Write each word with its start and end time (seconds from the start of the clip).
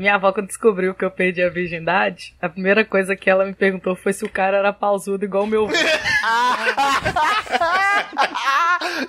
minha 0.00 0.14
avó, 0.14 0.32
quando 0.32 0.46
descobriu 0.48 0.94
que 0.94 1.04
eu 1.04 1.10
perdi 1.10 1.42
a 1.42 1.50
virgindade, 1.50 2.34
a 2.40 2.48
primeira 2.48 2.84
coisa 2.84 3.14
que 3.14 3.28
ela 3.28 3.44
me 3.44 3.52
perguntou 3.54 3.94
foi 3.94 4.12
se 4.14 4.24
o 4.24 4.30
cara 4.30 4.56
era 4.56 4.72
pausudo 4.72 5.24
igual 5.24 5.44
o 5.44 5.46
meu. 5.46 5.68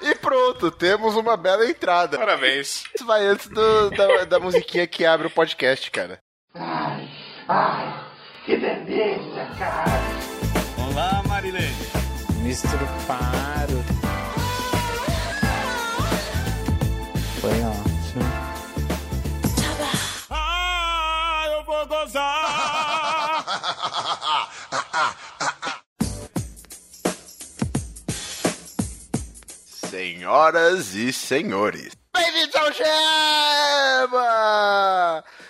e 0.03 0.15
pronto, 0.15 0.69
temos 0.69 1.15
uma 1.15 1.37
bela 1.37 1.65
entrada. 1.65 2.17
Parabéns. 2.17 2.83
Isso 2.93 3.05
vai 3.05 3.25
antes 3.25 3.47
do, 3.47 3.89
da, 3.91 4.25
da 4.25 4.39
musiquinha 4.39 4.85
que 4.85 5.05
abre 5.05 5.27
o 5.27 5.31
podcast, 5.31 5.89
cara. 5.89 6.19
Ai, 6.53 7.07
ai, 7.47 8.05
que 8.45 8.57
delícia, 8.57 9.47
cara. 9.57 10.01
Olá, 10.77 11.23
Marilene. 11.25 11.73
Misturo 12.43 12.85
Paro. 13.07 13.81
Foi 17.39 17.61
ótimo. 17.61 17.90
Senhoras 29.89 30.95
e 30.95 31.11
senhores, 31.11 31.91
bem-vindos 32.13 32.55
ao 32.55 32.71
Gema! 32.71 34.21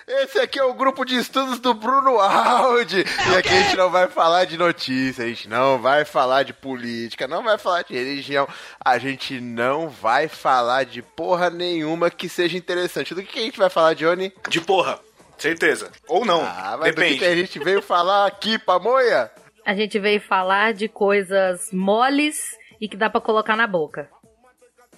Esse 0.07 0.39
aqui 0.39 0.59
é 0.59 0.63
o 0.63 0.73
grupo 0.73 1.05
de 1.05 1.15
estudos 1.17 1.59
do 1.59 1.73
Bruno 1.73 2.19
Aldi. 2.19 3.05
E 3.31 3.35
aqui 3.35 3.49
a 3.49 3.61
gente 3.61 3.77
não 3.77 3.89
vai 3.89 4.07
falar 4.07 4.45
de 4.45 4.57
notícia, 4.57 5.23
a 5.23 5.27
gente 5.27 5.47
não 5.47 5.79
vai 5.79 6.03
falar 6.03 6.43
de 6.43 6.53
política, 6.53 7.27
não 7.27 7.43
vai 7.43 7.57
falar 7.57 7.83
de 7.83 7.93
religião, 7.93 8.47
a 8.83 8.97
gente 8.97 9.39
não 9.39 9.87
vai 9.87 10.27
falar 10.27 10.83
de 10.83 11.01
porra 11.01 11.49
nenhuma 11.49 12.09
que 12.09 12.27
seja 12.27 12.57
interessante. 12.57 13.15
Do 13.15 13.23
que 13.23 13.39
a 13.39 13.43
gente 13.43 13.57
vai 13.57 13.69
falar, 13.69 13.93
Johnny? 13.93 14.33
De 14.49 14.59
porra. 14.59 14.99
Certeza. 15.41 15.91
Ou 16.07 16.23
não. 16.23 16.43
Ah, 16.43 16.77
mas 16.79 16.93
do 16.93 17.01
que, 17.01 17.01
Depende. 17.01 17.17
que 17.19 17.25
a 17.25 17.35
gente 17.35 17.59
veio 17.59 17.81
falar 17.81 18.27
aqui, 18.27 18.59
pamonha? 18.59 19.31
A 19.65 19.73
gente 19.73 19.97
veio 19.97 20.21
falar 20.21 20.71
de 20.73 20.87
coisas 20.87 21.71
moles 21.71 22.39
e 22.79 22.87
que 22.87 22.95
dá 22.95 23.09
pra 23.09 23.19
colocar 23.19 23.55
na 23.55 23.65
boca. 23.65 24.07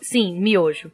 Sim, 0.01 0.37
miojo. 0.39 0.91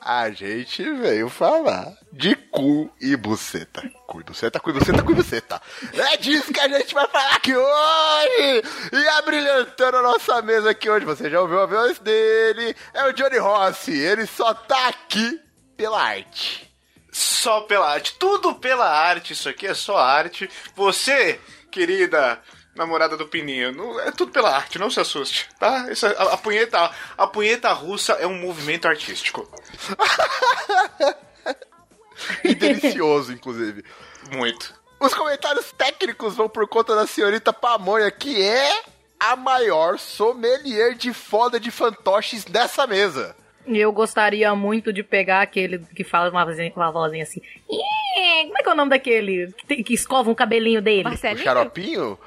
A 0.00 0.30
gente 0.30 0.82
veio 0.94 1.28
falar 1.28 1.92
de 2.12 2.34
cu 2.36 2.90
e 3.00 3.16
buceta. 3.16 3.82
Cu 4.06 4.20
e 4.20 4.24
buceta, 4.24 4.60
cu 4.60 4.70
e 4.70 4.72
buceta, 4.72 5.02
cu 5.02 5.12
e 5.12 5.14
buceta. 5.14 5.62
É 5.94 6.16
disso 6.16 6.52
que 6.52 6.60
a 6.60 6.68
gente 6.68 6.94
vai 6.94 7.06
falar 7.08 7.34
aqui 7.36 7.54
hoje! 7.54 8.62
E 8.92 9.08
abrilhantando 9.18 9.96
a 9.98 10.02
nossa 10.02 10.42
mesa 10.42 10.70
aqui 10.70 10.88
hoje, 10.90 11.04
você 11.04 11.28
já 11.30 11.40
ouviu 11.40 11.60
a 11.60 11.66
voz 11.66 11.98
dele, 12.00 12.74
é 12.94 13.04
o 13.06 13.12
Johnny 13.12 13.38
Rossi. 13.38 13.96
Ele 13.96 14.26
só 14.26 14.52
tá 14.54 14.88
aqui 14.88 15.40
pela 15.76 16.00
arte. 16.02 16.71
Só 17.12 17.60
pela 17.60 17.90
arte. 17.90 18.14
Tudo 18.18 18.54
pela 18.54 18.88
arte. 18.88 19.34
Isso 19.34 19.48
aqui 19.48 19.66
é 19.66 19.74
só 19.74 19.98
arte. 19.98 20.50
Você, 20.74 21.38
querida 21.70 22.40
namorada 22.74 23.18
do 23.18 23.28
Pininho, 23.28 23.70
não, 23.70 24.00
é 24.00 24.10
tudo 24.10 24.32
pela 24.32 24.56
arte. 24.56 24.78
Não 24.78 24.90
se 24.90 24.98
assuste, 24.98 25.48
tá? 25.58 25.92
Isso, 25.92 26.06
a, 26.06 26.10
a 26.10 26.38
punheta, 26.38 26.90
a 27.18 27.26
punheta 27.26 27.72
russa 27.72 28.14
é 28.14 28.26
um 28.26 28.38
movimento 28.38 28.88
artístico. 28.88 29.48
E 32.44 32.54
delicioso, 32.54 33.32
inclusive. 33.32 33.84
Muito. 34.30 34.74
Os 35.00 35.14
comentários 35.14 35.72
técnicos 35.72 36.34
vão 36.34 36.48
por 36.48 36.68
conta 36.68 36.94
da 36.94 37.06
senhorita 37.06 37.52
Pamonha, 37.52 38.10
que 38.10 38.40
é 38.40 38.82
a 39.18 39.34
maior 39.34 39.98
sommelier 39.98 40.94
de 40.94 41.12
foda 41.12 41.58
de 41.58 41.70
fantoches 41.70 42.44
dessa 42.44 42.86
mesa. 42.86 43.36
E 43.66 43.78
eu 43.78 43.92
gostaria 43.92 44.54
muito 44.54 44.92
de 44.92 45.02
pegar 45.02 45.42
aquele 45.42 45.78
que 45.94 46.04
fala 46.04 46.30
uma 46.30 46.44
vozinha, 46.44 46.72
uma 46.74 46.90
vozinha 46.90 47.22
assim. 47.22 47.40
Como 47.66 48.58
é 48.58 48.62
que 48.62 48.68
é 48.68 48.72
o 48.72 48.76
nome 48.76 48.90
daquele 48.90 49.52
que, 49.56 49.66
tem- 49.66 49.82
que 49.82 49.94
escova 49.94 50.30
um 50.30 50.34
cabelinho 50.34 50.82
dele? 50.82 51.02
O 51.02 51.10
Marcelinho? 51.10 51.44
xaropinho? 51.44 52.18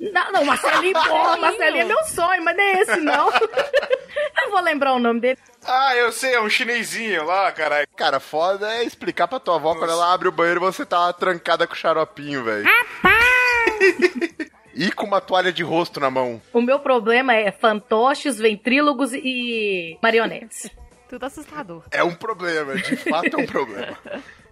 Não, 0.00 0.32
não, 0.32 0.44
Marcelinho, 0.44 0.94
porra, 1.06 1.36
Marcelinho 1.36 1.82
é 1.82 1.84
meu 1.84 2.02
sonho, 2.04 2.42
mas 2.42 2.56
não 2.56 2.64
é 2.64 2.72
esse 2.80 2.96
não. 3.00 3.30
eu 4.44 4.50
vou 4.50 4.60
lembrar 4.60 4.94
o 4.94 4.98
nome 4.98 5.20
dele. 5.20 5.38
Ah, 5.64 5.94
eu 5.94 6.10
sei, 6.10 6.34
é 6.34 6.40
um 6.40 6.48
chinesinho 6.48 7.24
lá, 7.24 7.52
caralho. 7.52 7.86
Cara, 7.96 8.18
foda 8.18 8.72
é 8.76 8.82
explicar 8.84 9.28
pra 9.28 9.38
tua 9.38 9.56
avó 9.56 9.74
quando 9.74 9.90
ela 9.92 10.12
abre 10.12 10.26
o 10.26 10.32
banheiro 10.32 10.58
e 10.60 10.64
você 10.64 10.86
tá 10.86 11.12
trancada 11.12 11.66
com 11.66 11.74
o 11.74 11.76
xaropinho, 11.76 12.42
velho. 12.42 12.66
e 14.74 14.90
com 14.92 15.06
uma 15.06 15.20
toalha 15.20 15.52
de 15.52 15.62
rosto 15.62 16.00
na 16.00 16.10
mão. 16.10 16.40
O 16.52 16.62
meu 16.62 16.78
problema 16.78 17.34
é 17.34 17.50
fantoches, 17.52 18.38
ventrílogos 18.38 19.12
e 19.12 19.98
marionetes. 20.02 20.70
Tudo 21.10 21.26
assustador. 21.26 21.82
É 21.90 22.04
um 22.04 22.14
problema, 22.14 22.76
de 22.76 22.94
fato 22.94 23.36
é 23.36 23.36
um 23.36 23.44
problema. 23.44 23.98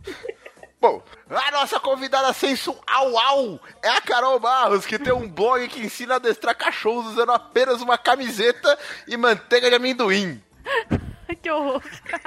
Bom, 0.80 1.00
a 1.30 1.52
nossa 1.52 1.78
convidada 1.78 2.32
sensual 2.32 3.60
é 3.80 3.88
a 3.88 4.00
Carol 4.00 4.40
Barros, 4.40 4.84
que 4.84 4.98
tem 4.98 5.12
um 5.12 5.28
blog 5.28 5.68
que 5.68 5.80
ensina 5.80 6.14
a 6.14 6.16
adestrar 6.16 6.56
cachorros 6.56 7.12
usando 7.12 7.30
apenas 7.30 7.80
uma 7.80 7.96
camiseta 7.96 8.76
e 9.06 9.16
manteiga 9.16 9.70
de 9.70 9.76
amendoim. 9.76 10.42
que 11.40 11.48
horror. 11.48 11.80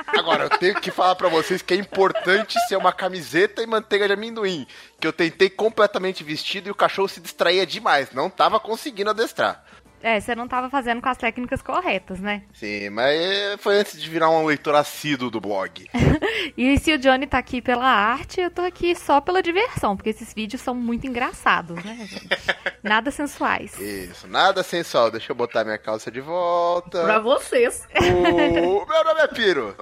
Agora, 0.08 0.46
eu 0.46 0.50
tenho 0.50 0.80
que 0.80 0.92
falar 0.92 1.16
pra 1.16 1.28
vocês 1.28 1.62
que 1.62 1.74
é 1.74 1.78
importante 1.78 2.58
ser 2.70 2.78
uma 2.78 2.94
camiseta 2.94 3.62
e 3.62 3.68
manteiga 3.68 4.08
de 4.08 4.14
amendoim. 4.14 4.66
Que 4.98 5.08
eu 5.08 5.12
tentei 5.12 5.50
completamente 5.50 6.24
vestido 6.24 6.70
e 6.70 6.72
o 6.72 6.76
cachorro 6.76 7.10
se 7.10 7.20
distraía 7.20 7.66
demais. 7.66 8.14
Não 8.14 8.30
tava 8.30 8.62
conseguindo 8.62 9.10
adestrar. 9.10 9.66
É, 10.04 10.20
você 10.20 10.34
não 10.36 10.48
tava 10.48 10.70
fazendo 10.70 11.02
com 11.02 11.10
as 11.10 11.18
técnicas 11.18 11.62
corretas, 11.62 12.20
né? 12.20 12.44
Sim, 12.54 12.90
mas 12.90 13.60
foi 13.60 13.80
antes 13.80 14.02
de 14.02 14.10
virar 14.10 14.30
um 14.30 14.46
leitor 14.46 14.76
assíduo 14.76 15.30
do 15.30 15.40
blog. 15.40 15.88
E 16.58 16.78
se 16.80 16.92
o 16.94 16.98
Johnny 16.98 17.28
tá 17.28 17.38
aqui 17.38 17.62
pela 17.62 17.86
arte, 17.86 18.42
eu 18.42 18.50
tô 18.50 18.62
aqui 18.62 18.96
só 18.96 19.22
pela 19.22 19.42
diversão, 19.42 19.96
porque 19.96 20.10
esses 20.10 20.34
vídeos 20.34 20.62
são 20.62 20.74
muito 20.74 21.08
engraçados, 21.08 21.82
né, 21.84 21.96
gente? 22.00 22.28
Nada 22.84 23.12
sensuais. 23.12 23.78
Isso, 23.80 24.28
nada 24.28 24.64
sensual. 24.64 25.12
Deixa 25.12 25.32
eu 25.32 25.36
botar 25.36 25.64
minha 25.64 25.78
calça 25.78 26.12
de 26.12 26.20
volta. 26.20 27.04
Pra 27.04 27.20
vocês. 27.20 27.88
O 27.96 28.86
meu 28.86 29.04
nome 29.04 29.22
é 29.22 29.28
Piro. 29.28 29.76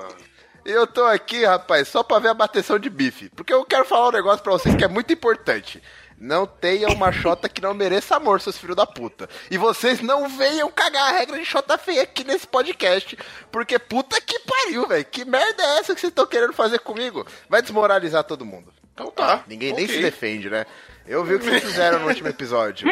E 0.65 0.71
eu 0.71 0.85
tô 0.85 1.03
aqui, 1.05 1.45
rapaz, 1.45 1.87
só 1.87 2.03
pra 2.03 2.19
ver 2.19 2.29
a 2.29 2.33
bateção 2.33 2.77
de 2.77 2.89
bife. 2.89 3.29
Porque 3.29 3.53
eu 3.53 3.63
quero 3.65 3.85
falar 3.85 4.09
um 4.09 4.11
negócio 4.11 4.43
pra 4.43 4.53
vocês 4.53 4.75
que 4.75 4.83
é 4.83 4.87
muito 4.87 5.13
importante. 5.13 5.81
Não 6.19 6.45
tenha 6.45 6.89
uma 6.89 7.11
xota 7.13 7.47
que 7.47 7.61
não 7.61 7.73
mereça 7.73 8.17
amor, 8.17 8.41
seus 8.41 8.57
filhos 8.57 8.75
da 8.75 8.85
puta. 8.85 9.29
E 9.49 9.57
vocês 9.57 10.01
não 10.01 10.27
venham 10.27 10.69
cagar 10.69 11.13
a 11.13 11.17
regra 11.17 11.39
de 11.39 11.45
xota 11.45 11.77
feia 11.77 12.01
aqui 12.03 12.25
nesse 12.25 12.45
podcast. 12.45 13.17
Porque 13.49 13.79
puta 13.79 14.19
que 14.19 14.37
pariu, 14.39 14.85
velho. 14.85 15.05
Que 15.05 15.23
merda 15.23 15.63
é 15.63 15.79
essa 15.79 15.95
que 15.95 16.01
vocês 16.01 16.11
estão 16.11 16.27
querendo 16.27 16.51
fazer 16.51 16.79
comigo? 16.79 17.25
Vai 17.47 17.61
desmoralizar 17.61 18.25
todo 18.25 18.45
mundo. 18.45 18.73
Então 18.93 19.09
tá. 19.11 19.45
Ninguém 19.47 19.73
nem 19.73 19.85
ok. 19.85 19.95
se 19.95 20.01
defende, 20.01 20.49
né? 20.49 20.65
Eu 21.07 21.23
vi 21.23 21.35
o 21.35 21.39
que 21.39 21.45
vocês 21.45 21.63
fizeram 21.63 21.99
no 21.99 22.07
último 22.07 22.27
episódio. 22.27 22.85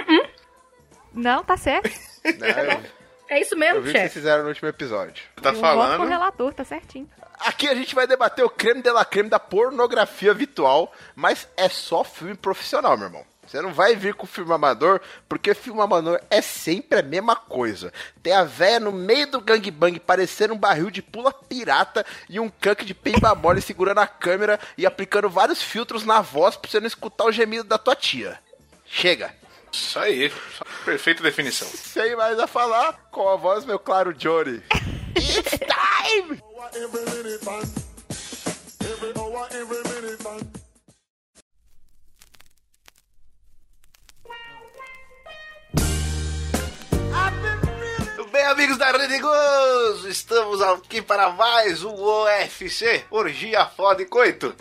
Não, 1.13 1.44
tá 1.44 1.57
certo. 1.57 1.89
né? 2.23 2.73
Eu, 2.73 2.97
É 3.29 3.39
isso 3.41 3.55
eu 3.55 3.59
mesmo, 3.59 3.81
vi 3.81 3.89
o 3.89 3.91
que 3.91 3.91
vocês 3.91 4.03
chefe. 4.03 4.13
fizeram 4.15 4.43
no 4.43 4.49
último 4.49 4.69
episódio. 4.69 5.23
Tá 5.41 5.49
eu 5.49 5.55
voto 5.55 5.61
com 5.61 5.79
o 5.79 5.88
falando. 5.88 6.07
relator, 6.07 6.53
tá 6.53 6.63
certinho. 6.63 7.09
Aqui 7.39 7.67
a 7.67 7.75
gente 7.75 7.93
vai 7.93 8.07
debater 8.07 8.43
o 8.43 8.49
creme 8.49 8.81
de 8.81 8.89
la 8.91 9.05
creme 9.05 9.29
da 9.29 9.39
pornografia 9.39 10.33
virtual, 10.33 10.91
mas 11.15 11.47
é 11.55 11.69
só 11.69 12.03
filme 12.03 12.35
profissional, 12.35 12.97
meu 12.97 13.07
irmão. 13.07 13.25
Você 13.45 13.61
não 13.61 13.71
vai 13.71 13.95
vir 13.95 14.13
com 14.13 14.27
filme 14.27 14.51
amador, 14.51 14.99
porque 15.29 15.53
filme 15.53 15.79
amador 15.79 16.19
é 16.29 16.41
sempre 16.41 16.99
a 16.99 17.03
mesma 17.03 17.33
coisa. 17.35 17.93
Tem 18.21 18.33
a 18.33 18.43
véia 18.43 18.77
no 18.79 18.91
meio 18.91 19.31
do 19.31 19.39
gangbang 19.39 19.99
parecendo 20.01 20.53
um 20.53 20.57
barril 20.57 20.89
de 20.89 21.01
pula 21.01 21.31
pirata 21.31 22.05
e 22.27 22.41
um 22.41 22.49
canque 22.49 22.83
de 22.83 22.94
peiba 22.94 23.33
mole 23.35 23.61
segurando 23.61 23.99
a 23.99 24.07
câmera 24.07 24.59
e 24.77 24.85
aplicando 24.85 25.29
vários 25.29 25.61
filtros 25.61 26.03
na 26.03 26.19
voz 26.19 26.57
pra 26.57 26.69
você 26.69 26.79
não 26.81 26.88
escutar 26.88 27.23
o 27.23 27.31
gemido 27.31 27.63
da 27.63 27.77
tua 27.77 27.95
tia. 27.95 28.38
Chega! 28.85 29.33
Isso 29.72 30.00
aí. 30.00 30.31
Perfeita 30.85 31.23
definição. 31.23 31.67
Sem 31.67 32.16
mais 32.16 32.39
a 32.39 32.47
falar, 32.47 32.94
com 33.11 33.28
a 33.29 33.35
voz 33.35 33.66
meu 33.66 33.79
claro 33.79 34.13
Johnny. 34.13 34.61
It's 35.16 35.59
time! 35.59 36.41
Bem, 48.31 48.45
amigos 48.45 48.77
da 48.77 48.92
Rede 48.92 49.19
Gozo? 49.19 50.07
Estamos 50.09 50.62
aqui 50.62 51.01
para 51.01 51.31
mais 51.31 51.83
um 51.83 51.94
OFC, 51.94 53.03
Orgia 53.09 53.65
Foda 53.65 54.03
e 54.03 54.06
Coito. 54.06 54.56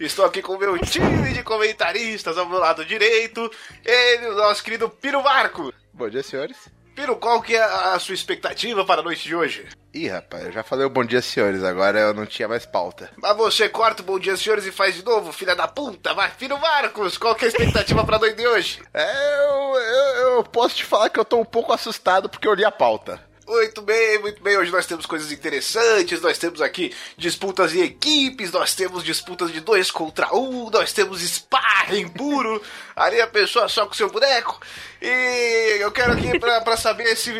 Estou 0.00 0.24
aqui 0.24 0.40
com 0.40 0.52
o 0.54 0.58
meu 0.58 0.78
time 0.78 1.32
de 1.32 1.42
comentaristas 1.42 2.38
ao 2.38 2.48
meu 2.48 2.58
lado 2.58 2.84
direito, 2.84 3.50
ele, 3.84 4.28
o 4.28 4.36
nosso 4.36 4.62
querido 4.62 4.88
Piro 4.88 5.22
Marco. 5.22 5.72
Bom 5.92 6.08
dia, 6.08 6.22
senhores. 6.22 6.56
Piro, 6.94 7.16
qual 7.16 7.42
que 7.42 7.56
é 7.56 7.62
a 7.62 7.98
sua 7.98 8.14
expectativa 8.14 8.84
para 8.84 9.00
a 9.00 9.04
noite 9.04 9.24
de 9.24 9.34
hoje? 9.34 9.66
Ih, 9.92 10.08
rapaz, 10.08 10.44
eu 10.46 10.52
já 10.52 10.62
falei 10.62 10.86
o 10.86 10.90
bom 10.90 11.04
dia, 11.04 11.20
senhores, 11.20 11.64
agora 11.64 11.98
eu 11.98 12.14
não 12.14 12.26
tinha 12.26 12.46
mais 12.46 12.64
pauta. 12.64 13.10
Mas 13.16 13.36
você 13.36 13.68
corta 13.68 14.02
o 14.02 14.04
bom 14.04 14.20
dia, 14.20 14.36
senhores, 14.36 14.66
e 14.66 14.70
faz 14.70 14.94
de 14.94 15.04
novo, 15.04 15.32
filha 15.32 15.56
da 15.56 15.66
puta. 15.66 16.14
Vai, 16.14 16.30
Piro 16.30 16.58
Marcos, 16.60 17.18
qual 17.18 17.34
que 17.34 17.44
é 17.44 17.48
a 17.48 17.50
expectativa 17.50 18.04
para 18.04 18.16
a 18.16 18.20
noite 18.20 18.36
de 18.36 18.46
hoje? 18.46 18.80
É, 18.94 19.44
eu, 19.44 19.74
eu, 19.80 20.36
eu 20.36 20.44
posso 20.44 20.76
te 20.76 20.84
falar 20.84 21.08
que 21.08 21.18
eu 21.18 21.24
tô 21.24 21.38
um 21.38 21.44
pouco 21.44 21.72
assustado 21.72 22.28
porque 22.28 22.46
eu 22.46 22.54
li 22.54 22.64
a 22.64 22.70
pauta. 22.70 23.27
Muito 23.48 23.80
bem, 23.80 24.18
muito 24.18 24.42
bem. 24.42 24.58
Hoje 24.58 24.70
nós 24.70 24.84
temos 24.84 25.06
coisas 25.06 25.32
interessantes. 25.32 26.20
Nós 26.20 26.36
temos 26.36 26.60
aqui 26.60 26.94
disputas 27.16 27.74
em 27.74 27.80
equipes, 27.80 28.52
nós 28.52 28.74
temos 28.74 29.02
disputas 29.02 29.50
de 29.50 29.60
dois 29.60 29.90
contra 29.90 30.36
um, 30.36 30.68
nós 30.68 30.92
temos 30.92 31.22
sparring 31.22 32.08
puro. 32.08 32.62
Ali 32.94 33.22
a 33.22 33.26
pessoa 33.26 33.66
só 33.66 33.86
com 33.86 33.94
seu 33.94 34.10
boneco. 34.10 34.60
E 35.00 35.78
eu 35.80 35.90
quero 35.90 36.12
aqui 36.12 36.38
pra 36.38 36.76
saber 36.76 37.16
se 37.16 37.32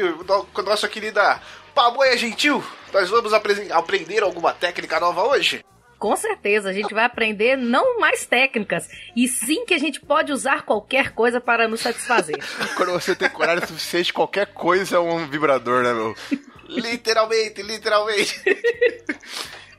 com 0.55 0.61
a 0.63 0.65
nossa 0.65 0.89
querida 0.89 1.43
Pamonha 1.75 2.17
Gentil, 2.17 2.65
nós 2.91 3.11
vamos 3.11 3.33
aprender 3.35 4.23
alguma 4.23 4.55
técnica 4.55 4.99
nova 4.99 5.23
hoje? 5.25 5.63
Com 5.99 6.15
certeza, 6.17 6.69
a 6.71 6.73
gente 6.73 6.95
vai 6.95 7.05
aprender 7.05 7.57
não 7.57 7.99
mais 7.99 8.25
técnicas, 8.25 8.89
e 9.17 9.27
sim 9.27 9.65
que 9.67 9.75
a 9.75 9.79
gente 9.79 10.01
pode 10.01 10.33
usar 10.33 10.63
qualquer 10.63 11.13
coisa 11.13 11.41
para 11.41 11.67
nos 11.67 11.81
satisfazer. 11.81 12.37
Quando 12.77 12.93
você 12.93 13.17
tem 13.17 13.29
coragem 13.29 13.67
suficiente, 13.67 14.13
qualquer 14.13 14.47
coisa 14.47 14.97
é 14.97 15.01
um 15.01 15.27
vibrador, 15.29 15.83
né, 15.83 15.93
meu? 15.93 16.15
Literalmente, 16.69 17.63
literalmente. 17.63 18.41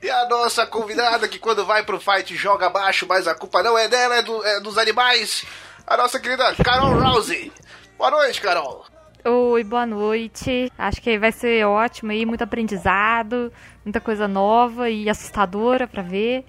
E 0.02 0.10
a 0.10 0.28
nossa 0.28 0.66
convidada 0.66 1.28
que 1.28 1.38
quando 1.38 1.64
vai 1.64 1.84
pro 1.84 2.00
fight 2.00 2.34
joga 2.34 2.66
abaixo, 2.66 3.06
mas 3.08 3.28
a 3.28 3.34
culpa 3.34 3.62
não 3.62 3.76
é 3.78 3.86
dela, 3.86 4.16
é, 4.16 4.22
do- 4.22 4.44
é 4.44 4.60
dos 4.60 4.76
animais. 4.78 5.44
A 5.86 5.96
nossa 5.96 6.18
querida 6.18 6.54
Carol 6.64 6.98
Rousey. 6.98 7.52
Boa 7.98 8.10
noite, 8.10 8.40
Carol. 8.40 8.84
Oi, 9.22 9.62
boa 9.64 9.84
noite. 9.84 10.72
Acho 10.78 11.02
que 11.02 11.18
vai 11.18 11.30
ser 11.30 11.66
ótimo 11.66 12.10
aí, 12.10 12.24
muito 12.24 12.42
aprendizado, 12.42 13.52
muita 13.84 14.00
coisa 14.00 14.26
nova 14.26 14.88
e 14.88 15.10
assustadora 15.10 15.86
pra 15.86 16.00
ver. 16.02 16.46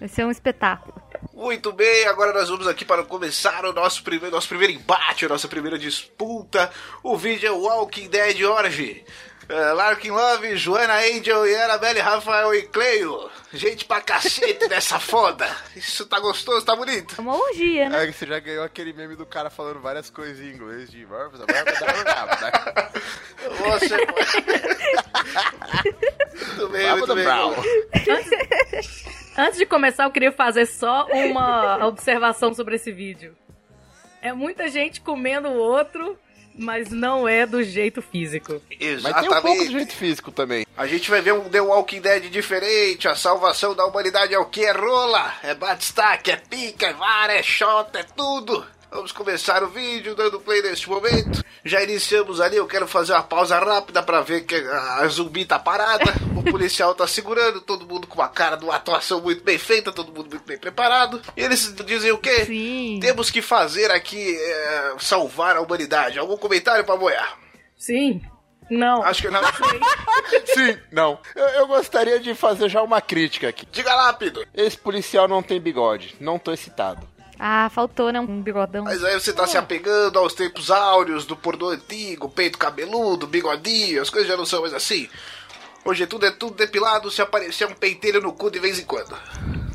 Vai 0.00 0.08
ser 0.08 0.24
um 0.24 0.30
espetáculo. 0.30 1.03
Muito 1.32 1.72
bem, 1.72 2.06
agora 2.06 2.32
nós 2.32 2.48
vamos 2.48 2.66
aqui 2.66 2.84
para 2.84 3.04
começar 3.04 3.64
o 3.64 3.72
nosso 3.72 4.02
primeiro, 4.02 4.34
nosso 4.34 4.48
primeiro 4.48 4.72
embate, 4.72 5.26
a 5.26 5.28
nossa 5.28 5.48
primeira 5.48 5.78
disputa. 5.78 6.70
O 7.02 7.16
vídeo 7.16 7.46
é 7.46 7.50
Walking 7.50 8.08
Dead 8.08 8.42
Orgy. 8.42 9.04
É, 9.48 9.72
Larkin 9.72 10.10
Love, 10.10 10.56
Joana 10.56 10.94
Angel 10.94 11.46
e 11.46 11.54
Annabelle 11.54 12.00
Rafael 12.00 12.54
e 12.54 12.62
Cleio. 12.62 13.30
Gente 13.52 13.84
pra 13.84 14.00
cacete 14.00 14.66
nessa 14.68 14.98
foda. 15.00 15.46
Isso 15.76 16.06
tá 16.06 16.18
gostoso, 16.18 16.64
tá 16.64 16.74
bonito. 16.74 17.14
É 17.18 17.20
uma 17.20 17.36
orgia, 17.36 17.90
né? 17.90 18.04
É 18.04 18.06
que 18.06 18.14
você 18.14 18.26
já 18.26 18.38
ganhou 18.38 18.64
aquele 18.64 18.94
meme 18.94 19.16
do 19.16 19.26
cara 19.26 19.50
falando 19.50 19.80
várias 19.80 20.08
coisas 20.08 20.40
em 20.40 20.50
inglês 20.50 20.90
de 20.90 21.04
né? 21.04 21.06
Você 23.68 23.96
Muito 26.56 26.68
bem, 26.68 26.96
muito 26.96 27.14
bem. 27.14 27.24
Antes 29.36 29.58
de 29.58 29.66
começar, 29.66 30.04
eu 30.04 30.10
queria 30.10 30.32
fazer 30.32 30.66
só 30.66 31.06
uma 31.06 31.84
observação 31.86 32.54
sobre 32.54 32.76
esse 32.76 32.92
vídeo. 32.92 33.36
É 34.22 34.32
muita 34.32 34.68
gente 34.68 35.00
comendo 35.00 35.48
o 35.48 35.56
outro, 35.56 36.16
mas 36.56 36.90
não 36.90 37.26
é 37.26 37.44
do 37.44 37.62
jeito 37.62 38.00
físico. 38.00 38.62
Mas 38.70 38.80
tem 38.80 38.90
um 38.90 39.02
pouco 39.02 39.24
Exatamente. 39.26 39.64
do 39.66 39.72
jeito 39.72 39.92
físico 39.92 40.30
também. 40.30 40.64
A 40.76 40.86
gente 40.86 41.10
vai 41.10 41.20
ver 41.20 41.34
um 41.34 41.48
The 41.48 41.60
Walking 41.60 42.00
Dead 42.00 42.30
diferente. 42.30 43.08
A 43.08 43.14
salvação 43.14 43.74
da 43.74 43.84
humanidade 43.84 44.32
é 44.32 44.38
o 44.38 44.46
que? 44.46 44.64
É 44.64 44.72
rola, 44.72 45.34
é 45.42 45.54
batistaque, 45.54 46.30
é 46.30 46.36
pica, 46.36 46.86
é 46.86 46.92
vara, 46.92 47.34
é 47.34 47.42
shot, 47.42 47.90
é 47.98 48.02
tudo. 48.02 48.64
Vamos 48.94 49.10
começar 49.10 49.60
o 49.64 49.66
vídeo 49.66 50.14
dando 50.14 50.38
play 50.38 50.62
neste 50.62 50.88
momento. 50.88 51.44
Já 51.64 51.82
iniciamos 51.82 52.40
ali, 52.40 52.58
eu 52.58 52.66
quero 52.68 52.86
fazer 52.86 53.12
uma 53.12 53.24
pausa 53.24 53.58
rápida 53.58 54.00
pra 54.04 54.20
ver 54.20 54.42
que 54.42 54.54
a 54.54 55.04
zumbi 55.08 55.44
tá 55.44 55.58
parada, 55.58 56.14
o 56.36 56.44
policial 56.44 56.94
tá 56.94 57.04
segurando, 57.04 57.60
todo 57.60 57.88
mundo 57.88 58.06
com 58.06 58.20
uma 58.20 58.28
cara 58.28 58.54
de 58.54 58.64
uma 58.64 58.76
atuação 58.76 59.20
muito 59.20 59.42
bem 59.42 59.58
feita, 59.58 59.90
todo 59.90 60.12
mundo 60.12 60.30
muito 60.30 60.46
bem 60.46 60.56
preparado. 60.56 61.20
E 61.36 61.42
eles 61.42 61.74
dizem 61.84 62.12
o 62.12 62.18
quê? 62.18 62.44
Sim. 62.44 63.00
Temos 63.02 63.32
que 63.32 63.42
fazer 63.42 63.90
aqui 63.90 64.36
é, 64.36 64.94
salvar 65.00 65.56
a 65.56 65.60
humanidade. 65.60 66.16
Algum 66.16 66.36
comentário 66.36 66.84
pra 66.84 66.96
boiar? 66.96 67.36
Sim. 67.76 68.22
Não. 68.70 69.02
Acho 69.02 69.22
que 69.22 69.28
não. 69.28 69.42
Sim, 70.54 70.78
não. 70.92 71.18
Eu, 71.34 71.46
eu 71.46 71.66
gostaria 71.66 72.20
de 72.20 72.32
fazer 72.32 72.68
já 72.68 72.80
uma 72.80 73.00
crítica 73.00 73.48
aqui. 73.48 73.66
Diga 73.72 73.92
lá, 73.92 74.12
Pido. 74.12 74.46
Esse 74.54 74.78
policial 74.78 75.26
não 75.26 75.42
tem 75.42 75.60
bigode. 75.60 76.14
Não 76.20 76.38
tô 76.38 76.52
excitado. 76.52 77.13
Ah, 77.46 77.68
faltou, 77.68 78.10
né? 78.10 78.18
Um 78.18 78.40
bigodão. 78.40 78.84
Mas 78.84 79.04
aí 79.04 79.20
você 79.20 79.30
tá 79.30 79.46
se 79.46 79.58
apegando 79.58 80.18
aos 80.18 80.32
tempos 80.32 80.70
áureos 80.70 81.26
do 81.26 81.36
pornô 81.36 81.68
antigo, 81.68 82.26
peito 82.26 82.56
cabeludo, 82.56 83.26
bigodinho, 83.26 84.00
as 84.00 84.08
coisas 84.08 84.26
já 84.26 84.34
não 84.34 84.46
são 84.46 84.62
mais 84.62 84.72
assim. 84.72 85.10
Hoje 85.84 86.06
tudo 86.06 86.24
é 86.24 86.30
tudo 86.30 86.56
depilado, 86.56 87.10
se 87.10 87.20
aparecer 87.20 87.66
um 87.68 87.74
pentelho 87.74 88.22
no 88.22 88.32
cu 88.32 88.50
de 88.50 88.58
vez 88.58 88.78
em 88.78 88.86
quando. 88.86 89.14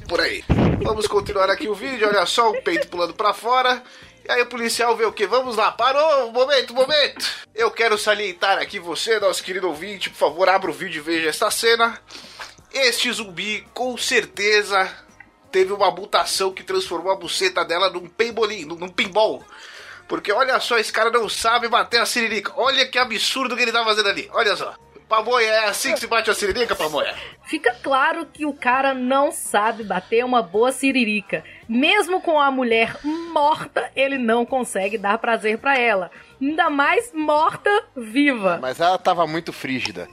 Por 0.08 0.20
aí. 0.20 0.44
Vamos 0.82 1.06
continuar 1.06 1.48
aqui 1.52 1.68
o 1.68 1.76
vídeo, 1.76 2.08
olha 2.08 2.26
só, 2.26 2.50
o 2.50 2.60
peito 2.64 2.88
pulando 2.88 3.14
pra 3.14 3.36
fora. 3.36 3.84
E 4.28 4.32
aí 4.32 4.42
o 4.42 4.48
policial 4.48 4.98
vê 4.98 5.06
o 5.06 5.14
que? 5.14 5.28
Vamos 5.28 5.56
lá, 5.56 5.72
parou, 5.72 6.32
momento, 6.32 6.74
momento. 6.74 7.24
Eu 7.54 7.70
quero 7.70 8.00
salientar 8.00 8.58
aqui 8.58 8.80
você, 8.80 9.20
nosso 9.20 9.44
querido 9.44 9.68
ouvinte, 9.68 10.10
por 10.10 10.18
favor, 10.18 10.50
abra 10.50 10.72
o 10.72 10.74
vídeo 10.74 11.02
e 11.02 11.04
veja 11.04 11.30
esta 11.30 11.52
cena. 11.52 12.02
Este 12.74 13.12
zumbi, 13.12 13.64
com 13.76 13.96
certeza, 13.96 14.92
teve 15.52 15.74
uma 15.74 15.92
mutação 15.92 16.52
que 16.52 16.64
transformou 16.64 17.12
a 17.12 17.16
buceta 17.16 17.64
dela 17.66 17.90
num 17.90 18.08
peibolim, 18.08 18.66
num, 18.66 18.76
num 18.76 18.90
pinball. 18.90 19.44
Porque 20.08 20.32
olha 20.32 20.60
só, 20.60 20.78
esse 20.80 20.92
cara 20.92 21.12
não 21.12 21.30
sabe 21.30 21.68
bater 21.68 22.02
a 22.02 22.06
siririca. 22.06 22.52
Olha 22.56 22.88
que 22.88 22.98
absurdo 22.98 23.56
que 23.56 23.62
ele 23.62 23.72
tá 23.72 23.84
fazendo 23.84 24.10
ali. 24.10 24.28
Olha 24.34 24.56
só. 24.56 24.74
Pamonha, 25.08 25.48
é 25.48 25.66
assim 25.66 25.94
que 25.94 26.00
se 26.00 26.06
bate 26.06 26.30
a 26.30 26.36
siririca, 26.36 26.76
Pamonha? 26.76 27.16
Fica 27.46 27.76
claro 27.82 28.28
que 28.28 28.46
o 28.46 28.54
cara 28.54 28.94
não 28.94 29.32
sabe 29.32 29.84
bater 29.84 30.24
uma 30.24 30.44
boa 30.44 30.72
siririca. 30.72 31.44
Mesmo 31.68 32.22
com 32.22 32.40
a 32.40 32.52
mulher 32.52 32.96
morta, 33.34 33.92
ele 33.96 34.20
não 34.20 34.46
consegue 34.46 35.00
dar 35.00 35.18
prazer 35.18 35.58
pra 35.58 35.78
ela. 35.78 36.12
Ainda 36.40 36.70
mais 36.70 37.12
morta 37.12 37.70
viva. 37.96 38.60
Mas 38.62 38.80
ela 38.80 39.00
tava 39.00 39.26
muito 39.26 39.52
frígida. 39.52 40.08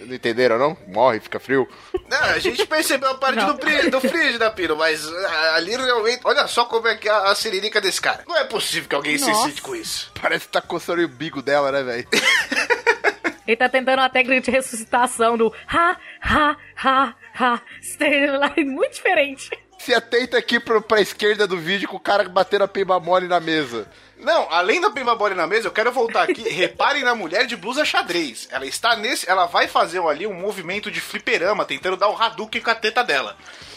Não 0.00 0.14
entenderam, 0.14 0.58
não? 0.58 0.76
Morre, 0.86 1.20
fica 1.20 1.38
frio. 1.40 1.68
Não, 2.08 2.22
a 2.24 2.38
gente 2.38 2.66
percebeu 2.66 3.10
a 3.10 3.14
parte 3.14 3.44
do, 3.44 3.90
do 3.90 4.00
frígido, 4.00 4.50
Piro, 4.52 4.76
mas 4.76 5.06
ah, 5.06 5.54
ali 5.56 5.76
realmente. 5.76 6.20
Olha 6.24 6.46
só 6.46 6.64
como 6.64 6.88
é 6.88 6.96
que 6.96 7.08
é 7.08 7.12
a, 7.12 7.30
a 7.30 7.34
siririca 7.34 7.80
desse 7.80 8.00
cara. 8.00 8.24
Não 8.26 8.36
é 8.36 8.44
possível 8.44 8.88
que 8.88 8.94
alguém 8.94 9.18
se 9.18 9.28
Nossa. 9.28 9.46
excite 9.46 9.62
com 9.62 9.74
isso. 9.74 10.12
Parece 10.20 10.46
que 10.46 10.52
tá 10.52 10.60
coçando 10.60 11.02
o 11.02 11.08
bico 11.08 11.42
dela, 11.42 11.70
né, 11.72 11.82
velho? 11.82 12.08
Ele 13.46 13.56
tá 13.56 13.68
tentando 13.68 14.00
uma 14.00 14.10
técnica 14.10 14.42
de 14.42 14.50
ressuscitação 14.50 15.36
do 15.36 15.52
ha, 15.66 15.96
ha, 16.20 16.56
ha, 16.84 17.14
ha. 17.34 17.62
Stay 17.82 18.26
alive, 18.28 18.64
Muito 18.64 18.94
diferente. 18.94 19.50
Se 19.78 19.94
atenta 19.94 20.36
aqui 20.36 20.58
pro, 20.60 20.82
pra 20.82 21.00
esquerda 21.00 21.46
do 21.46 21.56
vídeo 21.56 21.88
com 21.88 21.96
o 21.96 22.00
cara 22.00 22.28
batendo 22.28 22.64
a 22.64 22.68
pimba 22.68 22.98
mole 23.00 23.26
na 23.28 23.40
mesa. 23.40 23.86
Não, 24.18 24.48
além 24.52 24.80
da 24.80 24.90
Pimba 24.90 25.14
Body 25.14 25.36
na 25.36 25.46
mesa, 25.46 25.68
eu 25.68 25.72
quero 25.72 25.92
voltar 25.92 26.24
aqui. 26.24 26.42
Reparem 26.50 27.04
na 27.04 27.14
mulher 27.14 27.46
de 27.46 27.54
blusa 27.56 27.84
xadrez. 27.84 28.48
Ela 28.50 28.66
está 28.66 28.96
nesse. 28.96 29.30
Ela 29.30 29.46
vai 29.46 29.68
fazer 29.68 30.00
ali 30.02 30.26
um 30.26 30.34
movimento 30.34 30.90
de 30.90 31.00
fliperama, 31.00 31.64
tentando 31.64 31.96
dar 31.96 32.08
um 32.08 32.20
Hadouken 32.20 32.60
com 32.60 32.70
a 32.70 32.74
teta 32.74 33.04
dela. 33.04 33.36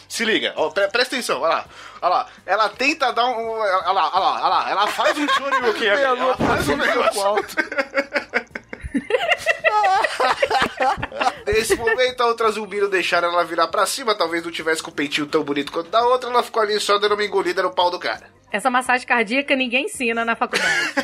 Se 0.10 0.26
liga, 0.26 0.52
ó, 0.58 0.72
pre- 0.72 0.88
presta 0.88 1.16
atenção, 1.16 1.40
olha 1.42 1.50
lá. 1.58 1.66
Olha 2.02 2.10
lá. 2.10 2.28
Ela 2.44 2.70
tenta 2.70 3.14
dar 3.14 3.28
um. 3.28 3.50
Olha 3.52 3.92
lá, 3.92 4.10
olha 4.12 4.20
lá, 4.20 4.34
olha 4.34 4.48
lá. 4.48 4.70
Ela 4.72 4.88
faz 4.88 5.16
um 5.18 5.28
Shoryuken 5.30 5.70
aqui. 5.70 5.86
Ela 5.88 6.36
faz 6.36 6.68
um 6.70 6.76
negócio. 6.76 7.22
alto. 7.22 7.56
Nesse 11.46 11.76
momento, 11.76 12.22
a 12.22 12.28
outra 12.28 12.52
zumbi 12.52 12.82
não 12.82 12.90
deixaram 12.90 13.30
ela 13.30 13.44
virar 13.44 13.68
pra 13.68 13.86
cima. 13.86 14.16
Talvez 14.16 14.44
não 14.44 14.52
tivesse 14.52 14.84
com 14.84 14.92
o 14.92 14.94
peitinho 14.94 15.28
tão 15.28 15.44
bonito 15.44 15.72
quanto 15.72 15.90
da 15.90 16.06
outra. 16.06 16.30
Ela 16.30 16.44
ficou 16.44 16.62
ali 16.62 16.80
só 16.80 16.98
dando 16.98 17.14
uma 17.14 17.24
engolida 17.24 17.64
no 17.64 17.72
pau 17.72 17.90
do 17.90 18.00
cara. 18.00 18.30
Essa 18.52 18.70
massagem 18.70 19.08
cardíaca 19.08 19.56
ninguém 19.56 19.86
ensina 19.86 20.26
na 20.26 20.36
faculdade. 20.36 20.94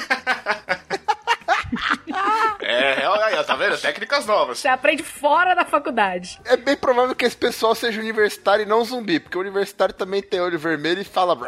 É, 2.62 3.08
olha 3.08 3.26
aí, 3.26 3.36
ó, 3.36 3.44
tá 3.44 3.56
vendo? 3.56 3.78
Técnicas 3.78 4.26
novas. 4.26 4.60
Você 4.60 4.68
aprende 4.68 5.02
fora 5.02 5.54
da 5.54 5.64
faculdade. 5.64 6.38
É 6.44 6.58
bem 6.58 6.76
provável 6.76 7.16
que 7.16 7.24
esse 7.24 7.38
pessoal 7.38 7.74
seja 7.74 8.02
universitário 8.02 8.64
e 8.64 8.66
não 8.66 8.84
zumbi, 8.84 9.22
porque 9.22 9.38
o 9.38 9.42
universitário 9.42 9.94
também 9.94 10.22
tem 10.22 10.42
olho 10.42 10.60
vermelho 10.60 11.02
e 11.02 11.06
fala. 11.06 11.38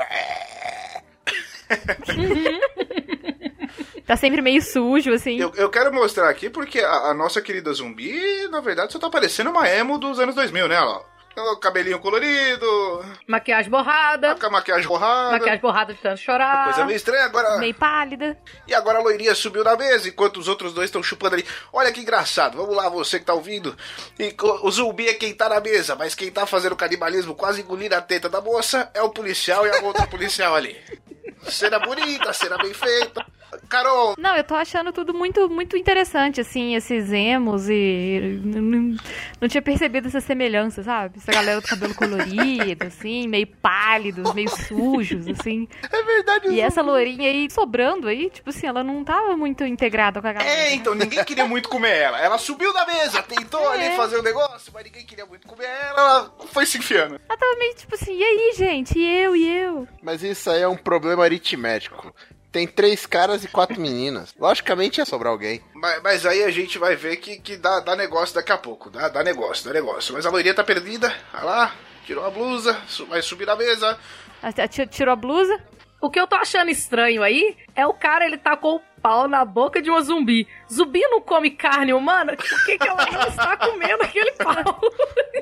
Tá 4.09 4.17
sempre 4.17 4.41
meio 4.41 4.59
sujo, 4.59 5.13
assim. 5.13 5.39
Eu, 5.39 5.53
eu 5.55 5.69
quero 5.69 5.93
mostrar 5.93 6.27
aqui 6.31 6.49
porque 6.49 6.79
a, 6.79 7.11
a 7.11 7.13
nossa 7.13 7.39
querida 7.43 7.71
zumbi, 7.71 8.47
na 8.49 8.59
verdade, 8.59 8.91
só 8.91 8.97
tá 8.97 9.07
parecendo 9.07 9.51
uma 9.51 9.69
emo 9.69 9.99
dos 9.99 10.19
anos 10.19 10.33
2000, 10.33 10.67
né? 10.67 10.79
Olha 10.79 10.89
lá. 10.89 11.01
O 11.51 11.57
cabelinho 11.57 11.99
colorido, 11.99 13.05
Maquiagem 13.27 13.69
borrada. 13.69 14.35
a 14.41 14.49
maquiagem 14.49 14.87
borrada. 14.87 15.33
Maquiagem 15.33 15.61
borrada 15.61 15.93
de 15.93 16.01
tanto 16.01 16.19
chorar. 16.19 16.63
Coisa 16.65 16.85
meio 16.85 16.95
estranha. 16.97 17.25
Agora, 17.25 17.59
Meio 17.59 17.75
pálida. 17.75 18.35
E 18.67 18.73
agora 18.73 18.97
a 18.97 19.01
loirinha 19.03 19.35
subiu 19.35 19.63
na 19.63 19.77
mesa, 19.77 20.09
enquanto 20.09 20.37
os 20.37 20.47
outros 20.47 20.73
dois 20.73 20.87
estão 20.87 21.03
chupando 21.03 21.35
ali. 21.35 21.45
Olha 21.71 21.91
que 21.91 22.01
engraçado. 22.01 22.57
Vamos 22.57 22.75
lá, 22.75 22.89
você 22.89 23.19
que 23.19 23.25
tá 23.25 23.35
ouvindo. 23.35 23.77
E 24.17 24.35
o 24.63 24.71
zumbi 24.71 25.07
é 25.07 25.13
quem 25.13 25.35
tá 25.35 25.47
na 25.47 25.61
mesa, 25.61 25.95
mas 25.95 26.15
quem 26.15 26.31
tá 26.31 26.47
fazendo 26.47 26.75
canibalismo, 26.75 27.35
quase 27.35 27.61
engolindo 27.61 27.93
a 27.93 28.01
teta 28.01 28.27
da 28.27 28.41
moça, 28.41 28.89
é 28.95 29.03
o 29.03 29.09
policial 29.11 29.67
e 29.67 29.69
a 29.69 29.81
outra 29.81 30.07
policial 30.07 30.55
ali. 30.55 30.75
Cena 31.43 31.77
bonita, 31.77 32.33
cena 32.33 32.57
bem 32.57 32.73
feita. 32.73 33.23
Carol, 33.67 34.15
Não, 34.17 34.35
eu 34.35 34.43
tô 34.43 34.55
achando 34.55 34.91
tudo 34.91 35.13
muito, 35.13 35.49
muito 35.49 35.77
interessante, 35.77 36.41
assim, 36.41 36.75
esses 36.75 37.11
emos 37.11 37.67
e. 37.69 38.39
Não, 39.39 39.47
tinha 39.47 39.61
percebido 39.61 40.07
essa 40.07 40.21
semelhança, 40.21 40.83
sabe? 40.83 41.17
Essa 41.17 41.31
galera 41.31 41.61
do 41.61 41.67
cabelo 41.67 41.93
colorido, 41.95 42.85
assim, 42.85 43.27
meio 43.27 43.47
pálidos, 43.47 44.33
meio 44.33 44.49
sujos, 44.49 45.27
assim. 45.27 45.67
É 45.91 46.03
verdade, 46.03 46.49
E 46.49 46.59
essa 46.61 46.81
lourinha 46.81 47.29
aí 47.29 47.49
sobrando 47.49 48.07
aí, 48.07 48.29
tipo 48.29 48.49
assim, 48.49 48.67
ela 48.67 48.83
não 48.83 49.03
tava 49.03 49.35
muito 49.37 49.63
integrada 49.63 50.21
com 50.21 50.27
a 50.27 50.33
galera. 50.33 50.51
É, 50.51 50.73
então, 50.73 50.93
ninguém 50.95 51.23
queria 51.23 51.45
muito 51.47 51.69
comer 51.69 51.95
ela. 51.97 52.19
Ela 52.19 52.37
subiu 52.37 52.73
da 52.73 52.85
mesa, 52.85 53.21
tentou 53.23 53.73
É. 53.73 53.87
ali 53.87 53.95
fazer 53.95 54.17
o 54.17 54.23
negócio, 54.23 54.71
mas 54.73 54.83
ninguém 54.83 55.05
queria 55.05 55.25
muito 55.25 55.47
comer 55.47 55.65
ela, 55.65 55.99
ela 55.99 56.33
foi 56.47 56.65
se 56.65 56.77
enfiando. 56.77 57.19
Ela 57.27 57.37
tava 57.37 57.55
meio 57.57 57.75
tipo 57.75 57.95
assim, 57.95 58.17
e 58.17 58.23
aí, 58.23 58.53
gente? 58.55 58.97
E 58.97 59.21
eu, 59.23 59.35
e 59.35 59.47
eu? 59.47 59.87
Mas 60.01 60.23
isso 60.23 60.49
aí 60.49 60.61
é 60.61 60.67
um 60.67 60.77
problema 60.77 61.23
aritmético. 61.23 62.13
Tem 62.51 62.65
três 62.65 63.05
caras 63.05 63.43
e 63.43 63.47
quatro 63.47 63.79
meninas. 63.79 64.33
Logicamente 64.39 64.99
ia 64.99 65.05
sobrar 65.05 65.31
alguém. 65.31 65.61
Mas, 65.73 66.01
mas 66.01 66.25
aí 66.25 66.43
a 66.43 66.49
gente 66.49 66.79
vai 66.79 66.95
ver 66.95 67.17
que, 67.17 67.39
que 67.39 67.57
dá, 67.57 67.79
dá 67.79 67.95
negócio 67.95 68.33
daqui 68.33 68.51
a 68.51 68.57
pouco. 68.57 68.89
Dá, 68.89 69.07
dá 69.07 69.23
negócio, 69.23 69.65
dá 69.65 69.73
negócio. 69.73 70.13
Mas 70.13 70.25
a 70.25 70.31
loirinha 70.31 70.55
tá 70.55 70.63
perdida. 70.63 71.13
Olha 71.33 71.43
lá, 71.43 71.75
tirou 72.05 72.25
a 72.25 72.31
blusa, 72.31 72.75
vai 73.07 73.21
subir 73.21 73.45
na 73.45 73.55
mesa. 73.55 73.97
Tirou 74.89 75.13
a 75.13 75.15
blusa? 75.15 75.61
O 76.01 76.09
que 76.09 76.19
eu 76.19 76.25
tô 76.25 76.35
achando 76.35 76.71
estranho 76.71 77.21
aí 77.21 77.57
é 77.75 77.85
o 77.85 77.93
cara, 77.93 78.25
ele 78.25 78.37
tacou 78.37 78.77
o 78.77 78.81
pau 79.01 79.27
na 79.27 79.43
boca 79.45 79.81
de 79.81 79.89
uma 79.89 80.01
zumbi. 80.01 80.47
Zumbi 80.71 80.99
não 81.01 81.21
come 81.21 81.49
carne 81.51 81.93
humana? 81.93 82.35
Por 82.35 82.65
que, 82.65 82.77
que 82.77 82.87
ela 82.87 83.05
não 83.11 83.27
está 83.27 83.57
comendo 83.57 84.03
aquele 84.03 84.31
pau? 84.33 84.81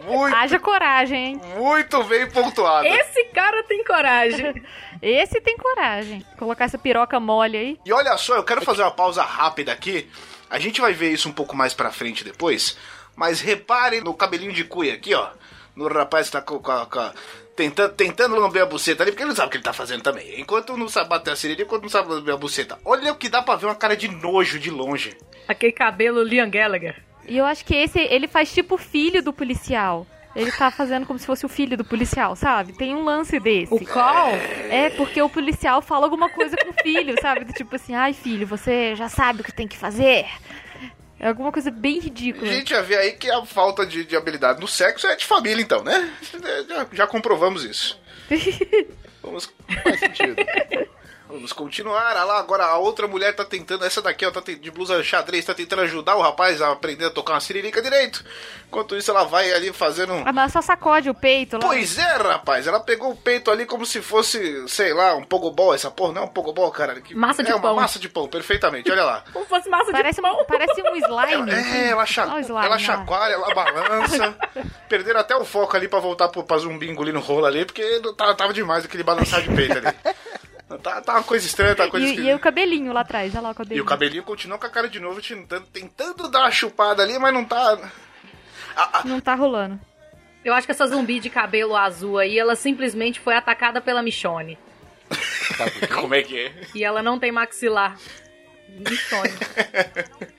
Muito, 0.03 0.35
Haja 0.35 0.59
coragem, 0.59 1.25
hein? 1.25 1.41
muito 1.57 2.03
bem 2.05 2.29
pontuado. 2.29 2.87
Esse 2.87 3.23
cara 3.25 3.63
tem 3.63 3.83
coragem. 3.83 4.63
Esse 5.01 5.41
tem 5.41 5.57
coragem. 5.57 6.25
Colocar 6.37 6.65
essa 6.65 6.77
piroca 6.77 7.19
mole 7.19 7.57
aí. 7.57 7.79
E 7.85 7.91
olha 7.91 8.17
só, 8.17 8.35
eu 8.35 8.43
quero 8.43 8.61
fazer 8.61 8.81
uma 8.83 8.91
pausa 8.91 9.21
rápida 9.23 9.71
aqui. 9.71 10.09
A 10.49 10.59
gente 10.59 10.79
vai 10.79 10.93
ver 10.93 11.11
isso 11.11 11.27
um 11.27 11.33
pouco 11.33 11.55
mais 11.55 11.73
pra 11.73 11.91
frente 11.91 12.23
depois. 12.23 12.77
Mas 13.15 13.41
repare 13.41 13.99
no 14.01 14.13
cabelinho 14.13 14.53
de 14.53 14.63
cuia 14.63 14.93
aqui, 14.93 15.13
ó. 15.13 15.29
No 15.75 15.87
rapaz 15.87 16.27
que 16.27 16.31
tá 16.33 16.41
com, 16.41 16.59
com 16.59 16.85
com 16.85 16.99
a- 16.99 17.13
tentando, 17.57 17.93
tentando 17.93 18.35
lamber 18.35 18.61
a 18.61 18.65
buceta 18.67 19.03
ali, 19.03 19.11
porque 19.11 19.23
ele 19.23 19.29
não 19.29 19.35
sabe 19.35 19.47
o 19.47 19.51
que 19.51 19.57
ele 19.57 19.63
tá 19.63 19.73
fazendo 19.73 20.03
também. 20.03 20.39
Enquanto 20.39 20.77
não 20.77 20.87
sabe 20.87 21.09
bater 21.09 21.31
a 21.31 21.35
sirene, 21.35 21.63
enquanto 21.63 21.81
não 21.81 21.89
sabe 21.89 22.09
lamber 22.09 22.35
a 22.35 22.37
buceta. 22.37 22.77
Olha 22.85 23.11
o 23.11 23.15
que 23.15 23.27
dá 23.27 23.41
pra 23.41 23.55
ver 23.55 23.65
uma 23.65 23.75
cara 23.75 23.97
de 23.97 24.07
nojo 24.07 24.59
de 24.59 24.69
longe. 24.69 25.17
Aquele 25.47 25.71
cabelo 25.71 26.23
Liam 26.23 26.49
Gallagher. 26.49 27.03
E 27.27 27.35
eu 27.35 27.45
acho 27.45 27.65
que 27.65 27.75
esse, 27.75 27.99
ele 27.99 28.27
faz 28.27 28.53
tipo 28.53 28.75
o 28.75 28.77
filho 28.77 29.21
do 29.21 29.33
policial. 29.33 30.05
Ele 30.35 30.51
tá 30.51 30.69
fazendo 30.69 31.07
como 31.07 31.17
se 31.17 31.25
fosse 31.25 31.47
o 31.47 31.49
filho 31.49 31.75
do 31.75 31.83
policial, 31.83 32.35
sabe? 32.35 32.71
Tem 32.73 32.95
um 32.95 33.03
lance 33.03 33.39
desse. 33.39 33.73
O 33.73 33.83
qual? 33.83 34.29
É, 34.69 34.91
porque 34.91 35.19
o 35.19 35.27
policial 35.27 35.81
fala 35.81 36.05
alguma 36.05 36.29
coisa 36.29 36.55
com 36.55 36.69
o 36.69 36.83
filho, 36.83 37.15
sabe? 37.19 37.43
Do 37.43 37.53
tipo 37.53 37.75
assim, 37.75 37.95
ai 37.95 38.13
filho, 38.13 38.45
você 38.45 38.95
já 38.95 39.09
sabe 39.09 39.41
o 39.41 39.43
que 39.43 39.51
tem 39.51 39.67
que 39.67 39.75
fazer. 39.75 40.27
É 41.19 41.27
alguma 41.27 41.51
coisa 41.51 41.71
bem 41.71 41.99
A 41.99 42.03
ridícula. 42.03 42.51
gente 42.51 42.69
já 42.69 42.81
vê 42.81 42.95
aí 42.95 43.11
que 43.13 43.29
a 43.29 43.45
falta 43.45 43.85
de, 43.85 44.03
de 44.05 44.15
habilidade 44.15 44.59
no 44.59 44.67
sexo 44.67 45.07
é 45.07 45.15
de 45.15 45.25
família, 45.25 45.61
então, 45.61 45.83
né? 45.83 46.13
Já, 46.67 46.87
já 46.93 47.07
comprovamos 47.07 47.63
isso. 47.63 47.99
Vamos 49.23 49.51
Faz 49.83 49.99
sentido. 49.99 50.35
Vamos 51.29 51.51
continuar. 51.51 52.15
Ah 52.15 52.23
lá, 52.23 52.39
agora 52.39 52.63
a 52.65 52.77
outra 52.77 53.07
mulher 53.07 53.35
tá 53.35 53.43
tentando, 53.43 53.83
essa 53.83 54.01
daqui, 54.01 54.25
ó, 54.25 54.31
tá 54.31 54.41
de 54.41 54.71
blusa 54.71 55.03
xadrez, 55.03 55.43
tá 55.45 55.53
tentando 55.53 55.81
ajudar 55.83 56.15
o 56.15 56.21
rapaz 56.21 56.61
a 56.61 56.71
aprender 56.71 57.05
a 57.05 57.09
tocar 57.09 57.33
uma 57.33 57.39
siririca 57.41 57.81
direito. 57.81 58.23
Enquanto 58.67 58.95
isso, 58.95 59.11
ela 59.11 59.23
vai 59.23 59.51
ali 59.53 59.71
fazendo. 59.73 60.13
Ah, 60.25 60.31
mas 60.33 60.37
ela 60.37 60.49
só 60.49 60.61
sacode 60.61 61.09
o 61.09 61.13
peito 61.13 61.57
lá. 61.57 61.61
Pois 61.65 61.97
é, 61.97 62.15
rapaz, 62.17 62.65
ela 62.67 62.79
pegou 62.79 63.11
o 63.11 63.15
peito 63.15 63.51
ali 63.51 63.65
como 63.65 63.85
se 63.85 64.01
fosse, 64.01 64.67
sei 64.69 64.93
lá, 64.93 65.15
um 65.15 65.23
pogobol. 65.23 65.73
Essa 65.73 65.91
porra 65.91 66.13
não 66.13 66.21
é 66.23 66.25
um 66.25 66.29
pogobol, 66.29 66.69
cara. 66.71 66.99
Que 67.01 67.13
Massa 67.13 67.43
de 67.43 67.51
é 67.51 67.55
uma 67.55 67.61
pão. 67.61 67.75
massa 67.75 67.99
de 67.99 68.07
pão, 68.09 68.27
perfeitamente, 68.27 68.89
olha 68.91 69.03
lá. 69.03 69.23
Como 69.33 69.43
se 69.45 69.49
fosse 69.49 69.69
massa 69.69 69.91
Parece, 69.91 70.21
de 70.21 70.21
pão. 70.21 70.41
um, 70.41 70.45
parece 70.45 70.81
um 70.81 70.95
slime. 70.95 71.51
assim. 71.51 71.77
É, 71.77 71.89
ela, 71.89 72.05
cha 72.05 72.39
slime 72.41 72.65
ela 72.65 72.77
chacoalha, 72.79 73.33
ela 73.33 73.53
balança. 73.53 74.35
Perderam 74.87 75.19
até 75.19 75.35
o 75.35 75.43
foco 75.45 75.75
ali 75.75 75.87
pra 75.87 75.99
voltar 75.99 76.29
pro, 76.29 76.43
pra 76.43 76.57
zumbi 76.57 76.89
engolindo 76.89 77.19
rolo 77.19 77.45
ali, 77.45 77.65
porque 77.65 77.83
tava, 78.17 78.33
tava 78.35 78.53
demais 78.53 78.85
aquele 78.85 79.03
balançar 79.03 79.41
de 79.41 79.49
peito 79.53 79.77
ali. 79.77 79.87
Tá, 80.81 81.01
tá 81.01 81.13
uma 81.13 81.23
coisa 81.23 81.45
estranha, 81.45 81.75
tá 81.75 81.83
uma 81.83 81.89
coisa 81.91 82.05
E, 82.05 82.09
esquisita. 82.09 82.31
e 82.31 82.35
o 82.35 82.39
cabelinho 82.39 82.93
lá 82.93 83.01
atrás, 83.01 83.33
olha 83.33 83.41
lá 83.41 83.49
o 83.49 83.51
E 83.51 83.55
cabelinho. 83.55 83.83
o 83.83 83.85
cabelinho 83.87 84.23
continua 84.23 84.57
com 84.57 84.65
a 84.65 84.69
cara 84.69 84.87
de 84.89 84.99
novo, 84.99 85.21
tentando, 85.21 85.65
tentando 85.67 86.27
dar 86.29 86.39
uma 86.41 86.51
chupada 86.51 87.03
ali, 87.03 87.17
mas 87.19 87.33
não 87.33 87.43
tá. 87.45 87.91
Não 89.05 89.19
tá 89.19 89.33
rolando. 89.35 89.79
Eu 90.45 90.53
acho 90.53 90.65
que 90.67 90.71
essa 90.71 90.87
zumbi 90.87 91.19
de 91.19 91.29
cabelo 91.29 91.75
azul 91.75 92.17
aí, 92.19 92.37
ela 92.39 92.55
simplesmente 92.55 93.19
foi 93.19 93.35
atacada 93.35 93.81
pela 93.81 94.01
Michonne. 94.01 94.57
Como 95.95 96.13
é 96.13 96.21
que 96.21 96.37
é? 96.39 96.53
E 96.75 96.83
ela 96.83 97.01
não 97.01 97.17
tem 97.19 97.31
maxilar. 97.31 97.97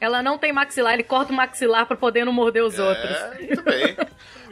Ela 0.01 0.23
não 0.23 0.39
tem 0.39 0.53
maxilar, 0.53 0.95
ele 0.95 1.03
corta 1.03 1.33
o 1.33 1.37
maxilar 1.37 1.87
pra 1.87 1.97
poder 1.97 2.25
não 2.25 2.33
morder 2.33 2.63
os 2.63 2.79
outros. 2.79 3.11
É, 3.11 3.35
muito 3.47 3.63
bem. 3.63 3.97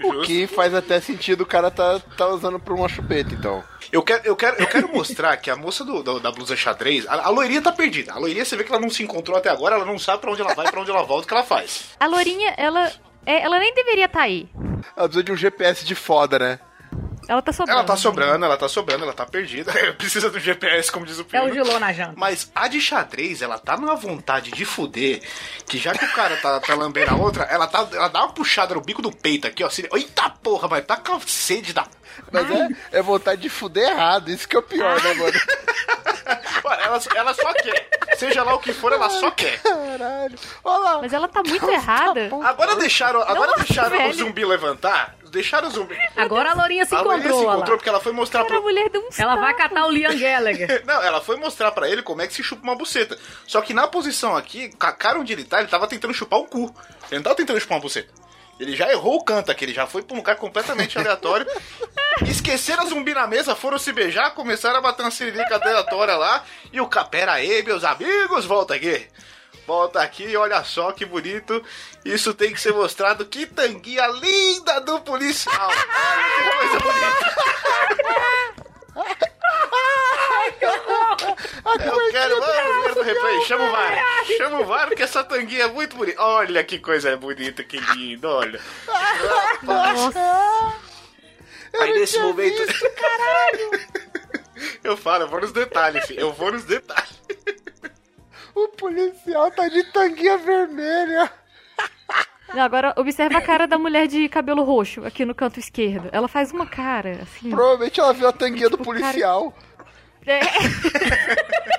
O 0.04 0.20
que 0.20 0.46
faz 0.46 0.74
até 0.74 1.00
sentido 1.00 1.40
o 1.40 1.46
cara 1.46 1.70
tá, 1.70 1.98
tá 2.18 2.28
usando 2.28 2.60
pra 2.60 2.74
uma 2.74 2.86
chupeta, 2.86 3.32
então. 3.32 3.64
Eu 3.90 4.02
quero, 4.02 4.26
eu, 4.26 4.36
quero, 4.36 4.56
eu 4.60 4.66
quero 4.66 4.92
mostrar 4.92 5.34
que 5.38 5.50
a 5.50 5.56
moça 5.56 5.86
do, 5.86 6.02
do- 6.02 6.20
da 6.20 6.30
blusa 6.30 6.54
xadrez, 6.54 7.06
a, 7.08 7.14
a 7.14 7.28
loirinha 7.30 7.62
tá 7.62 7.72
perdida. 7.72 8.12
A 8.12 8.18
loirinha, 8.18 8.44
você 8.44 8.54
vê 8.58 8.62
que 8.64 8.70
ela 8.70 8.78
não 8.80 8.90
se 8.90 9.02
encontrou 9.02 9.38
até 9.38 9.48
agora, 9.48 9.74
ela 9.76 9.86
não 9.86 9.98
sabe 9.98 10.20
pra 10.20 10.30
onde 10.30 10.42
ela 10.42 10.52
vai, 10.54 10.70
pra 10.70 10.82
onde 10.82 10.90
ela 10.90 11.02
volta, 11.02 11.24
o 11.24 11.28
que 11.28 11.32
ela 11.32 11.42
faz. 11.42 11.92
A 11.98 12.06
Lourinha, 12.06 12.52
ela. 12.58 12.92
é, 13.24 13.40
ela 13.40 13.58
nem 13.58 13.72
deveria 13.72 14.04
estar 14.04 14.20
aí. 14.20 14.50
Ela 14.94 15.08
precisa 15.08 15.24
de 15.24 15.32
um 15.32 15.36
GPS 15.36 15.82
de 15.82 15.94
foda, 15.94 16.38
né? 16.38 16.60
Ela 17.28 17.42
tá 17.42 17.52
sobrando. 17.52 17.78
Ela 17.78 17.86
tá 17.86 17.96
sobrando, 17.96 18.44
ela 18.44 18.56
tá 18.56 18.68
sobrando, 18.68 19.04
ela 19.04 19.12
tá 19.12 19.26
perdida. 19.26 19.72
Precisa 19.98 20.30
do 20.30 20.38
GPS, 20.38 20.90
como 20.92 21.04
diz 21.04 21.18
o 21.18 21.26
É 21.32 21.42
o 21.42 21.52
gilô 21.52 21.78
na 21.78 21.92
janta. 21.92 22.14
Mas 22.16 22.50
a 22.54 22.68
de 22.68 22.80
xadrez, 22.80 23.42
ela 23.42 23.58
tá 23.58 23.76
numa 23.76 23.96
vontade 23.96 24.50
de 24.50 24.64
fuder, 24.64 25.20
que 25.66 25.78
já 25.78 25.92
que 25.92 26.04
o 26.04 26.12
cara 26.12 26.36
tá, 26.36 26.60
tá 26.60 26.74
lambendo 26.74 27.10
a 27.10 27.16
outra, 27.16 27.44
ela, 27.44 27.66
tá, 27.66 27.86
ela 27.92 28.08
dá 28.08 28.20
uma 28.20 28.32
puxada 28.32 28.74
no 28.74 28.80
bico 28.80 29.02
do 29.02 29.10
peito 29.10 29.46
aqui, 29.46 29.64
ó. 29.64 29.66
Assim, 29.66 29.84
Eita 29.92 30.30
porra, 30.30 30.68
mas 30.68 30.84
tá 30.84 30.96
com 30.96 31.18
sede 31.20 31.72
da. 31.72 31.86
Mas 32.32 32.50
é, 32.50 32.68
é 32.98 33.02
vontade 33.02 33.42
de 33.42 33.48
fuder 33.48 33.90
errado, 33.90 34.30
isso 34.30 34.48
que 34.48 34.56
é 34.56 34.58
o 34.58 34.62
pior, 34.62 35.02
né, 35.02 35.14
mano? 35.14 35.32
Mano, 36.64 36.82
ela, 36.82 37.00
ela 37.14 37.34
só 37.34 37.52
quer. 37.54 37.88
Seja 38.16 38.42
lá 38.42 38.54
o 38.54 38.58
que 38.58 38.72
for, 38.72 38.92
ela 38.92 39.08
só 39.10 39.30
quer. 39.30 39.60
Caralho. 39.62 40.38
Olha 40.64 40.78
lá. 40.78 41.00
Mas 41.02 41.12
ela 41.12 41.28
tá 41.28 41.42
muito 41.46 41.68
errada. 41.70 42.30
Agora 42.44 42.76
deixaram, 42.76 43.20
agora 43.22 43.52
Nossa, 43.52 43.64
deixaram 43.64 44.08
o 44.08 44.12
zumbi 44.12 44.44
levantar. 44.44 45.16
Deixaram 45.30 45.68
o 45.68 45.70
zumbi. 45.70 45.96
Agora 46.16 46.52
a 46.52 46.54
Lourinha 46.54 46.84
se 46.86 46.94
a 46.94 47.00
encontrou, 47.00 47.20
se 47.20 47.28
olha 47.38 47.46
lá. 47.48 47.54
encontrou 47.56 47.76
porque 47.76 47.88
ela 47.88 48.00
foi 48.00 48.12
mostrar 48.12 48.42
Cara, 48.44 48.54
a 48.54 48.56
pro. 48.56 48.62
mulher 48.62 48.88
deu 48.88 49.02
um 49.02 49.08
Ela 49.18 49.36
vai 49.36 49.54
catar 49.54 49.84
o 49.86 49.90
Liam 49.90 50.16
Gallagher. 50.18 50.82
Não, 50.86 51.02
ela 51.02 51.20
foi 51.20 51.36
mostrar 51.36 51.72
pra 51.72 51.88
ele 51.90 52.00
como 52.02 52.22
é 52.22 52.26
que 52.26 52.32
se 52.32 52.42
chupa 52.42 52.62
uma 52.62 52.76
buceta. 52.76 53.18
Só 53.46 53.60
que 53.60 53.74
na 53.74 53.86
posição 53.86 54.36
aqui, 54.36 54.70
com 54.76 54.86
a 54.86 54.92
cara 54.92 55.18
onde 55.18 55.32
ele 55.32 55.44
tá, 55.44 55.58
ele 55.58 55.68
tava 55.68 55.86
tentando 55.86 56.14
chupar 56.14 56.38
o 56.38 56.46
cu. 56.46 56.74
Ele 57.10 57.16
não 57.18 57.22
tava 57.22 57.36
tentando 57.36 57.60
chupar 57.60 57.76
uma 57.76 57.82
buceta. 57.82 58.08
Ele 58.58 58.74
já 58.74 58.90
errou 58.90 59.16
o 59.16 59.24
canto 59.24 59.50
aqui, 59.50 59.64
ele 59.64 59.74
já 59.74 59.86
foi 59.86 60.02
pra 60.02 60.14
um 60.14 60.18
lugar 60.18 60.36
completamente 60.36 60.96
aleatório. 60.98 61.46
Esqueceram 62.26 62.82
a 62.82 62.86
zumbi 62.86 63.12
na 63.12 63.26
mesa, 63.26 63.54
foram 63.54 63.78
se 63.78 63.92
beijar, 63.92 64.34
começaram 64.34 64.78
a 64.78 64.80
bater 64.80 65.02
uma 65.02 65.10
siririca 65.10 65.56
aleatória 65.56 66.16
lá. 66.16 66.44
E 66.72 66.80
o 66.80 66.86
cara, 66.86 67.06
pera 67.06 67.32
aí, 67.32 67.62
meus 67.62 67.84
amigos, 67.84 68.44
volta 68.44 68.74
aqui. 68.74 69.06
Volta 69.66 70.00
aqui, 70.00 70.36
olha 70.36 70.62
só 70.62 70.92
que 70.92 71.04
bonito. 71.04 71.62
Isso 72.04 72.32
tem 72.32 72.52
que 72.52 72.60
ser 72.60 72.72
mostrado. 72.72 73.26
Que 73.26 73.46
tanguinha 73.46 74.06
linda 74.06 74.80
do 74.80 75.00
policial. 75.00 75.68
Olha 75.68 75.78
que 76.36 76.56
coisa 76.56 76.78
bonita. 76.78 77.36
Eu 81.84 82.10
quero, 82.10 82.40
vamos 82.40 82.84
ver 82.84 82.94
no 82.94 82.95
replay. 83.06 83.40
Chama 83.46 83.64
o 83.64 83.70
VAR. 83.72 84.04
Chama 84.36 84.60
o 84.60 84.64
VAR, 84.64 84.90
que 84.90 85.02
essa 85.02 85.24
tanguinha 85.24 85.64
é 85.64 85.68
muito 85.68 85.96
bonita. 85.96 86.20
Olha 86.22 86.62
que 86.64 86.78
coisa 86.78 87.16
bonita, 87.16 87.62
que 87.64 87.78
lindo, 87.78 88.28
olha. 88.28 88.60
Aí 91.80 91.92
nesse 91.94 92.18
momento. 92.20 92.62
Eu 94.82 94.96
falo, 94.96 95.24
eu 95.24 95.28
vou 95.28 95.40
nos 95.40 95.52
detalhes, 95.52 96.06
filho. 96.06 96.20
Eu 96.20 96.32
vou 96.32 96.52
nos 96.52 96.64
detalhes. 96.64 97.20
O 98.54 98.68
policial 98.68 99.50
tá 99.50 99.68
de 99.68 99.84
tanguinha 99.92 100.38
vermelha. 100.38 101.30
Agora 102.48 102.94
observa 102.96 103.36
a 103.38 103.42
cara 103.42 103.66
da 103.66 103.76
mulher 103.76 104.06
de 104.06 104.28
cabelo 104.30 104.62
roxo 104.62 105.04
aqui 105.04 105.24
no 105.26 105.34
canto 105.34 105.58
esquerdo. 105.60 106.08
Ela 106.12 106.26
faz 106.28 106.52
uma 106.52 106.64
cara, 106.66 107.18
assim. 107.22 107.50
Provavelmente 107.50 108.00
ela 108.00 108.14
viu 108.14 108.28
a 108.28 108.32
tanguinha 108.32 108.70
do 108.70 108.78
Tipo, 108.78 108.92
cara- 108.92 109.00
policial. 109.04 109.54
É, 110.26 110.40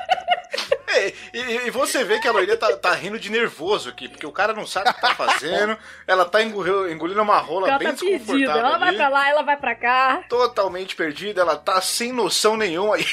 É, 0.98 1.14
e, 1.34 1.68
e 1.68 1.70
você 1.70 2.04
vê 2.04 2.20
que 2.20 2.28
a 2.28 2.32
loirinha 2.32 2.58
tá, 2.58 2.76
tá 2.78 2.92
rindo 2.94 3.20
de 3.20 3.30
nervoso 3.30 3.90
aqui, 3.90 4.08
porque 4.10 4.26
o 4.26 4.32
cara 4.32 4.54
não 4.54 4.66
sabe 4.66 4.90
o 4.90 4.94
que 4.94 5.02
tá 5.02 5.14
fazendo. 5.16 5.78
Ela 6.08 6.26
tá 6.26 6.42
engolindo, 6.44 7.22
uma 7.22 7.38
rola 7.40 7.68
Ela 7.70 7.78
bem 7.78 7.88
tá 7.90 7.94
perdida. 7.96 8.18
desconfortável 8.20 8.66
Ela 8.66 8.78
vai 8.78 8.88
ali. 8.90 8.98
pra 8.98 9.10
lá, 9.10 9.30
ela 9.30 9.42
vai 9.44 9.58
pra 9.58 9.76
cá. 9.76 10.24
totalmente 10.30 10.96
perdida, 10.96 11.42
ela 11.42 11.56
tá 11.56 11.80
sem 11.82 12.12
noção 12.12 12.58
nenhuma. 12.58 12.98
E, 13.00 13.06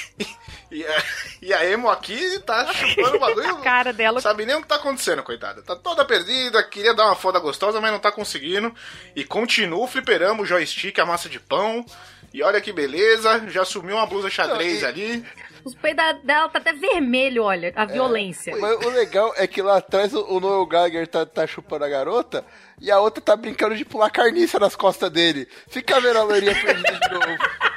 e, 0.70 0.84
a, 0.86 1.02
e 1.42 1.52
a 1.54 1.64
Emo 1.70 1.88
aqui 1.88 2.38
tá 2.40 2.66
chupando 2.72 3.16
o 3.16 3.20
bagulho. 3.20 3.48
A 3.48 3.60
cara 3.60 3.92
dela. 3.92 4.14
Não 4.14 4.20
sabe 4.22 4.44
nem 4.46 4.56
o 4.56 4.62
que 4.62 4.66
tá 4.68 4.76
acontecendo, 4.76 5.22
coitada. 5.22 5.62
Tá 5.62 5.76
toda 5.76 6.04
perdida, 6.04 6.62
queria 6.64 6.94
dar 6.94 7.06
uma 7.06 7.14
foda 7.14 7.38
gostosa, 7.38 7.80
mas 7.80 7.92
não 7.92 7.98
tá 8.00 8.10
conseguindo. 8.10 8.74
E 9.14 9.22
continua 9.24 9.84
o 9.84 9.86
fliperama, 9.86 10.42
o 10.42 10.46
joystick, 10.46 10.98
a 10.98 11.06
massa 11.06 11.28
de 11.28 11.38
pão. 11.38 11.84
E 12.32 12.42
olha 12.42 12.60
que 12.60 12.72
beleza, 12.72 13.44
já 13.48 13.64
sumiu 13.64 13.94
uma 13.96 14.06
blusa 14.06 14.28
xadrez 14.28 14.82
Não, 14.82 14.88
e- 14.88 14.92
ali. 14.92 15.24
Os 15.64 15.74
peitos 15.74 15.96
da- 16.04 16.12
dela 16.12 16.48
tá 16.48 16.58
até 16.58 16.72
vermelho, 16.72 17.42
olha, 17.44 17.72
a 17.74 17.84
violência. 17.84 18.54
Mas 18.56 18.84
o 18.84 18.90
legal 18.90 19.32
é 19.36 19.46
que 19.46 19.62
lá 19.62 19.78
atrás 19.78 20.12
o 20.14 20.24
o 20.34 20.40
Noel 20.40 20.66
Gallagher 20.66 21.06
tá, 21.08 21.24
tá 21.24 21.46
chupando 21.46 21.84
a 21.84 21.88
garota 21.88 22.44
e 22.80 22.90
a 22.90 23.00
outra 23.00 23.22
tá 23.22 23.34
brincando 23.36 23.74
de 23.76 23.84
pular 23.84 24.10
carniça 24.10 24.58
nas 24.58 24.76
costas 24.76 25.10
dele. 25.10 25.48
Fica 25.68 26.00
vendo 26.00 26.18
a 26.18 26.22
loirinha 26.24 26.54
perdida 26.54 26.92
de 26.92 27.10
novo. 27.14 27.26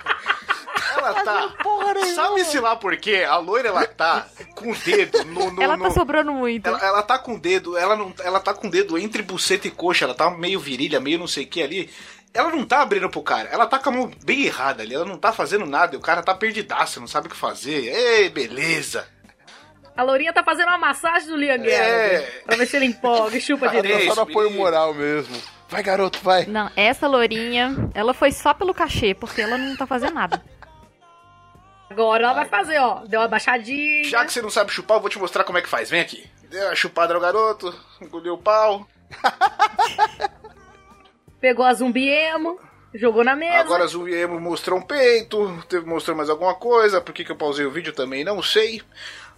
Ela 0.98 1.13
tá. 1.24 1.53
Sabe-se 2.15 2.60
lá 2.60 2.75
por 2.75 2.98
quê? 2.98 3.24
A 3.27 3.38
loira 3.38 3.70
ela 3.70 3.86
tá 3.86 4.27
com 4.56 4.72
o 4.72 4.75
dedo 4.75 5.24
no. 5.25 5.51
no- 5.51 5.62
Ela 5.62 5.77
no- 5.77 5.84
tá 5.86 5.91
sobrando 5.91 6.34
muito. 6.34 6.67
Ela, 6.67 6.79
ela 6.84 7.03
tá 7.03 7.20
com 7.20 7.36
o 7.36 7.39
dedo, 7.39 7.77
ela 7.77 7.96
não, 7.96 8.13
ela 8.24 8.39
tá 8.39 8.53
com 8.53 8.67
o 8.67 8.72
dedo 8.72 8.98
entre 8.98 9.22
buceta 9.22 9.67
e 9.67 9.72
coxa, 9.72 10.06
ela 10.06 10.15
tá 10.15 10.29
meio 10.32 10.60
virilha, 10.60 11.00
meio 11.00 11.20
não 11.20 11.27
sei 11.27 11.44
o 11.44 11.48
que 11.48 11.62
ali. 11.62 11.89
Ela 12.38 12.51
não 12.51 12.63
tá 12.63 12.84
abrindo 12.84 13.10
pro 13.10 13.24
cara, 13.24 13.50
ela 13.51 13.65
tá 13.65 13.79
com 13.79 13.89
a 13.89 13.91
mão 13.91 14.12
bem 14.24 14.44
errada 14.44 14.84
ali, 14.84 14.94
ela 14.94 15.06
não 15.06 15.17
tá 15.17 15.34
fazendo 15.34 15.65
nada, 15.65 15.96
e 15.96 15.98
o 15.98 16.01
cara 16.01 16.22
tá 16.22 16.36
perdidaço, 16.36 17.00
não 17.00 17.08
sabe 17.08 17.25
o 17.25 17.29
que 17.32 17.36
fazer. 17.36 17.88
Ei, 17.88 18.29
beleza. 18.29 19.08
A 19.96 20.03
Lourinha 20.03 20.32
tá 20.32 20.44
fazendo 20.44 20.67
uma 20.67 20.77
massagem 20.77 21.27
do 21.29 21.36
Liam 21.36 21.58
Gallagher. 21.58 21.74
É. 21.74 22.41
Pra 22.46 22.56
ver 22.56 22.67
se 22.67 22.75
ele 22.75 22.86
empolga 22.86 23.36
e 23.36 23.41
chupa 23.41 23.67
direito. 23.70 24.13
Só 24.13 24.22
apoio 24.22 24.51
moral 24.51 24.94
mesmo. 24.94 25.36
Vai, 25.67 25.82
garoto, 25.82 26.20
vai. 26.22 26.46
Não, 26.46 26.70
essa 26.75 27.08
lourinha, 27.08 27.75
ela 27.96 28.13
foi 28.13 28.32
só 28.32 28.53
pelo 28.53 28.72
cachê, 28.72 29.15
porque 29.15 29.41
ela 29.41 29.58
não 29.58 29.75
tá 29.75 29.88
fazendo 29.88 30.13
nada. 30.13 30.39
Agora 31.89 32.24
ela 32.24 32.34
vai 32.34 32.46
fazer, 32.46 32.77
ó. 32.77 33.03
Deu 33.06 33.20
uma 33.20 33.27
baixadinha. 33.27 34.03
Já 34.03 34.24
que 34.24 34.32
você 34.32 34.44
não 34.44 34.51
sabe 34.51 34.72
chupar, 34.72 34.98
eu 34.98 35.01
vou 35.01 35.10
te 35.10 35.17
mostrar 35.17 35.44
como 35.44 35.58
é 35.58 35.62
que 35.63 35.67
faz. 35.67 35.89
Vem 35.89 36.01
aqui. 36.01 36.29
Deu 36.51 36.70
a 36.70 36.75
chupada 36.75 37.15
no 37.15 37.20
garoto, 37.20 37.74
engoliu 38.00 38.36
o 38.36 38.38
pau. 38.38 38.88
Pegou 41.39 41.65
a 41.65 41.74
zumbi 41.74 42.08
emo, 42.10 42.60
jogou 42.94 43.24
na 43.24 43.36
mesa. 43.36 43.60
Agora 43.60 43.84
a 43.84 43.88
Zumbi 43.88 44.13
Emo 44.13 44.39
mostrou 44.39 44.79
um 44.79 44.82
peito, 44.82 45.63
teve, 45.70 45.86
mostrou 45.86 46.15
mais 46.17 46.29
alguma 46.29 46.56
coisa. 46.56 47.00
Por 47.00 47.13
que, 47.13 47.24
que 47.24 47.32
eu 47.32 47.36
pausei 47.36 47.65
o 47.65 47.72
vídeo 47.72 47.94
também? 47.94 48.24
Não 48.24 48.41
sei. 48.41 48.82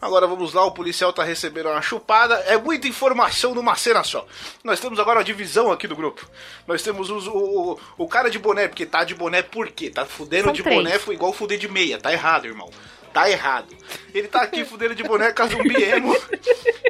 Agora 0.02 0.26
vamos 0.26 0.54
lá, 0.54 0.64
o 0.64 0.72
policial 0.72 1.12
tá 1.12 1.24
recebendo 1.26 1.68
uma 1.68 1.82
chupada. 1.82 2.36
É 2.48 2.58
muita 2.58 2.88
informação 2.88 3.54
numa 3.54 3.76
cena 3.76 4.02
só. 4.02 4.26
Nós 4.64 4.80
temos 4.80 4.98
agora 4.98 5.20
a 5.20 5.24
divisão 5.24 5.74
aqui 5.74 5.88
do 5.90 5.96
grupo. 5.96 6.26
Nós 6.66 6.82
temos 6.82 7.10
os- 7.10 7.28
o, 7.28 7.34
o, 7.38 7.80
o 7.98 8.08
cara 8.08 8.30
de 8.30 8.40
boné, 8.40 8.70
porque 8.70 8.86
tá 8.86 9.04
de 9.04 9.14
boné 9.14 9.42
por 9.42 9.68
quê? 9.70 9.90
Tá 9.90 10.06
fudendo 10.06 10.46
São 10.46 10.54
de 10.54 10.64
três. 10.64 10.78
boné, 10.78 10.98
foi 10.98 11.16
igual 11.16 11.34
fuder 11.34 11.58
de 11.58 11.68
meia. 11.68 12.00
Tá 12.00 12.14
errado, 12.14 12.46
irmão. 12.46 12.70
Tá 13.14 13.30
errado. 13.30 13.76
Ele 14.14 14.28
tá 14.28 14.42
aqui 14.42 14.64
fudendo 14.64 14.96
de 14.96 15.04
boné 15.04 15.32
com 15.32 15.44
a 15.44 15.48
zumbi 15.48 15.84
emo. 15.84 16.16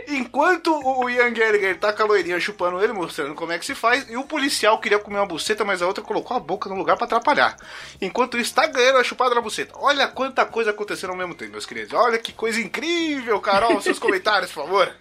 Enquanto 0.07 0.73
o 0.73 1.09
Ian 1.09 1.31
Gallagher 1.31 1.77
tá 1.77 1.93
com 1.93 2.03
a 2.03 2.05
loirinha 2.05 2.39
chupando 2.39 2.81
ele, 2.83 2.93
mostrando 2.93 3.35
como 3.35 3.51
é 3.51 3.59
que 3.59 3.65
se 3.65 3.75
faz, 3.75 4.09
e 4.09 4.17
o 4.17 4.23
policial 4.23 4.79
queria 4.79 4.99
comer 4.99 5.17
uma 5.17 5.25
buceta, 5.25 5.63
mas 5.63 5.81
a 5.81 5.87
outra 5.87 6.03
colocou 6.03 6.35
a 6.35 6.39
boca 6.39 6.67
no 6.69 6.75
lugar 6.75 6.97
pra 6.97 7.05
atrapalhar. 7.05 7.55
Enquanto 8.01 8.37
isso, 8.37 8.53
tá 8.53 8.65
ganhando 8.65 8.97
a 8.97 9.03
chupada 9.03 9.35
na 9.35 9.41
buceta. 9.41 9.73
Olha 9.75 10.07
quanta 10.07 10.45
coisa 10.45 10.71
acontecendo 10.71 11.11
ao 11.11 11.15
mesmo 11.15 11.35
tempo, 11.35 11.51
meus 11.51 11.65
queridos. 11.65 11.93
Olha 11.93 12.17
que 12.17 12.33
coisa 12.33 12.59
incrível, 12.59 13.39
Carol. 13.39 13.79
Seus 13.81 13.97
comentários, 13.99 14.51
por 14.51 14.63
favor. 14.63 14.91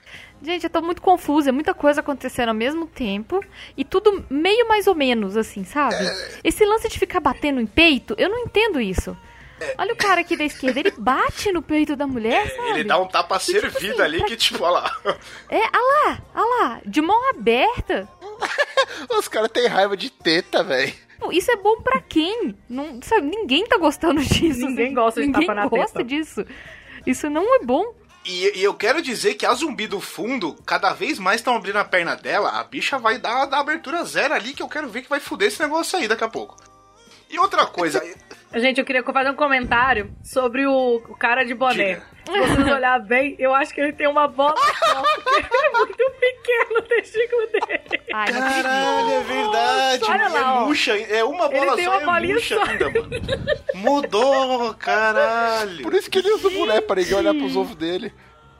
Gente, 0.41 0.65
eu 0.65 0.71
tô 0.71 0.81
muito 0.81 1.03
confusa, 1.03 1.49
é 1.49 1.53
muita 1.53 1.75
coisa 1.75 2.01
acontecendo 2.01 2.51
ao 2.51 2.55
mesmo 2.55 2.87
tempo 2.87 3.43
e 3.77 3.85
tudo 3.85 4.25
meio 4.31 4.69
mais 4.69 4.87
ou 4.87 4.95
menos, 4.95 5.37
assim, 5.37 5.65
sabe? 5.65 5.97
Esse 6.45 6.65
lance 6.65 6.89
de 6.89 6.99
ficar 6.99 7.19
batendo 7.19 7.61
em 7.61 7.67
peito, 7.67 8.15
eu 8.17 8.29
não 8.29 8.39
entendo 8.39 8.81
isso. 8.81 9.17
Olha 9.77 9.93
o 9.93 9.97
cara 9.97 10.21
aqui 10.21 10.37
da 10.37 10.45
esquerda, 10.45 10.81
ele 10.81 10.93
bate 10.97 11.53
no 11.53 11.63
peito 11.63 11.97
da 11.97 12.07
mulher, 12.07 12.49
sabe? 12.55 12.71
Ele 12.71 12.85
dá 12.85 12.99
um 12.99 13.07
tapa 13.07 13.39
servido 13.39 13.77
assim, 13.95 14.01
ali 14.03 14.19
pra 14.19 14.27
que, 14.29 14.37
tipo, 14.37 14.63
olha 14.65 14.81
lá. 14.81 14.97
É, 15.51 15.63
ah 15.63 15.71
lá, 16.07 16.23
ah 16.35 16.45
lá, 16.45 16.81
de 16.85 17.01
mão 17.01 17.31
aberta. 17.31 18.09
Os 19.19 19.29
caras 19.29 19.51
têm 19.51 19.67
raiva 19.67 19.97
de 19.97 20.11
teta, 20.11 20.63
velho. 20.63 20.93
Isso 21.33 21.51
é 21.51 21.57
bom 21.57 21.81
pra 21.81 22.01
quem? 22.01 22.57
Não, 22.69 23.01
sabe, 23.03 23.27
ninguém 23.27 23.67
tá 23.67 23.77
gostando 23.77 24.23
disso. 24.23 24.61
Ninguém 24.67 24.87
assim. 24.87 24.95
gosta 24.95 25.21
de 25.21 25.27
Ninguém 25.27 25.47
tapa 25.47 25.55
na 25.61 25.67
gosta 25.67 25.85
testa. 25.99 26.05
disso. 26.05 26.45
Isso 27.05 27.29
não 27.29 27.57
é 27.57 27.65
bom. 27.65 27.95
E, 28.25 28.59
e 28.59 28.63
eu 28.63 28.75
quero 28.75 29.01
dizer 29.01 29.35
que 29.35 29.47
a 29.47 29.55
zumbi 29.55 29.87
do 29.87 30.01
fundo, 30.01 30.55
cada 30.67 30.93
vez 30.93 31.19
mais 31.19 31.41
estão 31.41 31.57
abrindo 31.57 31.77
a 31.79 31.85
perna 31.85 32.15
dela, 32.15 32.51
a 32.51 32.65
bicha 32.65 32.99
vai 32.99 33.19
dar, 33.19 33.47
dar 33.47 33.61
abertura 33.61 34.05
zero 34.05 34.35
ali, 34.35 34.53
que 34.53 34.63
eu 34.63 34.69
quero 34.69 34.89
ver 34.89 35.03
que 35.03 35.09
vai 35.09 35.19
fuder 35.19 35.49
esse 35.49 35.61
negócio 35.61 35.99
aí 35.99 36.07
daqui 36.07 36.25
a 36.25 36.29
pouco. 36.29 36.57
E 37.31 37.39
outra 37.39 37.67
coisa, 37.67 38.03
Gente, 38.55 38.79
eu 38.79 38.85
queria 38.85 39.03
fazer 39.03 39.31
um 39.31 39.35
comentário 39.35 40.11
sobre 40.23 40.67
o, 40.67 40.97
o 41.09 41.15
cara 41.17 41.45
de 41.45 41.55
boné. 41.55 42.01
Se 42.25 42.39
vocês 42.39 42.67
olharem 42.67 43.07
bem, 43.07 43.37
eu 43.39 43.55
acho 43.55 43.75
que 43.75 43.81
ele 43.81 43.93
tem 43.93 44.07
uma 44.07 44.27
bola 44.27 44.57
só, 44.57 45.03
porque 45.23 45.57
é 45.57 45.71
muito 45.71 46.11
pequeno 46.19 46.79
o 46.79 46.83
testículo 46.83 47.47
dele. 47.47 48.03
Ai. 48.13 48.33
Caralho, 48.33 49.11
é 49.11 49.21
verdade. 49.21 50.05
Olha 50.05 50.29
lá, 50.29 50.41
é 50.41 50.65
murcha, 50.65 50.97
é 50.97 51.25
uma 51.25 51.45
Ele 51.47 51.59
bola 51.59 51.77
tem 51.77 51.85
só, 51.85 51.91
uma 51.91 52.01
é 52.01 52.05
bolinha 52.05 52.35
murcha 52.35 52.55
só. 52.55 52.63
ainda, 52.65 52.85
mano. 52.91 53.11
Mudou, 53.75 54.75
caralho. 54.75 55.83
Por 55.83 55.95
isso 55.95 56.11
que 56.11 56.19
ele 56.19 56.31
usa 56.33 56.49
o 56.49 56.51
boné, 56.51 56.81
pra 56.81 56.97
ninguém 56.97 57.15
olhar 57.17 57.35
pros 57.35 57.55
ovos 57.57 57.77
dele. 57.77 58.13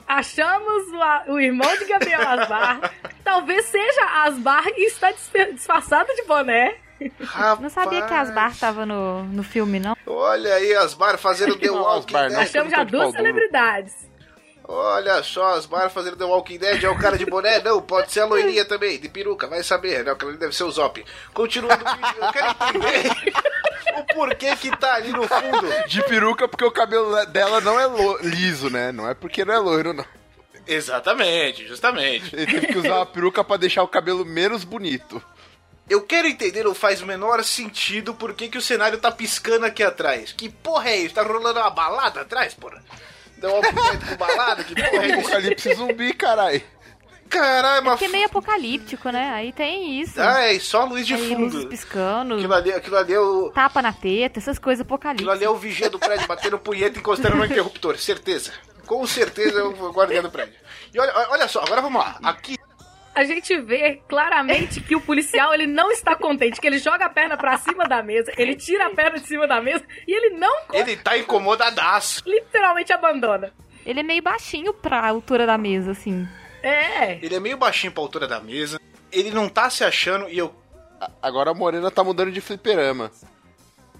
Achamos 0.07 0.83
o, 1.27 1.39
irmão 1.39 1.77
de 1.77 1.85
Gabriel 1.85 2.27
Asbar. 2.27 2.91
Talvez 3.23 3.65
seja 3.65 4.23
Asbar 4.23 4.65
e 4.75 4.87
está 4.87 5.11
disfarçado 5.11 6.13
de 6.15 6.23
boné. 6.23 6.75
Rapaz, 7.21 7.59
Não 7.59 7.69
sabia 7.69 8.01
que 8.05 8.13
as 8.13 8.33
bar 8.33 8.55
tava 8.57 8.85
no, 8.85 9.23
no 9.23 9.43
filme, 9.43 9.79
não. 9.79 9.95
Olha 10.05 10.53
aí 10.55 10.73
as 10.75 10.93
bar 10.93 11.17
fazendo 11.17 11.57
The 11.57 11.69
Walking 11.71 12.15
Asbar, 12.15 12.29
não. 12.29 12.39
Dead. 12.39 12.47
Achamos 12.47 12.71
já 12.71 12.83
duas 12.83 13.11
celebridades. 13.11 14.09
Olha 14.71 15.23
só, 15.23 15.55
as 15.55 15.65
bar 15.65 15.89
fazendo 15.89 16.15
The 16.15 16.25
Walking 16.25 16.59
Dead. 16.59 16.83
É 16.83 16.89
o 16.89 16.97
cara 16.97 17.17
de 17.17 17.25
boné? 17.25 17.59
Não, 17.59 17.81
pode 17.81 18.11
ser 18.11 18.19
a 18.19 18.25
loirinha 18.25 18.63
também, 18.65 18.99
de 18.99 19.09
peruca, 19.09 19.47
vai 19.47 19.63
saber. 19.63 20.03
Não, 20.03 20.13
aquela 20.13 20.31
ali 20.31 20.39
deve 20.39 20.55
ser 20.55 20.63
o 20.63 20.71
Zop. 20.71 21.03
Continuando 21.33 21.83
eu 21.83 22.31
quero 22.31 22.49
entender 22.51 23.33
o 23.97 24.13
porquê 24.13 24.55
que 24.55 24.75
tá 24.77 24.93
ali 24.93 25.11
no 25.11 25.27
fundo. 25.27 25.87
De 25.87 26.03
peruca, 26.03 26.47
porque 26.47 26.63
o 26.63 26.71
cabelo 26.71 27.25
dela 27.25 27.59
não 27.61 27.79
é 27.79 27.87
liso, 28.21 28.69
né? 28.69 28.91
Não 28.91 29.09
é 29.09 29.15
porque 29.15 29.43
não 29.43 29.53
é 29.55 29.57
loiro, 29.57 29.91
não. 29.91 30.05
Exatamente, 30.67 31.67
justamente. 31.67 32.35
Ele 32.35 32.45
teve 32.45 32.67
que 32.67 32.77
usar 32.77 32.97
uma 32.97 33.05
peruca 33.07 33.43
pra 33.43 33.57
deixar 33.57 33.81
o 33.81 33.87
cabelo 33.87 34.23
menos 34.23 34.63
bonito. 34.63 35.19
Eu 35.89 36.01
quero 36.03 36.27
entender, 36.27 36.63
não 36.63 36.75
faz 36.75 37.01
o 37.01 37.05
menor 37.05 37.43
sentido 37.43 38.13
por 38.13 38.33
que, 38.33 38.47
que 38.47 38.57
o 38.57 38.61
cenário 38.61 38.99
tá 38.99 39.11
piscando 39.11 39.65
aqui 39.65 39.81
atrás. 39.83 40.31
Que 40.33 40.47
porra 40.49 40.89
é 40.91 40.97
isso? 40.97 41.15
Tá 41.15 41.23
rolando 41.23 41.59
uma 41.59 41.69
balada 41.71 42.21
atrás, 42.21 42.53
porra? 42.53 42.83
Deu 43.37 43.51
uma 43.51 43.61
com 44.07 44.15
balada? 44.17 44.63
Que 44.63 44.75
porra 44.75 45.03
é 45.03 45.07
isso? 45.17 45.19
Apocalipse 45.19 45.73
zumbi, 45.73 46.13
carai. 46.13 46.63
Caralho, 47.27 47.85
mas... 47.85 47.93
Porque 47.93 48.05
é 48.05 48.09
meio 48.09 48.25
apocalíptico, 48.25 49.09
né? 49.09 49.29
Aí 49.33 49.51
tem 49.53 50.01
isso. 50.01 50.19
Ah, 50.19 50.41
é 50.51 50.59
só 50.59 50.83
luz 50.85 51.05
de 51.05 51.13
Aí 51.13 51.27
fundo. 51.29 51.67
piscando, 51.67 52.35
Aquilo 52.35 52.53
ali, 52.53 52.73
aquilo 52.73 52.97
ali 52.97 53.13
é 53.13 53.19
o... 53.19 53.51
tapa 53.51 53.81
na 53.83 53.93
teta, 53.93 54.39
essas 54.39 54.57
coisas 54.57 54.81
Aquilo 54.81 54.95
ali 54.95 55.13
apocalípticas. 55.13 55.41
é 55.43 55.49
o 55.49 55.55
vigia 55.55 55.89
do 55.91 55.99
prédio 55.99 56.27
batendo 56.27 56.57
punheta 56.59 56.97
e 56.97 56.99
encostando 56.99 57.35
no 57.35 57.45
interruptor, 57.45 57.97
certeza. 57.97 58.51
Com 58.87 59.05
certeza 59.05 59.59
é 59.59 59.63
o 59.63 59.91
guardião 59.91 60.23
do 60.23 60.31
prédio. 60.31 60.55
E 60.91 60.99
olha, 60.99 61.13
olha 61.29 61.47
só, 61.47 61.61
agora 61.61 61.81
vamos 61.81 62.01
lá. 62.03 62.17
Aqui, 62.23 62.57
A 63.13 63.23
gente 63.23 63.57
vê 63.59 64.01
claramente 64.07 64.81
que 64.81 64.95
o 64.95 65.01
policial 65.01 65.53
ele 65.53 65.67
não 65.67 65.91
está 65.91 66.15
contente, 66.15 66.61
que 66.61 66.67
ele 66.67 66.77
joga 66.77 67.05
a 67.05 67.09
perna 67.09 67.35
pra 67.35 67.57
cima 67.57 67.85
da 67.85 68.01
mesa, 68.01 68.31
ele 68.37 68.55
tira 68.55 68.87
a 68.87 68.89
perna 68.91 69.19
de 69.19 69.27
cima 69.27 69.47
da 69.47 69.61
mesa 69.61 69.83
e 70.07 70.13
ele 70.13 70.37
não 70.37 70.55
ele 70.71 70.95
tá 70.95 71.17
incomodadaço. 71.17 72.23
literalmente 72.25 72.93
abandona. 72.93 73.51
Ele 73.85 73.99
é 73.99 74.03
meio 74.03 74.21
baixinho 74.21 74.73
pra 74.73 75.05
altura 75.07 75.45
da 75.45 75.57
mesa, 75.57 75.91
assim. 75.91 76.27
É. 76.61 77.13
Ele 77.21 77.35
é 77.35 77.39
meio 77.39 77.57
baixinho 77.57 77.91
pra 77.91 78.03
altura 78.03 78.27
da 78.27 78.39
mesa. 78.39 78.79
Ele 79.11 79.31
não 79.31 79.49
tá 79.49 79.69
se 79.69 79.83
achando 79.83 80.29
e 80.29 80.37
eu 80.37 80.53
Agora 81.21 81.51
a 81.51 81.53
Morena 81.53 81.89
tá 81.89 82.03
mudando 82.03 82.31
de 82.31 82.41
fliperama. 82.41 83.11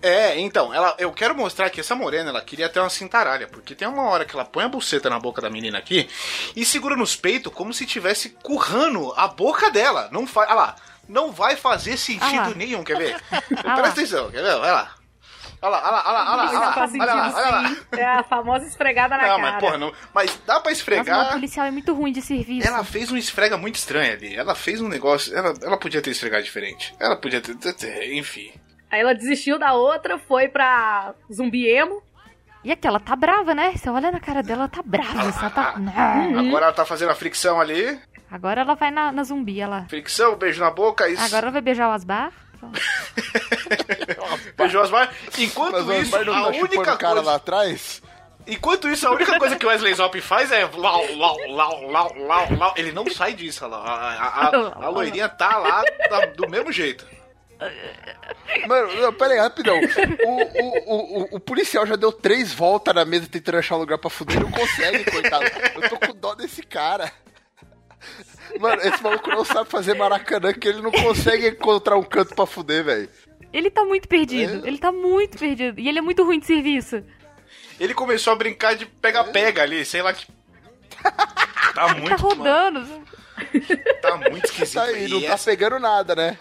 É, 0.02 0.40
então, 0.40 0.74
ela, 0.74 0.96
eu 0.98 1.12
quero 1.12 1.36
mostrar 1.36 1.70
que 1.70 1.80
essa 1.82 1.94
morena, 1.94 2.30
ela 2.30 2.42
queria 2.42 2.70
ter 2.70 2.80
uma 2.80 2.90
cintaralha, 2.90 3.48
porque 3.48 3.76
tem 3.76 3.88
uma 3.88 4.04
hora 4.04 4.24
que 4.24 4.34
ela 4.34 4.46
põe 4.46 4.64
a 4.64 4.70
buceta 4.70 5.10
na 5.10 5.20
boca 5.20 5.42
da 5.42 5.50
menina 5.50 5.78
aqui 5.78 6.08
e 6.56 6.64
segura 6.64 6.96
nos 6.96 7.16
peitos 7.18 7.52
como 7.54 7.74
se 7.74 7.86
tivesse 7.86 8.30
currando 8.42 9.14
a 9.18 9.28
boca 9.28 9.70
dela. 9.70 10.08
Não 10.12 10.26
faz, 10.26 10.48
olha 10.50 10.56
lá, 10.58 10.76
não 11.08 11.32
vai 11.34 11.56
fazer 11.58 11.98
sentido 11.98 12.56
nenhum, 12.56 12.84
quer 12.84 12.98
ver? 12.98 13.22
Presta 13.50 13.74
atenção, 13.90 14.32
quer 14.32 14.42
ver? 14.42 14.52
Olha 14.56 14.72
lá. 14.72 14.96
Olha 15.62 15.72
lá, 15.72 15.82
olha 15.82 15.92
lá, 15.92 16.00
olha 16.00 16.12
lá, 16.14 16.20
olha 16.32 16.60
lá, 16.60 16.74
olha 17.12 17.58
olha 17.60 17.68
sim. 17.68 17.78
É 17.98 18.06
a 18.06 18.24
famosa 18.24 18.66
esfregada 18.66 19.18
na 19.18 19.24
Não, 19.28 19.38
cara. 19.38 19.52
mas 19.52 19.60
porra, 19.60 19.78
não, 19.78 19.94
mas 20.14 20.32
dá 20.32 20.38
pra 20.38 20.54
Nossa, 20.54 20.62
mas 20.62 20.66
o 20.68 20.72
esfregar. 20.72 21.32
policial 21.34 21.66
é 21.66 21.72
muito 21.72 21.94
ruim 21.94 22.14
de 22.14 22.22
serviço. 22.22 22.66
Ela 22.66 22.82
fez 22.86 23.12
um 23.12 23.18
esfrega 23.18 23.58
muito 23.58 23.76
estranho 23.76 24.14
ali. 24.14 24.34
Ela 24.34 24.56
fez 24.56 24.80
um 24.80 24.88
negócio. 24.88 25.36
Ela, 25.38 25.54
ela 25.62 25.76
podia 25.78 26.02
ter 26.02 26.12
esfregado 26.12 26.44
diferente. 26.46 26.96
Ela 26.98 27.18
podia 27.18 27.42
ter- 27.42 28.14
Enfim. 28.14 28.54
Aí 28.92 29.02
ela 29.02 29.14
desistiu 29.14 29.60
da 29.60 29.74
outra, 29.74 30.18
foi 30.18 30.48
pra 30.48 31.14
zumbi 31.32 31.68
emo. 31.68 32.02
E 32.64 32.72
aqui, 32.72 32.88
ela 32.88 33.00
tá 33.00 33.16
brava, 33.16 33.54
né? 33.56 33.74
Você 33.76 33.90
olha 33.90 34.12
na 34.12 34.20
cara 34.20 34.44
dela, 34.44 34.62
ela 34.62 34.68
tá 34.70 34.82
brava. 34.84 35.22
assim, 35.30 35.40
ela 35.40 35.50
tá... 35.50 35.76
Agora 36.40 36.66
ela 36.66 36.74
tá 36.74 36.86
fazendo 36.86 37.12
a 37.12 37.16
fricção 37.16 37.60
ali. 37.62 38.00
Agora 38.30 38.62
ela 38.62 38.76
vai 38.76 38.92
na, 38.92 39.12
na 39.12 39.24
zumbi, 39.24 39.62
ela... 39.62 39.86
Fricção, 39.90 40.36
beijo 40.36 40.60
na 40.60 40.70
boca. 40.70 41.08
Isso. 41.08 41.24
Agora 41.24 41.46
ela 41.46 41.52
vai 41.52 41.62
beijar 41.62 41.88
o 41.90 41.92
Asbar. 41.94 42.32
Beijou 44.58 44.82
as 44.82 44.90
barras. 44.90 45.16
Enquanto 45.38 45.72
Mas 45.72 45.88
o 45.88 45.94
isso, 45.94 46.16
Asbar 46.16 46.26
não 46.26 46.34
a 46.46 46.48
única 46.50 46.82
o 46.82 46.98
cara 46.98 46.98
coisa. 47.16 47.22
lá 47.22 47.36
atrás? 47.36 48.02
Enquanto 48.48 48.88
isso, 48.90 49.08
a 49.08 49.12
única 49.12 49.38
coisa 49.38 49.56
que 49.56 49.66
o 49.66 49.70
Wesley 49.70 49.94
Zop 49.94 50.20
faz 50.22 50.52
é 50.52 50.66
lau, 50.66 51.06
lau, 51.16 51.38
lau, 51.50 51.90
lau, 51.90 52.14
lau, 52.18 52.48
lau. 52.58 52.74
Ele 52.76 52.92
não 52.92 53.08
sai 53.10 53.34
disso, 53.34 53.64
olha 53.66 53.78
lá. 53.78 53.86
A, 53.86 54.24
a, 54.26 54.48
a, 54.48 54.86
a 54.86 54.90
loirinha 54.92 55.30
tá 55.30 55.58
lá 55.58 55.84
da- 56.10 56.26
do 56.26 56.50
mesmo 56.50 56.72
jeito. 56.72 57.06
Mano, 58.68 59.02
não, 59.02 59.14
pera 59.14 59.34
aí, 59.34 59.40
rapidão. 59.40 59.80
O, 59.80 60.32
o, 60.32 60.78
o, 60.86 61.22
o, 61.24 61.28
o 61.36 61.40
policial 61.40 61.86
já 61.86 61.96
deu 61.96 62.12
três 62.12 62.54
voltas 62.54 62.94
na 62.96 63.04
mesa 63.06 63.28
tentando 63.30 63.58
achar 63.58 63.76
um 63.76 63.80
lugar 63.80 63.98
pra 63.98 64.10
fuder 64.10 64.38
e 64.38 64.40
não 64.40 64.52
consegue, 64.52 65.10
coitado. 65.12 65.46
Eu 65.76 65.90
tô 65.90 66.00
com 66.00 66.14
dó 66.16 66.36
desse 66.36 66.64
cara. 66.64 67.12
Mano, 68.60 68.82
esse 68.82 69.02
maluco 69.04 69.30
não 69.30 69.44
sabe 69.46 69.70
fazer 69.70 69.94
maracanã 69.94 70.54
que 70.54 70.68
ele 70.68 70.82
não 70.82 70.92
consegue 70.92 71.48
encontrar 71.50 71.98
um 71.98 72.04
canto 72.04 72.34
pra 72.34 72.46
fuder, 72.46 72.84
velho. 72.84 73.10
Ele 73.52 73.70
tá 73.70 73.84
muito 73.84 74.08
perdido. 74.08 74.66
Ele 74.66 74.78
tá 74.78 74.92
muito 74.92 75.38
perdido. 75.38 75.80
E 75.80 75.88
ele 75.90 76.00
é 76.00 76.02
muito 76.02 76.24
ruim 76.24 76.40
de 76.40 76.46
serviço. 76.46 77.04
Ele 77.80 77.94
começou 77.94 78.34
a 78.34 78.36
brincar 78.36 78.76
de 78.76 78.86
pega-pega 78.86 79.64
ali, 79.64 79.84
sei 79.86 80.02
lá 80.02 80.14
que. 80.14 80.26
Tá 81.74 81.86
Ele 81.92 82.02
muito. 82.02 82.10
tá 82.10 82.16
rodando. 82.16 82.80
mano, 82.82 83.06
tá 84.02 84.18
muito 84.18 84.46
esquisito. 84.46 84.74
Tá 84.74 84.84
aí, 84.86 85.08
não 85.08 85.22
tá 85.22 85.38
pegando 85.38 85.80
nada, 85.80 86.16
né? 86.16 86.38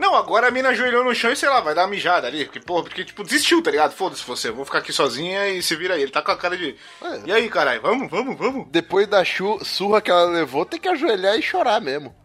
Não, 0.00 0.14
agora 0.14 0.48
a 0.48 0.50
mina 0.50 0.70
ajoelhou 0.70 1.04
no 1.04 1.14
chão 1.14 1.30
e 1.30 1.36
sei 1.36 1.46
lá, 1.50 1.60
vai 1.60 1.74
dar 1.74 1.82
uma 1.82 1.88
mijada 1.88 2.26
ali. 2.26 2.46
Porque, 2.46 2.58
porra, 2.58 2.84
porque, 2.84 3.04
tipo, 3.04 3.22
desistiu, 3.22 3.62
tá 3.62 3.70
ligado? 3.70 3.92
Foda-se 3.92 4.24
você, 4.24 4.50
vou 4.50 4.64
ficar 4.64 4.78
aqui 4.78 4.94
sozinha 4.94 5.46
e 5.48 5.62
se 5.62 5.76
vira 5.76 5.92
aí. 5.92 6.00
Ele 6.00 6.10
tá 6.10 6.22
com 6.22 6.30
a 6.30 6.38
cara 6.38 6.56
de. 6.56 6.74
É. 7.02 7.20
E 7.26 7.32
aí, 7.32 7.50
caralho, 7.50 7.82
vamos, 7.82 8.10
vamos, 8.10 8.34
vamos. 8.38 8.66
Depois 8.70 9.06
da 9.06 9.22
surra 9.62 10.00
que 10.00 10.10
ela 10.10 10.24
levou, 10.24 10.64
tem 10.64 10.80
que 10.80 10.88
ajoelhar 10.88 11.38
e 11.38 11.42
chorar 11.42 11.82
mesmo. 11.82 12.16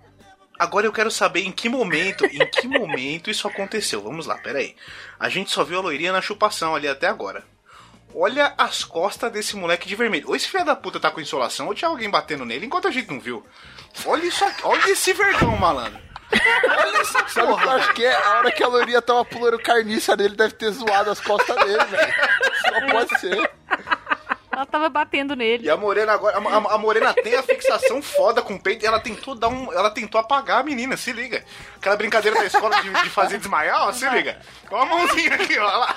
Agora 0.57 0.87
eu 0.87 0.93
quero 0.93 1.11
saber 1.11 1.41
em 1.41 1.51
que 1.51 1.67
momento, 1.67 2.25
em 2.25 2.49
que 2.49 2.65
momento 2.65 3.29
isso 3.29 3.45
aconteceu. 3.45 4.01
Vamos 4.01 4.25
lá, 4.25 4.37
pera 4.37 4.59
aí. 4.59 4.73
A 5.19 5.27
gente 5.27 5.51
só 5.51 5.65
viu 5.65 5.79
a 5.79 5.81
loirinha 5.81 6.13
na 6.13 6.21
chupação 6.21 6.75
ali 6.75 6.87
até 6.87 7.07
agora. 7.07 7.43
Olha 8.13 8.53
as 8.57 8.85
costas 8.85 9.29
desse 9.33 9.57
moleque 9.57 9.85
de 9.85 9.97
vermelho. 9.97 10.29
Ou 10.29 10.35
esse 10.37 10.47
filho 10.47 10.63
da 10.63 10.77
puta 10.77 10.97
tá 10.97 11.11
com 11.11 11.19
insolação, 11.19 11.67
ou 11.67 11.75
tinha 11.75 11.89
alguém 11.89 12.09
batendo 12.09 12.45
nele 12.45 12.67
enquanto 12.67 12.87
a 12.87 12.91
gente 12.91 13.11
não 13.11 13.19
viu. 13.19 13.45
Olha 14.05 14.25
isso 14.25 14.45
aqui, 14.45 14.61
olha 14.63 14.89
esse 14.89 15.11
vergão, 15.11 15.57
malandro. 15.57 16.05
Olha 16.31 16.97
essa 17.01 17.27
Sabe 17.27 17.51
o 17.51 17.55
que 17.57 17.63
eu 17.63 17.67
porra. 17.67 17.75
acho 17.75 17.93
que 17.93 18.05
é? 18.05 18.15
A 18.15 18.37
hora 18.39 18.51
que 18.51 18.63
a 18.63 18.67
loirinha 18.67 19.01
tava 19.01 19.23
pulando 19.25 19.59
carniça 19.59 20.15
nele, 20.15 20.35
deve 20.35 20.53
ter 20.53 20.71
zoado 20.71 21.09
as 21.11 21.19
costas 21.21 21.55
dele, 21.57 21.83
velho. 21.85 22.13
Só 22.61 22.87
pode 22.91 23.19
ser. 23.19 23.51
Ela 24.51 24.65
tava 24.65 24.87
batendo 24.89 25.35
nele. 25.35 25.65
E 25.65 25.69
a 25.69 25.75
Morena 25.75 26.13
agora, 26.13 26.37
a, 26.37 26.39
a- 26.39 26.75
a 26.75 26.77
Morena 26.77 27.13
tem 27.13 27.35
a 27.35 27.43
fixação 27.43 28.01
foda 28.01 28.41
com 28.41 28.53
o 28.55 28.59
peito 28.61 28.83
e 28.83 28.87
ela 28.87 29.01
tentou 29.01 29.35
dar 29.35 29.49
um, 29.49 29.71
ela 29.73 29.89
tentou 29.91 30.19
apagar 30.19 30.61
a 30.61 30.63
menina, 30.63 30.95
se 30.95 31.11
liga. 31.11 31.43
Aquela 31.75 31.97
brincadeira 31.97 32.37
da 32.39 32.45
escola 32.45 32.81
de, 32.81 32.89
de 32.89 33.09
fazer 33.09 33.37
desmaiar, 33.37 33.87
ó, 33.87 33.91
se 33.91 34.07
liga. 34.09 34.39
Com 34.69 34.77
a 34.77 34.85
mãozinha 34.85 35.35
aqui, 35.35 35.59
ó, 35.59 35.65
lá. 35.77 35.95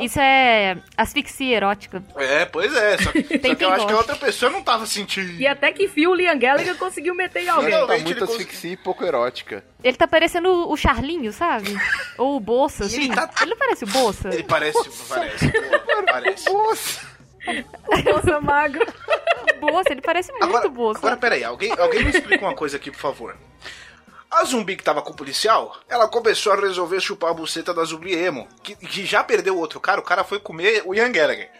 Isso 0.00 0.18
é 0.20 0.76
asfixia 0.96 1.56
erótica. 1.56 2.02
É, 2.16 2.44
pois 2.44 2.74
é, 2.74 2.98
só 2.98 3.10
que, 3.12 3.22
só 3.28 3.28
Tem 3.38 3.40
que 3.40 3.48
eu 3.48 3.56
quem 3.56 3.66
acho 3.68 3.86
que 3.86 3.92
a 3.92 3.96
gosta. 3.96 4.12
outra 4.12 4.16
pessoa 4.16 4.50
não 4.50 4.62
tava 4.62 4.86
sentindo. 4.86 5.40
E 5.40 5.46
até 5.46 5.72
que 5.72 5.88
fim 5.88 6.06
o 6.06 6.14
Liam 6.14 6.38
Gallagher 6.38 6.76
conseguiu 6.76 7.14
meter 7.14 7.44
em 7.44 7.48
alguém. 7.48 7.70
Tá 7.86 7.98
muito 7.98 8.24
asfixia 8.24 8.72
e 8.72 8.76
pouco 8.76 9.04
erótica. 9.04 9.64
Ele 9.82 9.96
tá 9.96 10.06
parecendo 10.08 10.48
o 10.70 10.76
Charlinho, 10.76 11.32
sabe? 11.32 11.76
Ou 12.16 12.36
o 12.36 12.40
Bolsa, 12.40 12.84
assim. 12.84 13.04
ele 13.04 13.14
tá- 13.14 13.30
Ele 13.40 13.50
não 13.50 13.56
parece 13.56 13.84
o 13.84 13.88
Bolsa? 13.88 14.28
Ele 14.32 14.42
parece, 14.44 14.90
parece, 15.08 15.48
pô, 15.50 16.02
parece. 16.06 16.44
Nossa! 16.52 17.18
Nossa, 18.04 18.40
magro. 18.40 18.86
Bolsa, 19.60 19.90
ele 19.92 20.02
parece 20.02 20.30
muito 20.32 20.44
Agora, 20.44 20.68
Bolsa. 20.68 20.98
agora 20.98 21.16
peraí, 21.16 21.42
alguém, 21.42 21.72
alguém 21.78 22.04
me 22.04 22.10
explica 22.10 22.44
uma 22.44 22.54
coisa 22.54 22.76
aqui, 22.76 22.90
por 22.90 23.00
favor. 23.00 23.36
A 24.30 24.44
zumbi 24.44 24.76
que 24.76 24.84
tava 24.84 25.00
com 25.00 25.12
o 25.12 25.16
policial, 25.16 25.74
ela 25.88 26.06
começou 26.06 26.52
a 26.52 26.56
resolver 26.56 27.00
chupar 27.00 27.30
a 27.30 27.34
buceta 27.34 27.72
da 27.72 27.82
zumbi 27.84 28.14
emo, 28.14 28.46
que, 28.62 28.74
que 28.76 29.06
já 29.06 29.24
perdeu 29.24 29.56
o 29.56 29.58
outro 29.58 29.80
cara, 29.80 30.00
o 30.00 30.04
cara 30.04 30.22
foi 30.22 30.38
comer 30.38 30.82
o 30.84 30.94
Ian 30.94 31.10
Gallagher. 31.10 31.50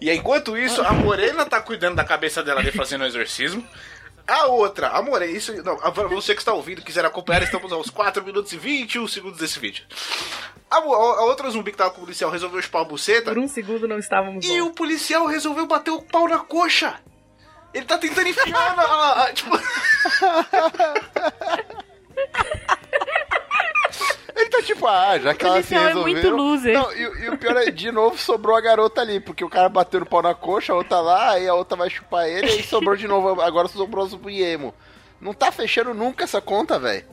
E 0.00 0.10
enquanto 0.10 0.56
isso, 0.58 0.82
a 0.82 0.92
Morena 0.92 1.44
tá 1.46 1.60
cuidando 1.60 1.94
da 1.96 2.04
cabeça 2.04 2.42
dela 2.42 2.60
ali 2.60 2.72
fazendo 2.72 3.02
o 3.02 3.06
exorcismo. 3.06 3.64
A 4.26 4.46
outra, 4.46 4.88
a 4.88 5.02
Morena, 5.02 5.30
isso, 5.32 5.52
não, 5.62 5.78
a- 5.82 5.90
você 5.90 6.34
que 6.34 6.40
está 6.40 6.52
ouvindo, 6.52 6.82
quiser 6.82 7.04
acompanhar, 7.04 7.42
estamos 7.42 7.72
aos 7.72 7.90
4 7.90 8.24
minutos 8.24 8.52
e 8.52 8.56
21 8.56 9.06
segundos 9.06 9.38
desse 9.38 9.58
vídeo. 9.58 9.84
A, 10.70 10.80
mo- 10.80 10.94
a 10.94 11.24
outra 11.24 11.48
zumbi 11.50 11.70
que 11.72 11.78
tava 11.78 11.90
com 11.90 11.98
o 11.98 12.04
policial 12.04 12.30
resolveu 12.30 12.60
chupar 12.62 12.82
a 12.82 12.84
buceta, 12.84 13.30
Por 13.32 13.38
um 13.38 13.48
segundo 13.48 13.86
não 13.86 13.98
estávamos 13.98 14.44
e 14.44 14.48
bons. 14.48 14.60
o 14.68 14.70
policial 14.72 15.26
resolveu 15.26 15.66
bater 15.66 15.90
o 15.90 16.02
pau 16.02 16.26
na 16.28 16.38
coxa. 16.38 16.98
Ele 17.74 17.84
tá 17.84 17.98
tentando 17.98 18.28
enfiar 18.28 18.74
na. 18.76 18.82
a- 18.82 19.24
a- 19.26 19.32
tipo, 19.32 19.50
Ele 24.36 24.48
tá 24.48 24.62
tipo, 24.62 24.86
ah, 24.86 25.18
já 25.18 25.34
que 25.34 25.44
O 25.44 25.48
ela 25.48 25.62
se 25.62 25.68
policial 25.68 25.82
é 25.82 25.86
resolveu... 25.88 26.12
muito 26.14 26.30
loser. 26.30 26.72
Não, 26.72 26.92
e, 26.92 27.24
e 27.24 27.28
o 27.28 27.36
pior 27.38 27.56
é, 27.56 27.70
de 27.70 27.92
novo, 27.92 28.16
sobrou 28.16 28.56
a 28.56 28.60
garota 28.60 29.00
ali, 29.00 29.20
porque 29.20 29.44
o 29.44 29.50
cara 29.50 29.68
bateu 29.68 30.00
no 30.00 30.06
pau 30.06 30.22
na 30.22 30.34
coxa, 30.34 30.72
a 30.72 30.76
outra 30.76 31.00
lá, 31.00 31.32
aí 31.32 31.46
a 31.46 31.54
outra 31.54 31.76
vai 31.76 31.90
chupar 31.90 32.26
ele, 32.28 32.50
aí 32.50 32.62
sobrou 32.62 32.96
de 32.96 33.06
novo, 33.06 33.40
agora 33.40 33.68
sobrou 33.68 34.04
o 34.04 34.08
zumbi 34.08 34.42
emo. 34.42 34.74
Não 35.20 35.34
tá 35.34 35.52
fechando 35.52 35.92
nunca 35.92 36.24
essa 36.24 36.40
conta, 36.40 36.78
velho. 36.78 37.04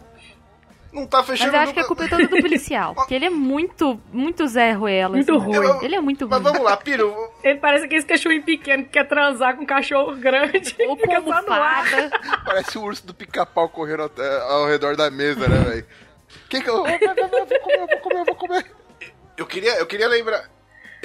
Não 0.98 1.08
tá 1.08 1.18
Mas 1.20 1.28
fechando 1.28 1.56
eu 1.56 1.60
acho 1.62 1.74
que 1.74 1.80
a 1.80 1.84
culpa 1.86 2.04
é 2.06 2.08
toda 2.08 2.28
do 2.28 2.38
policial. 2.42 2.94
Porque 2.96 3.14
ele 3.16 3.26
é 3.26 3.30
muito, 3.30 4.00
muito 4.12 4.48
Zé 4.48 4.72
Ruela. 4.74 5.16
Muito 5.16 5.36
assim. 5.36 5.46
ruim. 5.46 5.80
Ele 5.84 5.96
é 5.96 6.02
muito 6.02 6.28
Mas 6.28 6.42
ruim. 6.42 6.52
vamos 6.52 6.66
lá, 6.66 6.78
Piro. 6.78 7.16
Ele 7.44 7.60
parece 7.60 7.86
aquele 7.86 8.04
cachorrinho 8.04 8.44
pequeno 8.44 8.84
que 8.84 8.90
quer 8.90 9.08
transar 9.08 9.56
com 9.56 9.64
um 9.64 9.66
cachorro 9.66 10.16
grande. 10.16 10.76
Ou 10.88 10.98
com 10.98 11.02
Fica 11.04 11.22
só 11.22 11.42
no 11.42 11.52
ar. 11.54 11.78
almofada. 11.78 12.10
Parece 12.46 12.78
o 12.78 12.82
urso 12.84 13.06
do 13.08 13.14
pica-pau 13.14 13.70
correndo 13.70 14.04
até- 14.04 14.42
ao 14.42 14.66
redor 14.68 14.96
da 14.96 15.10
mesa, 15.10 15.48
né, 15.48 15.58
velho? 15.58 15.86
Quem 16.50 16.62
que 16.62 16.70
eu... 16.70 16.76
Eu 16.78 16.84
vou 16.84 17.00
comer, 17.00 17.80
eu 17.80 17.88
vou 17.88 17.98
comer, 18.00 18.20
eu 18.20 18.26
vou 18.26 18.36
comer. 18.36 18.66
Eu 19.38 19.46
queria, 19.46 19.76
eu 19.78 19.86
queria 19.86 20.08
lembrar. 20.08 20.44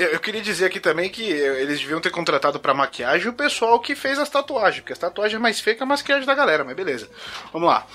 Eu, 0.03 0.11
eu 0.11 0.21
queria 0.21 0.41
dizer 0.43 0.67
aqui 0.67 0.81
também 0.81 1.09
que 1.11 1.23
eles 1.23 1.81
deviam 1.81 2.01
ter 2.01 2.11
contratado 2.11 2.59
pra 2.59 2.75
maquiagem 2.75 3.29
o 3.29 3.33
pessoal 3.33 3.79
que 3.81 3.95
fez 3.95 4.19
as 4.19 4.29
tatuagens, 4.29 4.81
porque 4.81 4.93
as 4.93 4.99
tatuagens 4.99 5.37
é 5.39 5.43
mais 5.43 5.61
feia 5.61 5.77
que 5.77 5.83
a 5.83 5.87
maquiagem 5.87 6.27
da 6.27 6.35
galera, 6.35 6.65
mas 6.65 6.75
beleza. 6.75 7.09
Vamos 7.53 7.69
lá. 7.69 7.87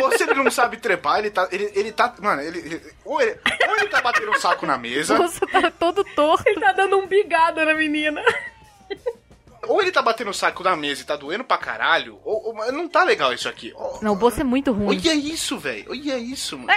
Você 0.00 0.24
ele 0.24 0.34
não 0.34 0.50
sabe 0.50 0.76
trepar, 0.76 1.18
ele 1.20 1.30
tá. 1.30 1.48
Ele, 1.50 1.70
ele 1.74 1.92
tá. 1.92 2.14
Mano, 2.20 2.42
ele, 2.42 2.58
ele- 2.58 2.82
ou, 3.04 3.20
ele, 3.20 3.38
ou 3.68 3.76
ele 3.78 3.88
tá 3.88 4.00
batendo 4.00 4.30
o 4.30 4.40
saco 4.40 4.66
na 4.66 4.76
mesa, 4.76 5.16
Nossa, 5.18 5.46
tá 5.46 5.70
todo 5.70 6.04
torto. 6.04 6.44
Ele 6.48 6.60
tá 6.60 6.72
dando 6.72 6.98
um 6.98 7.06
bigada 7.06 7.64
na 7.64 7.74
menina. 7.74 8.22
Ou 9.68 9.80
ele 9.82 9.92
tá 9.92 10.00
batendo 10.02 10.30
o 10.30 10.34
saco 10.34 10.62
na 10.62 10.74
mesa 10.76 11.02
e 11.02 11.04
tá 11.04 11.16
doendo 11.16 11.44
pra 11.44 11.58
caralho, 11.58 12.18
ou, 12.24 12.48
ou- 12.56 12.72
não 12.72 12.88
tá 12.88 13.04
legal 13.04 13.32
isso 13.32 13.48
aqui. 13.48 13.72
Ó, 13.76 13.98
Não, 14.02 14.12
o 14.12 14.16
Bolsa 14.16 14.40
é 14.40 14.44
muito 14.44 14.72
ruim. 14.72 14.88
Olha 14.98 15.14
isso, 15.14 15.58
velho. 15.58 15.86
Olha 15.90 16.18
isso, 16.18 16.58
mano. 16.58 16.70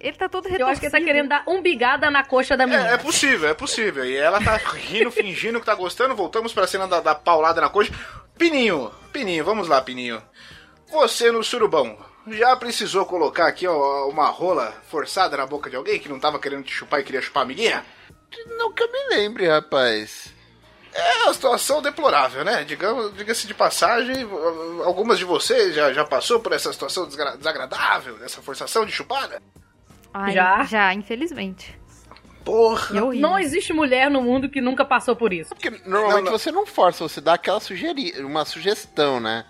Ele 0.00 0.16
tá 0.16 0.28
todo 0.28 0.46
Eu 0.46 0.52
retorcido. 0.52 0.70
acho 0.72 0.80
que 0.80 0.86
ele 0.86 0.92
tá 0.92 1.00
querendo 1.00 1.28
dar 1.28 1.44
um 1.46 1.60
bigada 1.60 2.10
na 2.10 2.24
coxa 2.24 2.56
da 2.56 2.64
É, 2.64 2.66
menina. 2.66 2.88
é 2.90 2.96
possível, 2.96 3.48
é 3.48 3.54
possível. 3.54 4.04
E 4.04 4.16
ela 4.16 4.42
tá 4.42 4.56
rindo, 4.56 5.10
fingindo 5.10 5.60
que 5.60 5.66
tá 5.66 5.74
gostando. 5.74 6.14
Voltamos 6.14 6.52
pra 6.52 6.66
cena 6.66 6.88
da, 6.88 7.00
da 7.00 7.14
paulada 7.14 7.60
na 7.60 7.68
coxa. 7.68 7.92
Pininho, 8.38 8.90
Pininho, 9.12 9.44
vamos 9.44 9.68
lá, 9.68 9.80
Pininho. 9.82 10.22
Você 10.90 11.30
no 11.30 11.44
surubão, 11.44 11.96
já 12.26 12.56
precisou 12.56 13.04
colocar 13.06 13.46
aqui 13.46 13.66
ó, 13.66 14.08
uma 14.08 14.26
rola 14.28 14.72
forçada 14.88 15.36
na 15.36 15.46
boca 15.46 15.68
de 15.70 15.76
alguém 15.76 15.98
que 16.00 16.08
não 16.08 16.18
tava 16.18 16.38
querendo 16.38 16.64
te 16.64 16.72
chupar 16.72 17.00
e 17.00 17.04
queria 17.04 17.20
chupar 17.22 17.42
a 17.42 17.44
amiguinha? 17.44 17.84
Não 18.56 18.72
que 18.72 18.82
eu 18.82 18.90
me 18.90 19.14
lembre, 19.14 19.46
rapaz. 19.48 20.32
É 20.92 21.22
uma 21.24 21.32
situação 21.34 21.80
deplorável, 21.80 22.44
né? 22.44 22.64
Digamos, 22.64 23.14
diga-se 23.16 23.46
de 23.46 23.54
passagem, 23.54 24.16
algumas 24.84 25.18
de 25.18 25.24
vocês 25.24 25.74
já, 25.74 25.92
já 25.92 26.04
passou 26.04 26.40
por 26.40 26.52
essa 26.52 26.72
situação 26.72 27.06
desagradável, 27.08 28.18
dessa 28.18 28.42
forçação 28.42 28.84
de 28.84 28.90
chupada? 28.92 29.40
Ai, 30.12 30.32
Já? 30.32 30.64
Já, 30.64 30.92
infelizmente. 30.92 31.78
Porra. 32.44 32.96
É. 32.98 33.00
Não 33.16 33.38
existe 33.38 33.72
mulher 33.72 34.10
no 34.10 34.22
mundo 34.22 34.48
que 34.48 34.60
nunca 34.60 34.84
passou 34.84 35.14
por 35.14 35.32
isso. 35.32 35.50
Porque 35.54 35.70
normalmente 35.70 36.24
Não, 36.24 36.32
não. 36.32 36.32
você 36.32 36.50
não 36.50 36.66
força, 36.66 37.06
você 37.06 37.20
dá 37.20 37.34
aquela 37.34 37.60
sugeri 37.60 38.12
uma 38.24 38.44
sugestão, 38.44 39.20
né? 39.20 39.44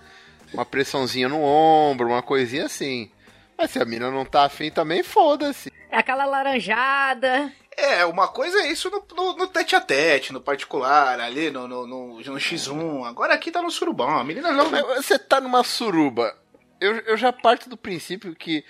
Uma 0.53 0.67
pressãozinha 0.67 1.29
no 1.29 1.41
ombro, 1.41 2.09
uma 2.09 2.23
coisinha 2.23 2.67
assim. 2.67 3.11
Mas 3.57 3.71
se 3.71 3.79
a 3.81 3.85
mina 3.85 4.11
não 4.11 4.25
tá 4.25 4.45
afim 4.45 4.71
também, 4.71 5.03
foda-se. 5.03 5.73
É 5.91 5.99
aquela 5.99 6.25
laranjada. 6.27 7.51
É, 7.81 8.05
uma 8.05 8.29
coisa 8.29 8.59
é 8.59 8.71
isso 8.71 8.91
no, 8.91 9.03
no, 9.17 9.37
no 9.37 9.47
tete 9.47 9.75
a 9.75 9.81
tete, 9.81 10.33
no 10.33 10.41
particular, 10.41 11.19
ali 11.19 11.51
no, 11.51 11.67
no, 11.67 11.87
no, 11.87 12.21
no 12.21 12.35
X1. 12.37 13.05
Agora 13.07 13.33
aqui 13.33 13.51
tá 13.51 13.63
no 13.63 13.71
surubão. 13.71 14.19
A 14.19 14.25
menina 14.25 14.53
não. 14.53 14.71
Você 14.97 15.19
tá 15.19 15.41
numa 15.41 15.65
suruba. 15.65 16.37
Eu, 16.81 16.97
eu 17.01 17.17
já 17.17 17.33
parto 17.33 17.69
do 17.69 17.77
princípio 17.77 18.35
que 18.35 18.65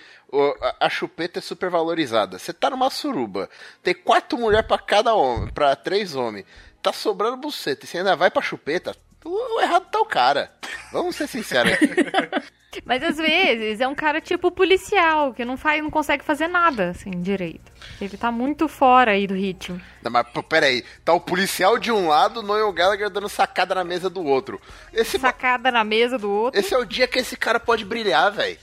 a, 0.61 0.85
a 0.85 0.89
chupeta 0.89 1.39
é 1.39 1.41
super 1.41 1.69
valorizada. 1.69 2.39
Você 2.39 2.53
tá 2.53 2.69
numa 2.69 2.89
suruba, 2.89 3.49
tem 3.83 3.93
quatro 3.93 4.37
mulheres 4.37 4.67
pra 4.67 4.77
cada 4.77 5.13
homem, 5.13 5.51
pra 5.53 5.75
três 5.75 6.15
homens. 6.15 6.45
Tá 6.81 6.91
sobrando 6.91 7.37
buceta 7.37 7.85
e 7.85 7.87
você 7.87 7.99
ainda 7.99 8.15
vai 8.15 8.31
pra 8.31 8.41
chupeta. 8.41 8.95
O, 9.23 9.57
o 9.57 9.61
errado 9.61 9.85
tá 9.91 9.99
o 9.99 10.05
cara. 10.05 10.51
Vamos 10.91 11.15
ser 11.15 11.27
sinceros 11.27 11.73
aqui. 11.73 11.87
Mas 12.85 13.03
às 13.03 13.17
vezes 13.17 13.81
é 13.81 13.87
um 13.87 13.93
cara 13.93 14.21
tipo 14.21 14.49
policial, 14.49 15.33
que 15.33 15.43
não 15.43 15.57
faz, 15.57 15.83
não 15.83 15.91
consegue 15.91 16.23
fazer 16.23 16.47
nada, 16.47 16.91
assim, 16.91 17.11
direito. 17.11 17.69
Ele 17.99 18.15
tá 18.15 18.31
muito 18.31 18.69
fora 18.69 19.11
aí 19.11 19.27
do 19.27 19.33
ritmo. 19.33 19.79
Não, 20.01 20.09
mas 20.09 20.25
peraí, 20.47 20.81
tá 21.03 21.11
o 21.11 21.19
policial 21.19 21.77
de 21.77 21.91
um 21.91 22.07
lado, 22.07 22.41
Noel 22.41 22.71
Gallagher 22.71 23.09
dando 23.09 23.27
sacada 23.27 23.75
na 23.75 23.83
mesa 23.83 24.09
do 24.09 24.23
outro. 24.23 24.59
Esse, 24.93 25.19
Sacada 25.19 25.69
na 25.69 25.83
mesa 25.83 26.17
do 26.17 26.31
outro. 26.31 26.57
esse 26.57 26.73
é 26.73 26.77
o 26.77 26.85
dia 26.85 27.09
que 27.09 27.19
esse 27.19 27.35
cara 27.35 27.59
pode 27.59 27.83
brilhar, 27.83 28.31
velho. 28.31 28.57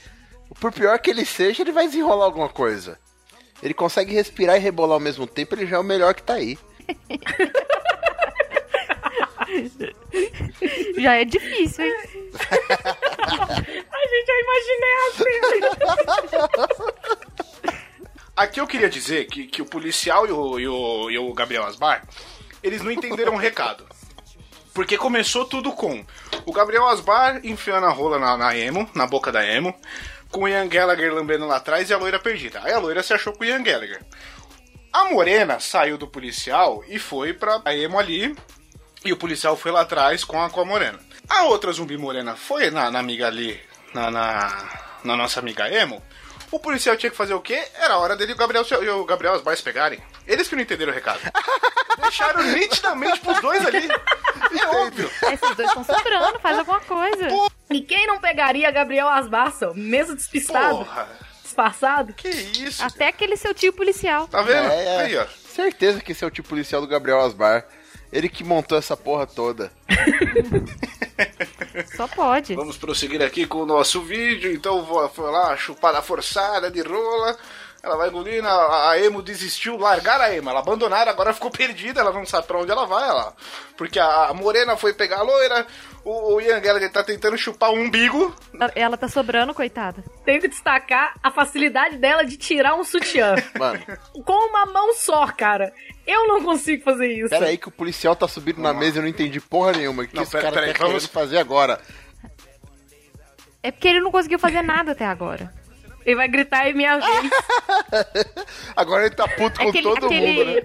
Por 0.59 0.71
pior 0.71 0.97
que 0.97 1.11
ele 1.11 1.23
seja, 1.23 1.61
ele 1.61 1.71
vai 1.71 1.85
desenrolar 1.85 2.25
alguma 2.25 2.49
coisa. 2.49 2.97
Ele 3.61 3.75
consegue 3.75 4.13
respirar 4.13 4.55
e 4.55 4.59
rebolar 4.59 4.95
ao 4.95 4.99
mesmo 4.99 5.27
tempo, 5.27 5.53
ele 5.53 5.67
já 5.67 5.75
é 5.75 5.79
o 5.79 5.83
melhor 5.83 6.15
que 6.15 6.23
tá 6.23 6.33
aí. 6.33 6.57
Já 10.97 11.15
é 11.15 11.25
difícil, 11.25 11.85
hein? 11.85 11.95
Ai, 13.91 14.07
gente, 14.09 14.29
eu 14.29 14.39
imaginei 14.45 14.93
a 14.93 15.11
cena. 15.13 16.67
Aqui 18.35 18.61
eu 18.61 18.67
queria 18.67 18.89
dizer 18.89 19.25
que, 19.27 19.47
que 19.47 19.61
o 19.61 19.65
policial 19.65 20.25
e 20.25 20.31
o, 20.31 20.59
e, 20.59 20.67
o, 20.67 21.11
e 21.11 21.17
o 21.19 21.33
Gabriel 21.33 21.65
Asbar, 21.65 22.07
eles 22.63 22.81
não 22.81 22.91
entenderam 22.91 23.33
o 23.33 23.37
recado. 23.37 23.85
Porque 24.73 24.97
começou 24.97 25.45
tudo 25.45 25.73
com 25.73 26.05
o 26.45 26.53
Gabriel 26.53 26.87
Asbar 26.87 27.41
enfiando 27.43 27.85
a 27.85 27.91
rola 27.91 28.17
na, 28.17 28.37
na 28.37 28.57
emo, 28.57 28.89
na 28.95 29.05
boca 29.05 29.31
da 29.31 29.45
emo, 29.45 29.75
com 30.31 30.43
o 30.43 30.47
Ian 30.47 30.67
Gallagher 30.67 31.13
lambendo 31.13 31.47
lá 31.47 31.57
atrás 31.57 31.89
e 31.89 31.93
a 31.93 31.97
loira 31.97 32.19
perdida. 32.19 32.61
Aí 32.63 32.71
a 32.71 32.79
loira 32.79 33.03
se 33.03 33.13
achou 33.13 33.33
com 33.33 33.43
o 33.43 33.45
Ian 33.45 33.61
Gallagher. 33.61 34.05
A 34.93 35.05
morena 35.05 35.59
saiu 35.59 35.97
do 35.97 36.07
policial 36.07 36.83
e 36.87 36.97
foi 36.97 37.33
pra 37.33 37.61
a 37.65 37.75
emo 37.75 37.99
ali, 37.99 38.35
e 39.03 39.11
o 39.13 39.17
policial 39.17 39.55
foi 39.55 39.71
lá 39.71 39.81
atrás 39.81 40.23
com 40.23 40.41
a, 40.41 40.49
com 40.49 40.61
a 40.61 40.65
morena. 40.65 40.99
A 41.27 41.43
outra 41.43 41.71
zumbi 41.71 41.97
morena 41.97 42.35
foi 42.35 42.69
na, 42.71 42.89
na 42.89 42.99
amiga 42.99 43.27
ali, 43.27 43.59
na, 43.93 44.09
na, 44.09 44.79
na 45.03 45.15
nossa 45.15 45.39
amiga 45.39 45.69
emo. 45.69 46.01
O 46.51 46.59
policial 46.59 46.97
tinha 46.97 47.11
que 47.11 47.15
fazer 47.17 47.33
o 47.35 47.41
quê? 47.41 47.63
Era 47.75 47.93
a 47.93 47.97
hora 47.99 48.15
dele 48.15 48.31
e 48.31 48.33
o 48.33 48.37
Gabriel, 48.37 48.65
e 48.81 48.89
o 48.89 49.05
Gabriel 49.05 49.35
Asbar 49.35 49.55
se 49.55 49.61
pegarem. 49.61 49.99
Eles 50.25 50.47
que 50.47 50.55
não 50.55 50.63
entenderam 50.63 50.91
o 50.91 50.95
recado. 50.95 51.19
Deixaram 52.01 52.41
nitidamente 52.43 53.19
pros 53.19 53.39
dois 53.41 53.65
ali. 53.65 53.87
É 54.51 54.65
óbvio. 54.67 55.11
Esses 55.31 55.55
dois 55.55 55.69
estão 55.69 55.83
sobrando, 55.83 56.39
faz 56.39 56.57
alguma 56.57 56.79
coisa. 56.79 57.27
E 57.69 57.81
quem 57.81 58.07
não 58.07 58.19
pegaria 58.19 58.71
Gabriel 58.71 59.07
Asbarson, 59.07 59.73
mesmo 59.75 60.15
despistado, 60.15 60.77
Porra. 60.77 61.07
disfarçado? 61.43 62.13
Que 62.13 62.29
isso? 62.29 62.83
Até 62.83 63.09
aquele 63.09 63.37
seu 63.37 63.53
tio 63.53 63.71
policial. 63.71 64.27
Tá 64.27 64.41
vendo? 64.41 64.71
É, 64.71 64.85
é. 64.85 65.01
Aí, 65.01 65.17
ó. 65.17 65.25
Certeza 65.53 66.01
que 66.01 66.13
esse 66.13 66.23
é 66.23 66.27
o 66.27 66.31
tipo 66.31 66.49
policial 66.49 66.81
do 66.81 66.87
Gabriel 66.87 67.21
Asbar. 67.21 67.63
Ele 68.11 68.27
que 68.29 68.43
montou 68.43 68.77
essa 68.77 68.97
porra 68.97 69.27
toda. 69.27 69.71
Só 71.95 72.07
pode. 72.07 72.55
Vamos 72.55 72.77
prosseguir 72.77 73.21
aqui 73.21 73.45
com 73.45 73.59
o 73.59 73.65
nosso 73.65 74.01
vídeo. 74.01 74.51
Então 74.51 74.83
vou- 74.83 75.07
foi 75.09 75.29
lá, 75.31 75.55
chupada 75.55 76.01
forçada 76.01 76.71
de 76.71 76.81
rola. 76.81 77.37
Ela 77.81 77.95
vai 77.95 78.09
engolindo, 78.09 78.45
a, 78.45 78.91
a 78.91 78.99
Emo 78.99 79.21
desistiu, 79.21 79.77
largaram 79.77 80.25
a 80.25 80.35
Emo, 80.35 80.49
ela 80.49 80.59
abandonaram, 80.59 81.09
agora 81.09 81.33
ficou 81.33 81.49
perdida, 81.49 82.01
ela 82.01 82.11
não 82.11 82.25
sabe 82.25 82.45
pra 82.45 82.59
onde 82.59 82.69
ela 82.69 82.85
vai, 82.85 83.07
ela. 83.07 83.33
Porque 83.77 83.97
a, 83.97 84.25
a 84.25 84.33
Morena 84.33 84.75
foi 84.75 84.91
pegar 84.93 85.19
a 85.19 85.23
loira, 85.23 85.65
o, 86.05 86.35
o 86.35 86.41
Ian 86.41 86.59
Gallagher 86.59 86.91
tá 86.91 87.03
tentando 87.03 87.37
chupar 87.37 87.71
o 87.71 87.75
umbigo. 87.75 88.33
Ela 88.75 88.97
tá 88.97 89.07
sobrando, 89.07 89.53
coitada. 89.53 90.03
Tenho 90.25 90.41
que 90.41 90.47
destacar 90.47 91.13
a 91.21 91.31
facilidade 91.31 91.97
dela 91.97 92.23
de 92.25 92.37
tirar 92.37 92.75
um 92.75 92.83
sutiã. 92.83 93.35
Mano, 93.57 93.79
Com 94.25 94.49
uma 94.49 94.65
mão 94.65 94.93
só, 94.93 95.27
cara. 95.27 95.73
Eu 96.07 96.27
não 96.27 96.41
consigo 96.43 96.83
fazer 96.83 97.07
isso. 97.13 97.29
pera 97.29 97.45
aí 97.47 97.57
que 97.57 97.67
o 97.67 97.71
policial 97.71 98.15
tá 98.15 98.27
subindo 98.27 98.59
na 98.61 98.73
mesa 98.73 98.95
e 98.95 98.99
eu 98.99 99.03
não 99.03 99.09
entendi 99.09 99.39
porra 99.39 99.73
nenhuma. 99.73 100.03
O 100.03 100.07
que 100.07 100.15
Não, 100.15 100.23
esse 100.23 100.31
pera- 100.31 100.43
cara 100.43 100.55
pera 100.55 100.65
aí, 100.67 100.73
tá 100.73 100.85
vamos- 100.87 101.05
fazer 101.05 101.37
agora? 101.37 101.79
É 103.61 103.71
porque 103.71 103.87
ele 103.87 103.99
não 103.99 104.11
conseguiu 104.11 104.39
fazer 104.39 104.61
nada 104.61 104.93
até 104.93 105.05
agora. 105.05 105.53
Ele 106.05 106.15
vai 106.15 106.27
gritar 106.29 106.67
em 106.69 106.73
minha 106.73 106.97
vez. 106.97 107.29
Agora 108.75 109.05
ele 109.05 109.13
tá 109.15 109.27
puto 109.27 109.59
com 109.59 109.69
Aquele- 109.69 109.83
todo 109.83 110.05
aquele- 110.05 110.33
mundo, 110.33 110.45
né? 110.55 110.61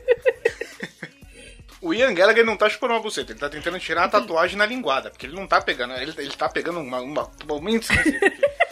O 1.85 1.93
Ian 1.93 2.15
Gallagher 2.15 2.47
não 2.47 2.57
tá 2.57 2.67
chupando 2.71 2.95
uma 2.95 3.01
buceta, 3.01 3.33
ele 3.33 3.39
tá 3.39 3.51
tentando 3.51 3.79
tirar 3.79 4.05
a 4.05 4.09
tatuagem 4.09 4.57
na 4.57 4.65
linguada, 4.65 5.11
porque 5.11 5.27
ele 5.27 5.37
não 5.37 5.47
tá 5.47 5.61
pegando, 5.61 5.93
ele, 5.93 6.15
ele 6.17 6.31
tá 6.31 6.49
pegando 6.49 6.81
uma, 6.81 6.99
uma 7.01 7.23
aqui. 7.23 8.19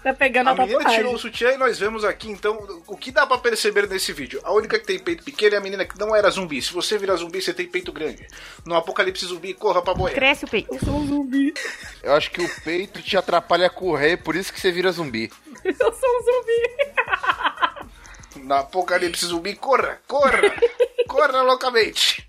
Tá 0.00 0.14
pegando 0.14 0.46
a, 0.46 0.52
A 0.52 0.54
menina 0.54 0.78
tatuagem. 0.78 0.98
tirou 0.98 1.14
o 1.14 1.18
sutiã 1.18 1.50
e 1.50 1.56
nós 1.56 1.80
vemos 1.80 2.04
aqui, 2.04 2.30
então, 2.30 2.56
o 2.86 2.96
que 2.96 3.10
dá 3.10 3.26
pra 3.26 3.36
perceber 3.36 3.88
nesse 3.88 4.12
vídeo? 4.12 4.40
A 4.44 4.52
única 4.52 4.78
que 4.78 4.86
tem 4.86 4.96
peito 4.96 5.24
pequeno 5.24 5.56
é 5.56 5.58
a 5.58 5.60
menina 5.60 5.84
que 5.84 5.98
não 5.98 6.14
era 6.14 6.30
zumbi. 6.30 6.62
Se 6.62 6.72
você 6.72 6.96
virar 6.96 7.16
zumbi, 7.16 7.42
você 7.42 7.52
tem 7.52 7.66
peito 7.66 7.92
grande. 7.92 8.24
No 8.64 8.76
apocalipse 8.76 9.26
zumbi, 9.26 9.54
corra 9.54 9.82
pra 9.82 9.94
boia. 9.94 10.14
Cresce 10.14 10.44
o 10.44 10.48
peito. 10.48 10.68
Eu 12.00 12.14
acho 12.14 12.30
que 12.30 12.40
o 12.40 12.48
peito 12.62 13.02
te 13.02 13.16
atrapalha 13.16 13.66
a 13.66 13.70
correr, 13.70 14.18
por 14.18 14.36
isso 14.36 14.52
que 14.52 14.60
você 14.60 14.70
vira 14.70 14.92
zumbi. 14.92 15.32
Eu 15.64 15.74
sou 15.74 15.90
um 15.92 16.22
zumbi. 16.22 16.62
No 18.36 18.54
apocalipse 18.54 19.26
zumbi, 19.26 19.56
corra, 19.56 20.00
corra, 20.06 20.40
corra 21.08 21.42
loucamente. 21.42 22.24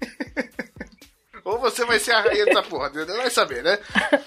Ou 1.45 1.59
você 1.59 1.85
vai 1.85 1.99
ser 1.99 2.13
a 2.13 2.21
rainha 2.21 2.45
dessa 2.45 2.63
porra, 2.63 2.89
entendeu? 2.89 3.17
vai 3.17 3.29
saber, 3.29 3.63
né? 3.63 3.77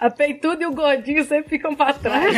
A 0.00 0.08
peituda 0.08 0.62
e 0.62 0.66
o 0.66 0.72
gordinho 0.72 1.22
sempre 1.24 1.50
ficam 1.50 1.76
pra 1.76 1.92
trás. 1.92 2.34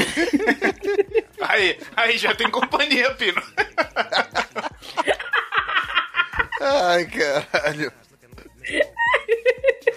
Aí, 1.41 1.79
aí 1.97 2.19
já 2.19 2.35
tem 2.35 2.49
companhia, 2.51 3.15
Pino. 3.15 3.43
Ai, 6.61 7.05
caralho. 7.07 7.93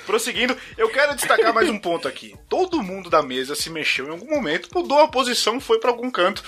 Prosseguindo, 0.05 0.55
eu 0.77 0.89
quero 0.89 1.15
destacar 1.15 1.53
mais 1.53 1.69
um 1.69 1.79
ponto 1.79 2.07
aqui. 2.07 2.35
Todo 2.47 2.81
mundo 2.83 3.09
da 3.09 3.21
mesa 3.21 3.55
se 3.55 3.69
mexeu 3.69 4.07
em 4.07 4.11
algum 4.11 4.29
momento, 4.29 4.69
mudou 4.73 4.99
a 4.99 5.07
posição, 5.07 5.59
foi 5.59 5.79
pra 5.79 5.89
algum 5.89 6.11
canto, 6.11 6.43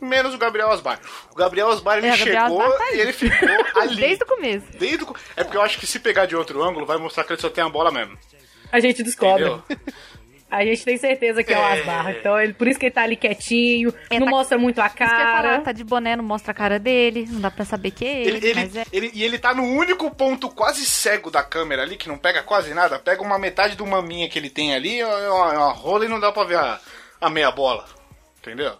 menos 0.00 0.34
o 0.34 0.38
Gabriel 0.38 0.70
Asbar. 0.70 1.00
O 1.30 1.34
Gabriel 1.34 1.68
Asbar 1.70 1.98
ele 1.98 2.08
É, 2.08 2.16
chegou 2.16 2.60
Asbar 2.62 2.78
tá 2.78 2.92
e 2.92 3.00
ele 3.00 3.12
ficou 3.12 3.48
ali. 3.80 3.96
Desde 3.96 4.24
o 4.24 4.26
começo. 4.26 4.66
Desde 4.78 5.04
o... 5.04 5.14
É 5.36 5.44
porque 5.44 5.56
eu 5.56 5.62
acho 5.62 5.78
que 5.78 5.86
se 5.86 5.98
pegar 5.98 6.26
de 6.26 6.34
outro 6.34 6.62
ângulo, 6.62 6.86
vai 6.86 6.96
mostrar 6.98 7.24
que 7.24 7.32
ele 7.32 7.40
só 7.40 7.50
tem 7.50 7.62
a 7.62 7.68
bola 7.68 7.90
mesmo. 7.90 8.16
A 8.70 8.80
gente 8.80 9.02
descobre. 9.02 9.44
Entendeu? 9.44 9.62
A 10.52 10.64
gente 10.64 10.84
tem 10.84 10.96
certeza 10.98 11.42
que 11.42 11.52
é 11.52 11.58
o 11.58 11.62
É. 11.62 11.80
Asbar. 11.80 12.10
Então, 12.10 12.38
ele, 12.40 12.52
por 12.52 12.68
isso 12.68 12.78
que 12.78 12.86
ele 12.86 12.92
tá 12.94 13.02
ali 13.02 13.16
quietinho, 13.16 13.92
É, 14.10 14.18
não 14.20 14.26
tá- 14.26 14.30
mostra 14.30 14.58
muito 14.58 14.80
a 14.80 14.86
Isso 14.86 14.94
que 14.96 15.02
eu 15.02 15.06
ia 15.06 15.12
falar, 15.16 15.42
cara. 15.42 15.60
tá 15.62 15.72
de 15.72 15.82
boné, 15.82 16.14
não 16.14 16.24
mostra 16.24 16.50
a 16.50 16.54
cara 16.54 16.78
dele, 16.78 17.26
não 17.30 17.40
dá 17.40 17.50
pra 17.50 17.64
saber 17.64 17.90
que 17.90 18.04
é 18.04 18.20
ele, 18.22 18.36
Ele, 18.36 18.46
ele, 18.48 18.78
é. 18.78 18.84
ele- 18.92 19.10
e 19.14 19.24
ele 19.24 19.38
tá 19.38 19.54
no 19.54 19.62
único 19.64 20.10
ponto 20.14 20.48
quase 20.50 20.84
cego 20.84 21.30
da 21.30 21.42
câmera 21.42 21.82
ali, 21.82 21.96
que 21.96 22.06
não 22.08 22.18
pega 22.18 22.42
quase 22.42 22.74
nada. 22.74 22.98
Pega 22.98 23.22
uma 23.22 23.38
metade 23.38 23.76
do 23.76 23.86
maminha 23.86 24.28
que 24.28 24.38
ele 24.38 24.50
tem 24.50 24.74
ali, 24.74 25.00
é 25.00 25.06
uma, 25.06 25.54
é 25.54 25.58
uma 25.58 25.72
rola 25.72 26.04
e 26.04 26.08
não 26.08 26.20
dá 26.20 26.30
pra 26.30 26.44
ver 26.44 26.58
a, 26.58 26.78
a 27.20 27.30
meia 27.30 27.50
bola. 27.50 27.86
Entendeu? 28.40 28.74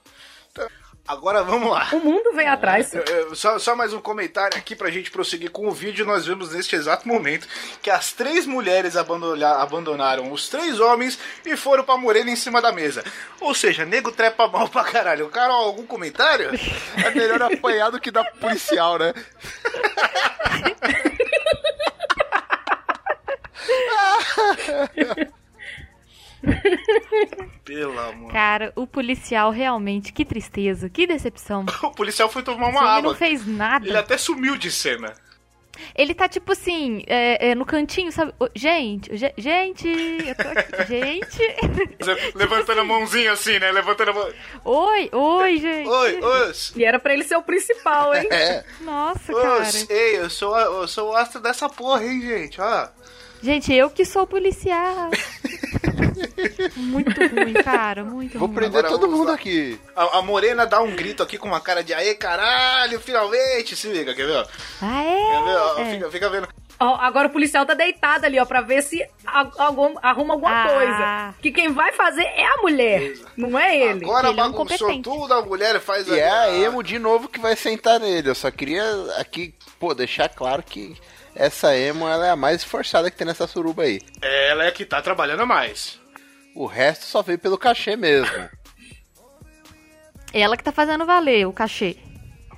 Agora 1.07 1.43
vamos 1.43 1.69
lá. 1.71 1.89
O 1.93 1.99
mundo 1.99 2.33
vem 2.33 2.47
atrás. 2.47 2.95
Eu- 2.95 3.03
eu- 3.03 3.35
só, 3.35 3.59
só 3.59 3.75
mais 3.75 3.93
um 3.93 4.01
comentário 4.01 4.57
aqui 4.57 4.77
pra 4.77 4.91
gente 4.91 5.11
prosseguir 5.11 5.51
com 5.51 5.67
o 5.67 5.73
vídeo. 5.73 6.07
Nós 6.07 6.27
vemos 6.27 6.55
neste 6.55 6.77
exato 6.77 7.09
momento 7.09 7.47
que 7.83 7.91
as 7.91 8.13
três 8.13 8.47
mulheres 8.47 8.97
abandona- 8.97 9.57
abandonaram 9.61 10.31
os 10.33 10.49
três 10.49 10.79
homens 10.79 11.19
e 11.45 11.57
foram 11.57 11.83
pra 11.83 11.97
morena 11.97 12.31
em 12.31 12.37
cima 12.37 12.63
da 12.63 12.71
mesa. 12.71 13.03
Ou 13.41 13.53
seja, 13.55 13.85
nego 13.85 14.13
trepa 14.13 14.47
mal 14.47 14.69
pra 14.69 14.85
caralho. 14.85 15.29
Carol, 15.29 15.65
algum 15.67 15.85
comentário? 15.85 16.51
É 17.05 17.11
melhor 17.11 17.43
apanhar 17.43 17.91
do 17.91 18.01
que 18.01 18.11
dar 18.11 18.25
policial, 18.41 18.97
né? 18.99 19.13
Pelo 27.65 27.99
amor. 27.99 28.33
Cara, 28.33 28.73
o 28.77 28.87
policial 28.87 29.51
realmente, 29.51 30.13
que 30.13 30.25
tristeza, 30.25 30.89
que 30.89 31.07
decepção. 31.07 31.65
O 31.83 31.91
policial 31.91 32.29
foi 32.29 32.43
tomar 32.43 32.69
uma 32.69 32.81
ele 32.81 32.89
água. 32.89 33.11
não 33.13 33.15
fez 33.19 33.47
nada. 33.47 33.87
Ele 33.87 33.97
até 33.97 34.17
sumiu 34.17 34.57
de 34.57 34.71
cena. 34.71 35.13
Ele 35.97 36.13
tá 36.15 36.29
tipo 36.29 36.53
assim, 36.53 37.03
é, 37.07 37.49
é, 37.51 37.55
no 37.55 37.65
cantinho, 37.65 38.13
sabe? 38.13 38.33
Gente, 38.55 39.17
ge- 39.17 39.33
gente, 39.39 39.89
eu 39.89 40.35
tô 40.35 40.49
aqui, 40.49 40.85
gente. 40.87 42.35
Levantando 42.35 42.83
a 42.83 42.85
mãozinha 42.85 43.33
assim, 43.33 43.59
né? 43.59 43.73
Levantando 43.73 44.11
a 44.11 44.15
mão. 44.15 44.29
Oi, 44.65 45.09
oi, 45.13 45.57
gente. 45.59 45.89
Oi, 45.89 46.21
os. 46.21 46.73
E 46.77 46.85
era 46.85 46.99
pra 47.01 47.15
ele 47.15 47.25
ser 47.25 47.37
o 47.37 47.43
principal, 47.43 48.15
hein? 48.15 48.29
É. 48.31 48.65
Nossa, 48.83 49.33
cara. 49.33 49.65
Ei, 49.89 50.19
eu 50.19 50.29
sou, 50.31 50.57
eu 50.59 50.87
sou 50.87 51.11
o 51.11 51.17
astro 51.17 51.41
dessa 51.41 51.69
porra, 51.69 52.05
hein, 52.05 52.21
gente? 52.21 52.61
Ó. 52.61 52.89
Gente, 53.43 53.73
eu 53.75 53.91
que 53.91 54.05
sou 54.05 54.27
policial. 54.27 55.11
muito 56.77 57.21
ruim, 57.21 57.53
cara, 57.55 58.05
muito 58.05 58.39
Vou 58.39 58.47
ruim. 58.49 58.55
prender 58.57 58.79
Agora 58.85 58.89
todo 59.01 59.11
mundo 59.11 59.29
lá. 59.29 59.35
aqui. 59.35 59.79
A, 59.97 60.19
a 60.19 60.23
Morena 60.23 60.67
dá 60.67 60.81
um 60.81 60.95
grito 60.95 61.23
aqui 61.23 61.37
com 61.39 61.49
uma 61.49 61.61
cara 61.61 61.83
de 61.83 61.93
aê, 61.93 62.15
caralho, 62.15 63.01
finalmente! 63.01 63.75
Se 63.77 63.89
liga, 63.89 64.15
quer 64.15 64.27
ver? 64.27 64.37
ó? 64.37 64.47
Ah, 64.81 65.03
Quer 65.03 65.45
ver? 65.45 65.57
ó? 65.57 65.79
é? 65.79 65.95
Fica, 65.95 66.11
fica 66.11 66.31
vendo. 66.31 66.49
Ó, 66.81 66.97
agora 66.97 67.29
o 67.29 67.31
policial 67.31 67.65
tá 67.65 67.75
deitado 67.75 68.27
ali, 68.27 68.39
ó, 68.41 68.45
pra 68.45 68.61
ver 68.61 68.83
se 68.83 69.05
algum- 69.57 69.95
arruma 70.03 70.35
alguma 70.35 70.65
Ah. 70.65 70.69
coisa. 70.69 71.35
Que 71.41 71.53
quem 71.53 71.71
vai 71.73 71.93
fazer 71.93 72.23
é 72.25 72.45
a 72.45 72.57
mulher, 72.63 73.15
não 73.37 73.57
é 73.59 73.77
ele. 73.77 74.05
Agora 74.05 74.29
Ele 74.29 74.41
é 74.41 74.43
bagunçou 74.43 74.67
competente. 74.67 75.03
tudo, 75.03 75.33
a 75.33 75.43
mulher 75.43 75.81
faz 75.81 76.09
E 76.09 76.19
é 76.19 76.29
a 76.29 76.51
emo 76.59 76.83
de 76.83 76.99
novo 76.99 77.29
que 77.29 77.39
vai 77.41 77.55
sentar 77.55 78.01
nele. 78.01 78.29
Eu 78.31 78.35
só 78.35 78.51
queria 78.51 78.83
aqui, 79.19 79.55
pô, 79.79 79.95
deixar 79.95 80.29
claro 80.29 80.63
que 80.63 80.97
essa 81.35 81.77
emo 81.77 82.07
ela 82.07 82.27
é 82.27 82.31
a 82.31 82.37
mais 82.37 82.59
esforçada 82.59 83.11
que 83.11 83.17
tem 83.17 83.27
nessa 83.27 83.47
suruba 83.47 83.85
aí. 83.85 84.01
Ela 84.21 84.65
é 84.65 84.71
que 84.71 84.85
tá 84.85 85.01
trabalhando 85.01 85.47
mais. 85.47 85.99
O 86.55 86.67
resto 86.67 87.05
só 87.05 87.23
veio 87.23 87.39
pelo 87.39 87.57
cachê 87.57 87.97
mesmo. 87.97 88.49
Ela 90.33 90.57
que 90.57 90.65
tá 90.65 90.73
fazendo 90.73 91.07
valer 91.07 91.47
o 91.47 91.53
cachê. 91.53 91.97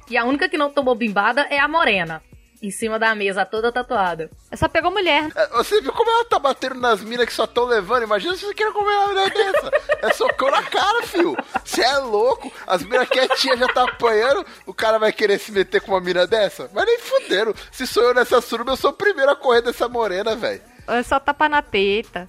E 0.08 0.16
a 0.16 0.24
única 0.24 0.48
que 0.48 0.58
não 0.58 0.70
tomou 0.70 0.94
bimbada 0.94 1.42
é 1.50 1.58
a 1.58 1.68
morena. 1.68 2.22
Em 2.64 2.70
cima 2.70 2.98
da 2.98 3.14
mesa, 3.14 3.44
toda 3.44 3.70
tatuada. 3.70 4.31
É 4.50 4.57
só 4.57 4.66
pegou 4.66 4.90
mulher. 4.90 5.29
É, 5.37 5.48
Você 5.48 5.83
viu 5.83 5.92
como 5.92 6.11
ela 6.11 6.24
tá 6.24 6.38
batendo 6.38 6.77
nas 6.77 7.03
minas 7.03 7.27
que 7.27 7.33
só 7.35 7.46
tão 7.46 7.66
levando? 7.66 8.05
Imagina 8.05 8.35
se 8.35 8.46
você 8.46 8.55
queira 8.55 8.72
comer 8.72 8.90
uma 8.94 9.09
mulher 9.09 9.31
dessa. 9.31 9.70
É 10.00 10.11
socão 10.14 10.50
na 10.50 10.62
cara, 10.62 11.03
fio. 11.03 11.37
Você 11.62 11.83
é 11.83 11.98
louco. 11.98 12.50
As 12.66 12.83
minas 12.83 13.07
quietinhas 13.09 13.59
já 13.59 13.68
tá 13.68 13.85
apanhando. 13.85 14.46
O 14.64 14.72
cara 14.72 14.98
vai 14.98 15.12
querer 15.12 15.38
se 15.38 15.53
meter 15.53 15.83
com 15.83 15.92
uma 15.92 16.00
mina 16.00 16.27
dessa? 16.27 16.70
Mas 16.72 16.87
nem 16.87 16.98
fuderam. 16.98 17.53
Se 17.70 17.87
sou 17.87 18.03
eu 18.03 18.14
nessa 18.14 18.40
suruba, 18.40 18.72
eu 18.72 18.77
sou 18.79 18.92
o 18.92 18.94
primeiro 18.94 19.31
a 19.33 19.37
correr 19.37 19.61
dessa 19.61 19.87
morena, 19.87 20.35
velho. 20.35 20.62
É 20.88 21.03
só 21.03 21.20
tapar 21.20 21.50
na 21.50 21.61
teta. 21.61 22.27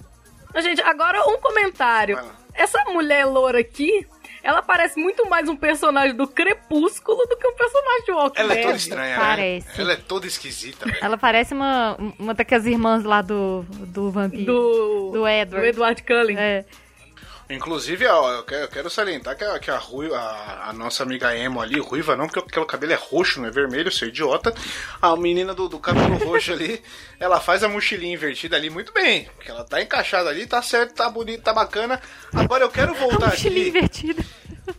Gente, 0.56 0.82
agora 0.82 1.18
um 1.30 1.38
comentário. 1.38 2.18
essa 2.52 2.78
mulher 2.90 3.24
loura 3.24 3.60
aqui, 3.60 4.06
ela 4.46 4.62
parece 4.62 4.98
muito 5.00 5.28
mais 5.28 5.48
um 5.48 5.56
personagem 5.56 6.14
do 6.14 6.26
Crepúsculo 6.26 7.26
do 7.26 7.36
que 7.36 7.46
um 7.48 7.54
personagem 7.54 8.04
de 8.04 8.12
Walking 8.12 8.40
Ela 8.40 8.52
é 8.52 8.54
Dead. 8.56 8.64
toda 8.64 8.76
estranha, 8.76 9.16
Parece. 9.18 9.66
né? 9.68 9.74
Ela 9.78 9.92
é 9.92 9.96
toda 9.96 10.26
esquisita, 10.26 10.86
velho. 10.86 10.98
Ela 11.02 11.18
parece 11.18 11.52
uma, 11.54 11.96
uma 12.18 12.32
daquelas 12.34 12.64
irmãs 12.66 13.02
lá 13.04 13.22
do, 13.22 13.62
do 13.68 14.10
vampiro. 14.10 14.44
Do, 14.44 15.10
Do 15.12 15.28
Edward. 15.28 15.50
do 15.62 15.64
Edward 15.66 16.02
Cullen. 16.02 16.36
É. 16.38 16.64
Inclusive, 17.48 18.04
ó, 18.06 18.32
eu 18.32 18.42
quero, 18.42 18.62
eu 18.62 18.68
quero 18.68 18.90
salientar 18.90 19.36
que, 19.36 19.44
a, 19.44 19.58
que 19.60 19.70
a, 19.70 19.78
Rui, 19.78 20.12
a, 20.12 20.64
a 20.68 20.72
nossa 20.72 21.04
amiga 21.04 21.36
Emo 21.36 21.60
ali, 21.60 21.78
ruiva 21.78 22.16
não, 22.16 22.26
porque 22.28 22.58
o 22.58 22.66
cabelo 22.66 22.92
é 22.92 22.96
roxo, 22.96 23.40
não 23.40 23.48
é 23.48 23.52
vermelho, 23.52 23.92
seu 23.92 24.08
idiota. 24.08 24.52
A 25.00 25.14
menina 25.16 25.54
do, 25.54 25.68
do 25.68 25.78
cabelo 25.78 26.16
roxo 26.18 26.52
ali, 26.52 26.82
ela 27.20 27.40
faz 27.40 27.62
a 27.62 27.68
mochilinha 27.68 28.14
invertida 28.14 28.56
ali 28.56 28.68
muito 28.68 28.92
bem. 28.92 29.28
Porque 29.36 29.50
ela 29.50 29.62
tá 29.62 29.80
encaixada 29.80 30.28
ali, 30.28 30.44
tá 30.46 30.60
certo, 30.60 30.94
tá 30.94 31.08
bonito, 31.08 31.42
tá 31.42 31.52
bacana. 31.52 32.02
Agora 32.34 32.64
eu 32.64 32.68
quero 32.70 32.94
voltar 32.94 33.28
Mochilinha 33.30 33.60
aqui. 33.68 33.68
invertida. 33.78 34.24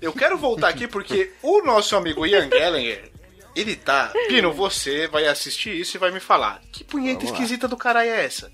Eu 0.01 0.11
quero 0.11 0.37
voltar 0.37 0.67
aqui 0.67 0.87
porque 0.87 1.31
o 1.41 1.61
nosso 1.63 1.95
amigo 1.95 2.25
Ian 2.25 2.49
Gallagher, 2.49 3.09
ele 3.55 3.77
tá. 3.77 4.11
Pino, 4.27 4.51
você 4.51 5.07
vai 5.07 5.25
assistir 5.25 5.73
isso 5.79 5.95
e 5.95 5.99
vai 5.99 6.11
me 6.11 6.19
falar. 6.19 6.61
Que 6.73 6.83
punheta 6.83 7.23
esquisita 7.23 7.65
do 7.65 7.77
caralho 7.77 8.09
é 8.09 8.25
essa? 8.25 8.51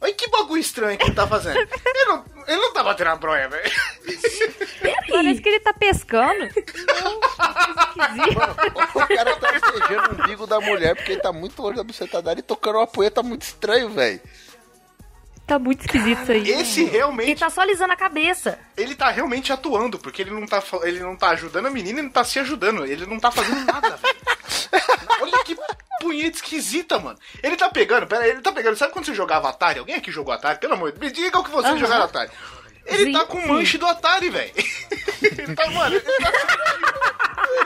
Olha 0.00 0.14
que 0.14 0.28
bagulho 0.28 0.60
estranho 0.60 0.96
que 0.98 1.04
ele 1.04 1.14
tá 1.14 1.26
fazendo. 1.26 1.58
Ele 1.58 2.04
não, 2.06 2.24
ele 2.46 2.56
não 2.60 2.72
tá 2.72 2.82
batendo 2.82 3.10
a 3.10 3.16
bronha, 3.16 3.48
velho. 3.48 3.70
Parece 5.10 5.42
que 5.42 5.48
ele 5.48 5.60
tá 5.60 5.74
pescando. 5.74 6.44
O 8.94 9.06
cara 9.08 9.36
tá 9.36 9.52
beijando 9.52 10.10
o 10.10 10.22
umbigo 10.22 10.46
da 10.46 10.60
mulher 10.60 10.94
porque 10.96 11.12
ele 11.12 11.20
tá 11.20 11.32
muito 11.32 11.60
longe 11.60 11.76
da 11.76 11.84
buceta 11.84 12.22
dela 12.22 12.38
e 12.38 12.42
tocando 12.42 12.76
uma 12.78 12.86
poeta 12.86 13.22
muito 13.22 13.42
estranho, 13.42 13.90
velho. 13.90 14.20
Tá 15.46 15.58
muito 15.58 15.80
esquisito 15.80 16.22
isso 16.22 16.32
aí. 16.32 16.48
Esse 16.48 16.80
Ele 16.82 16.90
realmente. 16.90 17.40
tá 17.40 17.50
só 17.50 17.62
alisando 17.62 17.92
a 17.92 17.96
cabeça. 17.96 18.56
Ele 18.76 18.94
tá 18.94 19.10
realmente 19.10 19.52
atuando, 19.52 19.98
porque 19.98 20.22
ele 20.22 20.30
não 20.30 20.46
tá, 20.46 20.62
ele 20.84 21.00
não 21.00 21.16
tá 21.16 21.30
ajudando 21.30 21.66
a 21.66 21.70
menina 21.70 21.98
e 21.98 22.02
não 22.04 22.10
tá 22.10 22.22
se 22.22 22.38
ajudando. 22.38 22.86
Ele 22.86 23.04
não 23.04 23.18
tá 23.18 23.32
fazendo 23.32 23.64
nada, 23.64 23.96
velho. 23.96 24.16
Olha 25.20 25.44
que 25.44 25.56
punheta 26.00 26.36
esquisita, 26.36 26.98
mano. 26.98 27.18
Ele 27.42 27.56
tá 27.56 27.68
pegando, 27.68 28.06
pera 28.06 28.26
ele 28.26 28.40
tá 28.40 28.52
pegando. 28.52 28.76
Sabe 28.76 28.92
quando 28.92 29.04
você 29.06 29.14
jogava 29.14 29.48
Atari? 29.48 29.78
Alguém 29.78 29.96
aqui 29.96 30.10
jogou 30.10 30.32
Atari? 30.32 30.58
Pelo 30.58 30.74
amor 30.74 30.92
de 30.92 30.98
Deus, 30.98 31.10
me 31.12 31.16
diga 31.16 31.38
o 31.38 31.44
que 31.44 31.50
vocês 31.50 31.72
Aham. 31.72 31.78
jogaram 31.78 32.04
Atari. 32.04 32.30
Ele 32.90 33.04
Sim, 33.04 33.12
tá 33.12 33.24
com 33.24 33.38
o 33.38 33.40
sim. 33.40 33.46
manche 33.48 33.78
do 33.78 33.86
Atari, 33.86 34.30
velho. 34.30 34.52
ele 35.22 35.54
tá, 35.54 35.70
mano, 35.70 35.94
ele 35.96 36.00
tá, 36.00 36.32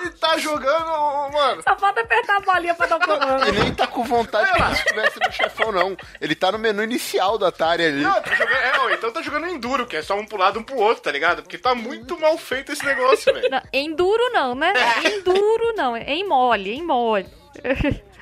ele 0.00 0.10
tá 0.10 0.38
jogando, 0.38 1.32
mano. 1.32 1.62
Só 1.62 1.76
falta 1.76 2.00
apertar 2.02 2.36
a 2.36 2.40
bolinha 2.40 2.74
pra 2.74 2.86
dar 2.86 2.96
um 2.96 3.00
comando. 3.00 3.48
E 3.48 3.52
nem 3.52 3.74
tá 3.74 3.86
com 3.86 4.04
vontade 4.04 4.52
que 4.52 4.62
ele 4.62 4.72
estivesse 4.72 5.18
no 5.20 5.32
chefão, 5.32 5.72
não. 5.72 5.96
Ele 6.20 6.34
tá 6.34 6.52
no 6.52 6.58
menu 6.58 6.82
inicial 6.82 7.38
do 7.38 7.46
Atari 7.46 7.84
ali. 7.86 8.02
Não, 8.02 8.20
tá 8.20 8.34
jogando, 8.34 8.56
é, 8.56 8.72
ó, 8.80 8.90
então 8.90 9.10
tá 9.12 9.22
jogando 9.22 9.46
Enduro, 9.46 9.86
que 9.86 9.96
é 9.96 10.02
só 10.02 10.14
um 10.14 10.26
pro 10.26 10.36
lado, 10.38 10.58
um 10.60 10.62
pro 10.62 10.76
outro, 10.76 11.02
tá 11.02 11.10
ligado? 11.10 11.42
Porque 11.42 11.58
tá 11.58 11.74
muito 11.74 12.18
mal 12.18 12.36
feito 12.36 12.72
esse 12.72 12.84
negócio, 12.84 13.32
velho. 13.32 13.48
Enduro 13.72 14.30
não, 14.32 14.54
né? 14.54 14.72
Enduro 15.04 15.74
não. 15.76 15.96
É 15.96 16.12
em 16.12 16.26
mole, 16.26 16.72
em 16.72 16.82
mole. 16.82 17.26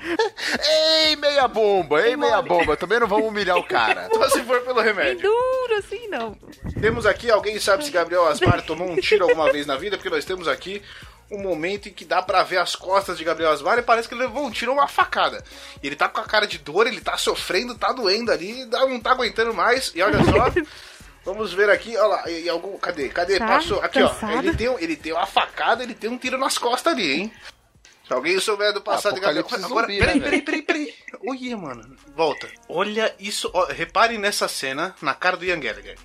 Ei, 0.68 1.16
meia 1.16 1.46
bomba, 1.48 2.00
ei, 2.06 2.16
meia 2.16 2.42
bomba. 2.42 2.76
Também 2.76 3.00
não 3.00 3.06
vamos 3.06 3.28
humilhar 3.28 3.56
o 3.56 3.64
cara. 3.64 4.08
Só 4.12 4.28
se 4.30 4.42
for 4.44 4.60
pelo 4.62 4.80
remédio. 4.80 5.18
Enduro, 5.20 5.74
assim 5.78 6.08
não. 6.08 6.36
Temos 6.80 7.06
aqui, 7.06 7.30
alguém 7.30 7.58
sabe 7.58 7.84
se 7.84 7.90
Gabriel 7.90 8.26
Asmar 8.26 8.62
tomou 8.62 8.88
um 8.90 8.96
tiro 8.96 9.24
alguma 9.24 9.50
vez 9.52 9.66
na 9.66 9.76
vida? 9.76 9.96
Porque 9.96 10.10
nós 10.10 10.24
temos 10.24 10.48
aqui 10.48 10.82
um 11.30 11.38
momento 11.40 11.88
em 11.88 11.92
que 11.92 12.04
dá 12.04 12.20
pra 12.20 12.42
ver 12.42 12.58
as 12.58 12.76
costas 12.76 13.16
de 13.16 13.24
Gabriel 13.24 13.50
Asmar 13.52 13.78
e 13.78 13.82
parece 13.82 14.06
que 14.08 14.14
ele 14.14 14.22
levou 14.24 14.44
um 14.44 14.50
tiro 14.50 14.72
ou 14.72 14.78
uma 14.78 14.88
facada. 14.88 15.42
E 15.82 15.86
ele 15.86 15.96
tá 15.96 16.08
com 16.08 16.20
a 16.20 16.24
cara 16.24 16.46
de 16.46 16.58
dor, 16.58 16.86
ele 16.86 17.00
tá 17.00 17.16
sofrendo, 17.16 17.74
tá 17.74 17.92
doendo 17.92 18.30
ali, 18.30 18.66
dá- 18.66 18.86
não 18.86 19.00
tá 19.00 19.12
aguentando 19.12 19.54
mais. 19.54 19.92
E 19.94 20.02
olha 20.02 20.18
só, 20.24 20.52
vamos 21.24 21.52
ver 21.54 21.70
aqui, 21.70 21.96
olha 21.96 22.06
lá, 22.06 22.30
e, 22.30 22.48
algum, 22.50 22.76
cadê? 22.76 23.08
Cadê? 23.08 23.38
Tá 23.38 23.46
Passou, 23.46 23.80
aqui 23.80 24.02
ó, 24.02 24.08
cansado. 24.10 24.32
ele 24.46 24.54
tem, 24.56 24.66
ele 24.80 24.96
tem 24.96 25.12
uma 25.12 25.24
facada, 25.26 25.82
ele 25.82 25.94
tem 25.94 26.10
um 26.10 26.18
tiro 26.18 26.36
nas 26.36 26.58
costas 26.58 26.92
ali, 26.92 27.10
hein? 27.12 27.32
Se 28.12 28.16
alguém 28.16 28.38
souber 28.38 28.74
do 28.74 28.82
passado 28.82 29.14
de 29.14 29.20
Gabriel... 29.20 29.40
Apocalipse 29.40 29.72
Agora, 29.72 29.86
zumbi, 29.86 29.98
peraí, 29.98 30.18
né, 30.20 30.24
peraí, 30.24 30.42
peraí, 30.42 30.62
peraí. 30.62 30.94
Olha, 31.26 31.56
mano, 31.56 31.96
volta. 32.14 32.46
Olha 32.68 33.14
isso, 33.18 33.50
ó, 33.54 33.64
reparem 33.64 34.18
nessa 34.18 34.46
cena, 34.48 34.94
na 35.00 35.14
cara 35.14 35.36
do 35.38 35.46
Ian 35.46 35.58
Gallagher. 35.58 35.96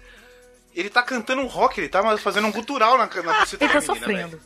Ele 0.74 0.90
tá 0.90 1.04
cantando 1.04 1.42
um 1.42 1.48
rock, 1.48 1.82
ele 1.82 1.90
tá 1.90 2.18
fazendo 2.18 2.48
um 2.48 2.52
gutural 2.52 2.98
na, 2.98 3.08
na 3.08 3.12
Ele 3.12 3.58
tá 3.58 3.66
menina, 3.66 3.82
sofrendo. 3.82 4.42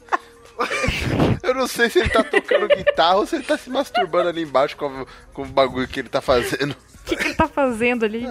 Eu 1.44 1.54
não 1.54 1.68
sei 1.68 1.90
se 1.90 2.00
ele 2.00 2.10
tá 2.10 2.24
tocando 2.24 2.68
guitarra 2.68 3.18
ou 3.18 3.28
se 3.28 3.36
ele 3.36 3.44
tá 3.44 3.58
se 3.58 3.70
masturbando 3.70 4.30
ali 4.30 4.42
embaixo 4.42 4.76
com, 4.76 5.06
com 5.34 5.44
o 5.44 5.46
bagulho 5.46 5.88
que 5.88 6.00
ele 6.00 6.10
tá 6.10 6.22
fazendo. 6.22 6.72
O 6.72 7.04
que, 7.04 7.16
que 7.16 7.24
ele 7.26 7.36
tá 7.36 7.48
fazendo 7.48 8.06
ali? 8.06 8.26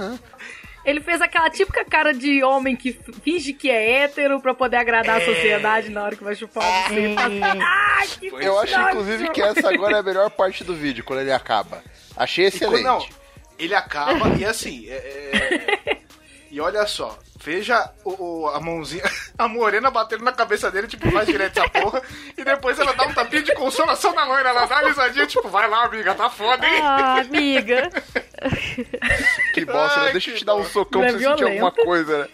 Ele 0.85 1.01
fez 1.01 1.21
aquela 1.21 1.51
típica 1.51 1.85
cara 1.85 2.13
de 2.15 2.43
homem 2.43 2.75
que 2.75 2.99
finge 3.23 3.53
que 3.53 3.71
é 3.71 4.03
hétero 4.03 4.41
pra 4.41 4.55
poder 4.55 4.79
agradar 4.79 5.21
a 5.21 5.25
sociedade 5.25 5.91
na 5.91 6.03
hora 6.05 6.17
que 6.17 6.25
vai 6.25 6.35
chupar 6.35 6.65
o. 6.65 6.67
Ai, 7.63 8.07
que 8.19 8.27
Eu 8.29 8.59
acho, 8.59 8.81
inclusive, 8.81 9.29
que 9.31 9.43
essa 9.43 9.69
agora 9.73 9.97
é 9.97 10.01
a 10.01 10.03
melhor 10.03 10.31
parte 10.31 10.65
do 10.65 10.75
vídeo, 10.75 11.05
quando 11.05 11.21
ele 11.21 11.33
acaba. 11.33 11.83
Achei 12.17 12.47
E 12.47 12.51
quando- 12.51 12.75
excelente. 12.77 12.85
não, 12.85 13.07
ele 13.59 13.75
acaba 13.75 14.29
e 14.39 14.45
assim. 14.45 14.87
é- 14.89 14.93
é- 15.93 15.97
e 16.51 16.61
olha 16.61 16.87
só, 16.87 17.19
veja 17.43 17.91
o, 18.05 18.43
o- 18.45 18.49
a 18.49 18.61
mãozinha, 18.61 19.03
a 19.39 19.49
morena 19.49 19.91
batendo 19.91 20.25
na 20.25 20.33
cabeça 20.33 20.71
dele, 20.71 20.87
tipo, 20.87 21.11
vai 21.11 21.25
direto 21.27 21.59
essa 21.59 21.69
porra. 21.71 22.03
E 22.37 22.45
depois 22.45 22.79
ela 22.79 22.93
dá 22.95 23.05
um 23.07 23.15
tapinha 23.15 23.43
de 23.43 23.55
consolação 23.55 24.15
na 24.15 24.25
loira, 24.25 24.51
ela 24.51 24.67
dá 24.67 24.79
uma 24.81 24.89
risadinha, 24.89 25.27
tipo, 25.27 25.49
vai 25.49 25.69
lá, 25.69 25.85
amiga, 25.85 26.15
tá 26.15 26.29
foda, 26.31 26.67
hein? 26.67 26.81
Ah, 26.83 27.21
amiga. 27.21 27.91
Que 29.53 29.65
bosta, 29.65 30.05
né? 30.05 30.13
Deixa 30.13 30.31
eu 30.31 30.37
te 30.37 30.45
dar 30.45 30.55
um 30.55 30.65
socão 30.65 31.01
pra 31.03 31.11
é 31.11 31.13
você 31.13 31.19
sentir 31.19 31.37
violenta. 31.45 31.65
alguma 31.67 31.85
coisa, 31.85 32.19
né? 32.19 32.29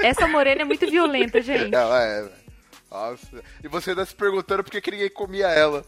Essa 0.00 0.26
morena 0.26 0.62
é 0.62 0.64
muito 0.64 0.90
violenta, 0.90 1.40
gente. 1.40 1.72
Ela 1.74 2.02
é, 2.02 2.22
velho. 2.22 2.32
Nossa. 2.90 3.42
E 3.62 3.68
você 3.68 3.90
ainda 3.90 4.04
se 4.04 4.14
perguntando 4.14 4.64
por 4.64 4.70
que, 4.70 4.80
que 4.80 4.90
ninguém 4.90 5.10
comia 5.10 5.46
ela. 5.48 5.84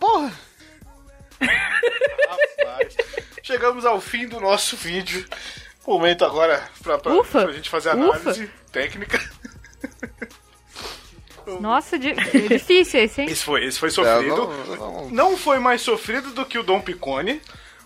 Porra! 0.00 0.32
Rapaz. 1.40 2.96
Chegamos 3.42 3.84
ao 3.84 4.00
fim 4.00 4.26
do 4.26 4.40
nosso 4.40 4.76
vídeo. 4.76 5.24
Momento 5.86 6.24
agora 6.24 6.68
pra, 6.82 6.98
pra, 6.98 7.12
Ufa. 7.14 7.42
pra 7.44 7.52
gente 7.52 7.70
fazer 7.70 7.90
a 7.90 7.94
Ufa. 7.94 8.18
análise 8.18 8.50
técnica. 8.72 9.18
Nossa, 11.60 11.96
di- 11.98 12.12
difícil 12.48 13.00
esse, 13.00 13.20
hein? 13.22 13.28
Esse 13.30 13.44
foi, 13.44 13.64
esse 13.64 13.78
foi 13.78 13.88
É, 13.88 13.92
sofrido. 13.92 14.36
não- 14.36 14.76
não- 14.76 15.10
Não 15.10 15.36
foi 15.36 15.58
mais 15.60 15.80
sofrido 15.80 16.32
do 16.32 16.44
que 16.44 16.58
o 16.58 16.62
Dom 16.64 16.80
Picone, 16.80 17.40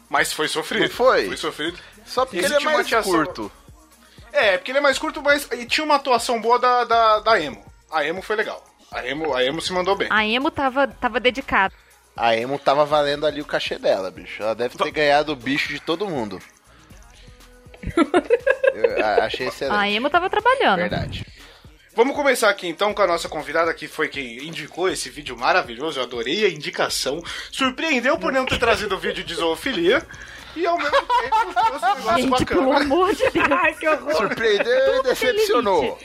mas 0.09 0.33
foi 0.33 0.49
sofrido. 0.49 0.85
Não 0.85 0.91
foi? 0.91 1.27
Foi 1.27 1.37
sofrido. 1.37 1.79
Só 2.07 2.25
porque 2.25 2.39
ele 2.45 2.55
é 2.55 2.61
mais 2.61 2.81
atiação- 2.81 3.13
curto. 3.13 3.53
É, 4.33 4.57
porque 4.57 4.71
ele 4.71 4.79
é 4.79 4.81
mais 4.81 4.99
curto, 4.99 5.21
mas 5.23 5.47
e 5.53 5.67
tinha 5.67 5.85
uma 5.85 5.97
atuação 5.97 6.41
boa 6.41 6.59
da, 6.59 6.85
da, 6.85 7.21
da 7.21 7.41
Emo. 7.41 7.63
A 7.91 8.05
Emo 8.05 8.23
foi 8.23 8.37
legal. 8.37 8.65
A 8.91 9.07
Emo, 9.07 9.35
a 9.35 9.45
Emo 9.45 9.61
se 9.61 9.73
mandou 9.73 9.95
bem. 9.95 10.09
A 10.11 10.25
Emo 10.27 10.51
tava, 10.51 10.89
tava 10.89 11.21
dedicada. 11.21 11.75
A 12.17 12.35
Emo 12.35 12.59
tava 12.59 12.85
valendo 12.87 13.27
ali 13.27 13.41
o 13.41 13.45
cachê 13.47 13.79
dela, 13.79 14.11
bicho. 14.11 14.43
Ela 14.43 14.55
deve 14.55 14.77
ter 14.79 14.91
ganhado 14.91 15.33
o 15.33 15.37
bicho 15.37 15.69
de 15.69 15.81
todo 15.81 16.09
mundo. 16.09 16.41
Eu 18.75 19.05
achei 19.25 19.49
excelente. 19.49 19.77
A 19.79 19.89
Emo 19.91 20.09
tava 20.11 20.29
trabalhando. 20.31 20.79
Verdade. 20.79 21.27
Vamos 21.95 22.15
começar 22.15 22.49
aqui 22.49 22.69
então 22.69 22.95
com 22.95 23.03
a 23.03 23.07
nossa 23.07 23.29
convidada, 23.29 23.75
que 23.75 23.89
foi 23.89 24.09
quem 24.09 24.45
indicou 24.47 24.89
esse 24.89 25.11
vídeo 25.11 25.37
maravilhoso. 25.37 25.99
Eu 25.99 26.05
adorei 26.05 26.45
a 26.45 26.49
indicação. 26.49 27.23
Surpreendeu 27.51 28.17
por 28.19 28.33
não 28.33 28.47
ter 28.47 28.59
trazido 28.59 28.95
o 28.95 28.99
vídeo 28.99 29.25
de 29.25 29.35
zoofilia. 29.35 30.07
E 30.57 30.67
ao 30.67 30.79
mesmo 30.79 30.91
tempo 30.91 31.55
trouxe 31.55 31.85
um 31.85 31.95
negócio 31.95 32.23
Gente, 32.23 32.47
pelo 32.47 32.67
bacana. 32.67 32.85
amor 32.85 33.15
de 33.15 33.31
Deus. 33.31 33.49
Ai, 33.51 33.75
que 33.75 33.89
horror. 33.89 34.15
Surpreendeu 34.17 34.97
e 34.97 35.03
decepcionou. 35.03 35.99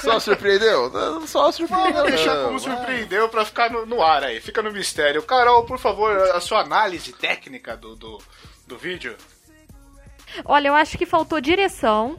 Só 0.00 0.20
surpreendeu? 0.20 0.90
Não, 0.90 1.26
Só 1.26 1.50
surpreendeu. 1.50 1.92
Vamos 1.94 2.10
deixar 2.10 2.44
como 2.44 2.60
surpreendeu 2.60 3.28
pra 3.28 3.44
ficar 3.44 3.70
no, 3.70 3.86
no 3.86 4.02
ar 4.02 4.22
aí, 4.22 4.40
fica 4.40 4.62
no 4.62 4.70
mistério. 4.72 5.22
Carol, 5.22 5.64
por 5.64 5.78
favor, 5.78 6.16
a 6.30 6.40
sua 6.40 6.60
análise 6.60 7.12
técnica 7.12 7.76
do, 7.76 7.96
do, 7.96 8.22
do 8.66 8.76
vídeo. 8.76 9.16
Olha, 10.44 10.68
eu 10.68 10.74
acho 10.74 10.96
que 10.96 11.06
faltou 11.06 11.40
direção. 11.40 12.16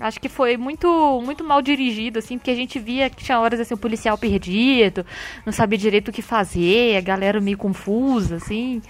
Acho 0.00 0.18
que 0.18 0.30
foi 0.30 0.56
muito 0.56 0.88
muito 1.22 1.44
mal 1.44 1.60
dirigido, 1.60 2.18
assim, 2.18 2.38
porque 2.38 2.50
a 2.50 2.54
gente 2.54 2.78
via 2.78 3.10
que 3.10 3.22
tinha 3.22 3.38
horas 3.38 3.60
assim, 3.60 3.74
o 3.74 3.76
policial 3.78 4.16
perdido, 4.16 5.04
não 5.44 5.52
sabia 5.52 5.78
direito 5.78 6.08
o 6.08 6.12
que 6.12 6.22
fazer, 6.22 6.96
a 6.96 7.02
galera 7.02 7.38
meio 7.38 7.58
confusa, 7.58 8.36
assim. 8.36 8.80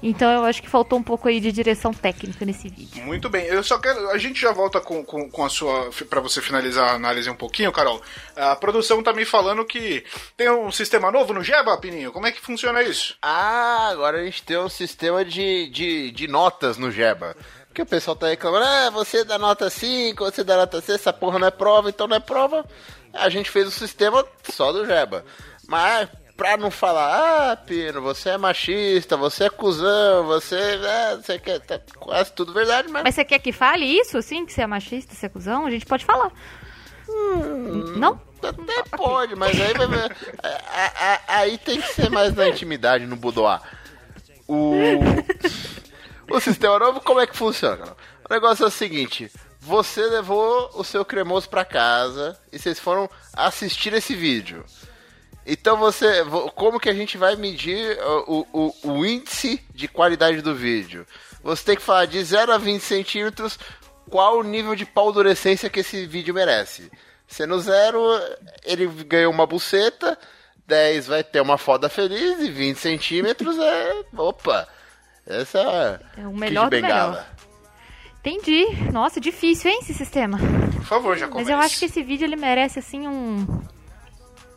Então 0.00 0.30
eu 0.30 0.44
acho 0.44 0.62
que 0.62 0.68
faltou 0.68 0.96
um 0.96 1.02
pouco 1.02 1.28
aí 1.28 1.40
de 1.40 1.50
direção 1.50 1.92
técnica 1.92 2.44
nesse 2.44 2.68
vídeo. 2.68 3.02
Muito 3.02 3.28
bem, 3.28 3.46
eu 3.46 3.64
só 3.64 3.78
quero. 3.78 4.10
A 4.10 4.16
gente 4.18 4.40
já 4.40 4.52
volta 4.52 4.80
com, 4.80 5.04
com, 5.04 5.28
com 5.28 5.44
a 5.44 5.48
sua. 5.48 5.90
Pra 6.08 6.20
você 6.20 6.40
finalizar 6.40 6.90
a 6.90 6.94
análise 6.94 7.28
um 7.28 7.34
pouquinho, 7.34 7.72
Carol. 7.72 8.00
A 8.36 8.54
produção 8.54 9.02
tá 9.02 9.12
me 9.12 9.24
falando 9.24 9.64
que 9.64 10.04
tem 10.36 10.48
um 10.48 10.70
sistema 10.70 11.10
novo 11.10 11.34
no 11.34 11.42
Jeba, 11.42 11.76
Pininho. 11.78 12.12
Como 12.12 12.28
é 12.28 12.32
que 12.32 12.40
funciona 12.40 12.80
isso? 12.80 13.16
Ah, 13.20 13.88
agora 13.90 14.20
a 14.20 14.24
gente 14.24 14.44
tem 14.44 14.56
um 14.56 14.68
sistema 14.68 15.24
de, 15.24 15.68
de, 15.68 16.12
de 16.12 16.28
notas 16.28 16.78
no 16.78 16.92
Jeba. 16.92 17.36
Porque 17.80 17.82
o 17.82 17.86
pessoal 17.98 18.14
tá 18.14 18.28
reclamando, 18.28 18.64
ah, 18.66 18.90
você 18.90 19.24
dá 19.24 19.38
nota 19.38 19.70
5, 19.70 20.22
você 20.24 20.44
dá 20.44 20.54
nota 20.56 20.80
6, 20.82 21.00
essa 21.00 21.12
porra 21.14 21.38
não 21.38 21.46
é 21.46 21.50
prova, 21.50 21.88
então 21.88 22.06
não 22.06 22.16
é 22.16 22.20
prova. 22.20 22.64
A 23.12 23.28
gente 23.30 23.50
fez 23.50 23.66
o 23.66 23.70
sistema 23.70 24.22
só 24.52 24.70
do 24.70 24.84
Jeba. 24.84 25.24
Mas 25.66 26.08
pra 26.36 26.58
não 26.58 26.70
falar, 26.70 27.52
ah, 27.52 27.56
Pino, 27.56 28.02
você 28.02 28.30
é 28.30 28.38
machista, 28.38 29.16
você 29.16 29.44
é 29.44 29.50
cuzão, 29.50 30.26
você, 30.26 30.56
é, 30.56 31.16
você 31.16 31.38
quer, 31.38 31.60
tá 31.60 31.80
quase 31.98 32.32
tudo 32.32 32.52
verdade, 32.52 32.88
mas... 32.88 33.02
Mas 33.02 33.14
você 33.14 33.24
quer 33.24 33.38
que 33.38 33.50
fale 33.52 33.86
isso, 33.86 34.18
assim, 34.18 34.44
que 34.44 34.52
você 34.52 34.60
é 34.62 34.66
machista, 34.66 35.14
você 35.14 35.24
é 35.26 35.28
cuzão? 35.30 35.64
A 35.64 35.70
gente 35.70 35.86
pode 35.86 36.04
falar. 36.04 36.30
Não? 37.96 38.20
Até 38.42 38.96
pode, 38.96 39.34
mas 39.36 39.58
aí, 39.58 39.72
vai- 39.74 40.10
a- 40.42 41.20
aí 41.28 41.58
tem 41.58 41.80
que 41.80 41.94
ser 41.94 42.10
mais 42.10 42.34
na 42.34 42.46
intimidade, 42.48 43.06
no 43.06 43.16
boudoir. 43.16 43.60
O, 44.46 44.72
o 46.30 46.40
sistema 46.40 46.78
novo, 46.78 47.00
como 47.00 47.20
é 47.20 47.26
que 47.26 47.36
funciona? 47.36 47.96
O 48.28 48.32
negócio 48.32 48.64
é 48.64 48.68
o 48.68 48.70
seguinte: 48.70 49.30
você 49.60 50.02
levou 50.06 50.70
o 50.74 50.84
seu 50.84 51.04
cremoso 51.04 51.48
pra 51.48 51.64
casa 51.64 52.38
e 52.52 52.58
vocês 52.58 52.78
foram 52.78 53.08
assistir 53.34 53.92
esse 53.92 54.14
vídeo. 54.14 54.64
Então 55.46 55.76
você. 55.76 56.22
vo- 56.22 56.50
Como 56.52 56.78
que 56.78 56.88
a 56.88 56.94
gente 56.94 57.16
vai 57.16 57.34
medir 57.36 57.98
o, 58.26 58.46
o, 58.52 58.90
o 58.92 59.06
índice 59.06 59.62
de 59.74 59.88
qualidade 59.88 60.42
do 60.42 60.54
vídeo? 60.54 61.06
Você 61.42 61.64
tem 61.64 61.76
que 61.76 61.82
falar 61.82 62.06
de 62.06 62.22
0 62.22 62.52
a 62.52 62.58
20 62.58 62.80
centímetros 62.82 63.58
qual 64.08 64.38
o 64.38 64.42
nível 64.44 64.74
de 64.74 64.84
paldurecência 64.84 65.70
que 65.70 65.80
esse 65.80 66.06
vídeo 66.06 66.34
merece. 66.34 66.90
Sendo 67.26 67.58
zero, 67.60 68.00
ele 68.64 68.86
ganhou 69.04 69.32
uma 69.32 69.46
buceta, 69.46 70.18
10 70.66 71.06
vai 71.06 71.22
ter 71.24 71.40
uma 71.40 71.56
foda 71.56 71.88
feliz 71.88 72.40
e 72.40 72.50
20 72.50 72.76
centímetros 72.76 73.56
é. 73.58 74.02
Opa! 74.16 74.68
Essa 75.30 76.00
É 76.16 76.26
o 76.26 76.30
Kid 76.30 76.40
melhor 76.40 76.64
do 76.66 76.70
Bengala. 76.70 77.10
melhor. 77.12 77.26
Entendi. 78.20 78.66
Nossa, 78.92 79.20
difícil, 79.20 79.70
hein, 79.70 79.78
esse 79.82 79.94
sistema. 79.94 80.38
Por 80.76 80.84
favor, 80.84 81.16
já 81.16 81.26
Mas 81.26 81.32
comece. 81.32 81.52
eu 81.52 81.58
acho 81.58 81.78
que 81.78 81.84
esse 81.86 82.02
vídeo 82.02 82.26
ele 82.26 82.36
merece 82.36 82.78
assim 82.78 83.06
um. 83.08 83.46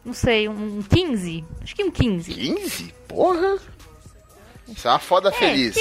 Não 0.04 0.14
sei, 0.14 0.50
um 0.50 0.82
15. 0.82 1.46
Acho 1.62 1.76
que 1.76 1.84
um 1.84 1.92
15. 1.92 2.34
15? 2.34 2.94
Porra! 3.08 3.58
Isso 4.68 4.88
é 4.88 4.92
uma 4.92 5.00
foda 5.00 5.32
feliz. 5.32 5.76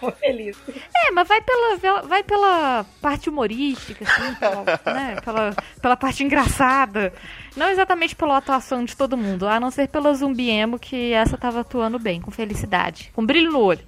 Tô 0.00 0.10
feliz. 0.12 0.56
É, 1.08 1.10
mas 1.12 1.28
vai 1.28 1.40
pela, 1.40 2.02
vai 2.02 2.22
pela 2.24 2.84
parte 3.00 3.28
humorística, 3.28 4.04
assim, 4.04 4.34
pela, 4.34 4.64
né, 4.94 5.16
pela, 5.24 5.54
pela 5.80 5.96
parte 5.96 6.24
engraçada. 6.24 7.12
Não 7.54 7.68
exatamente 7.68 8.16
pela 8.16 8.36
atuação 8.38 8.84
de 8.84 8.96
todo 8.96 9.16
mundo, 9.16 9.46
a 9.46 9.60
não 9.60 9.70
ser 9.70 9.88
pela 9.88 10.12
zumbi 10.14 10.50
emo, 10.50 10.78
que 10.80 11.12
essa 11.12 11.36
tava 11.36 11.60
atuando 11.60 11.98
bem, 11.98 12.20
com 12.20 12.30
felicidade. 12.30 13.10
Com 13.14 13.24
brilho 13.24 13.52
no 13.52 13.60
olho. 13.60 13.80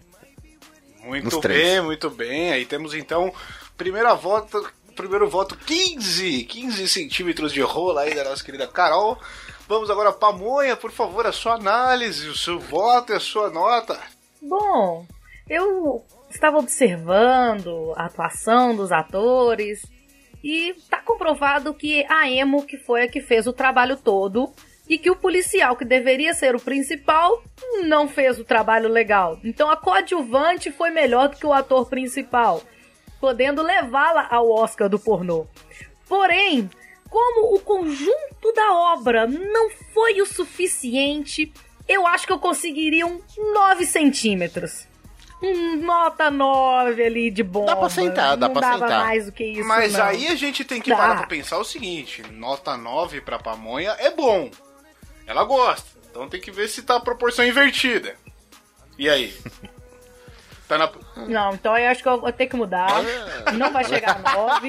Muito 1.09 1.25
Nos 1.25 1.41
bem, 1.41 1.81
muito 1.81 2.11
bem. 2.11 2.53
Aí 2.53 2.67
temos 2.67 2.93
então 2.93 3.33
primeira 3.79 4.15
voto, 4.15 4.71
primeiro 4.95 5.27
voto 5.27 5.57
15, 5.57 6.45
15 6.45 6.87
centímetros 6.87 7.51
de 7.51 7.63
rola 7.63 8.03
aí 8.03 8.15
da 8.15 8.25
nossa 8.25 8.45
querida 8.45 8.69
Carol. 8.69 9.19
Vamos 9.67 9.89
agora 9.91 10.13
para 10.13 10.33
Pamonha, 10.33 10.77
por 10.77 10.91
favor, 10.91 11.27
a 11.27 11.33
sua 11.33 11.55
análise, 11.55 12.29
o 12.29 12.37
seu 12.37 12.59
voto 12.59 13.13
e 13.13 13.17
a 13.17 13.21
sua 13.21 13.49
nota. 13.49 13.99
Bom, 14.43 15.07
eu 15.49 16.05
estava 16.31 16.59
observando 16.59 17.95
a 17.97 18.05
atuação 18.05 18.77
dos 18.77 18.93
atores 18.93 19.81
e 20.45 20.75
tá 20.91 20.99
comprovado 20.99 21.73
que 21.73 22.05
a 22.09 22.31
Emo 22.31 22.67
que 22.67 22.77
foi 22.77 23.05
a 23.05 23.09
que 23.09 23.23
fez 23.23 23.47
o 23.47 23.53
trabalho 23.53 23.97
todo 23.97 24.53
e 24.89 24.99
que 24.99 25.11
o 25.11 25.17
policial 25.17 25.77
que 25.77 25.85
deveria 25.85 26.33
ser 26.35 26.55
o 26.57 26.61
principal 26.61 27.43
não 27.85 28.09
fez 28.09 28.39
o 28.39 28.45
trabalho 28.45 28.89
legal. 28.89 29.39
Então 29.45 29.71
a 29.71 29.77
coadjuvante 29.77 30.71
foi 30.73 30.91
melhor 30.91 31.29
do 31.29 31.37
que 31.37 31.47
o 31.47 31.53
ator 31.53 31.87
principal, 31.89 32.63
podendo 33.21 33.63
levá-la 33.63 34.27
ao 34.31 34.51
Oscar 34.51 34.89
do 34.89 34.99
pornô. 34.99 35.47
Porém, 36.09 36.71
como 37.11 37.55
o 37.55 37.61
conjunto 37.61 38.53
da 38.55 38.73
obra 38.95 39.27
não 39.27 39.71
foi 39.93 40.21
o 40.23 40.27
suficiente, 40.27 41.53
eu 41.89 42.07
acho 42.07 42.27
que 42.27 42.33
eu 42.33 42.39
conseguiria 42.39 43.07
um 43.07 43.21
9 43.55 43.85
centímetros. 43.85 44.87
Um 45.43 45.77
nota 45.77 46.31
9 46.31 47.01
ali 47.03 47.31
de 47.31 47.43
bomba. 47.45 47.67
Dá 47.67 47.77
pra 47.77 47.89
sentar, 47.89 48.37
dá 48.37 48.49
não 48.49 48.53
pra 48.55 48.61
dava 48.73 48.79
sentar. 48.81 49.05
mais 49.07 49.27
do 49.27 49.33
que 49.33 49.45
isso, 49.45 49.65
Mas 49.69 49.93
não. 49.93 50.05
aí 50.05 50.27
a 50.27 50.35
gente 50.35 50.65
tem 50.65 50.81
que 50.81 50.91
Tá. 50.91 50.97
parar 50.97 51.17
pra 51.19 51.27
pensar 51.29 51.59
o 51.59 51.65
seguinte: 51.65 52.23
nota 52.33 52.77
9 52.77 53.21
pra 53.21 53.39
Pamonha 53.39 53.95
é 54.01 54.11
bom. 54.11 54.51
Ela 55.29 55.45
gosta. 55.45 55.87
Então 56.11 56.27
tem 56.27 56.41
que 56.41 56.51
ver 56.51 56.69
se 56.69 56.83
tá 56.83 56.97
a 56.97 57.01
proporção 57.01 57.45
invertida. 57.45 58.17
E 58.99 59.09
aí? 59.09 59.33
Tá 60.69 60.77
na. 60.77 60.91
Não, 61.27 61.55
então 61.55 61.79
eu 61.79 61.89
acho 61.89 62.03
que 62.03 62.09
eu 62.11 62.21
vou 62.21 62.31
ter 62.31 62.47
que 62.47 62.55
mudar. 62.55 63.03
Não 63.55 63.73
vai 63.73 63.85
chegar 63.85 64.21
a 64.23 64.37
9. 64.37 64.69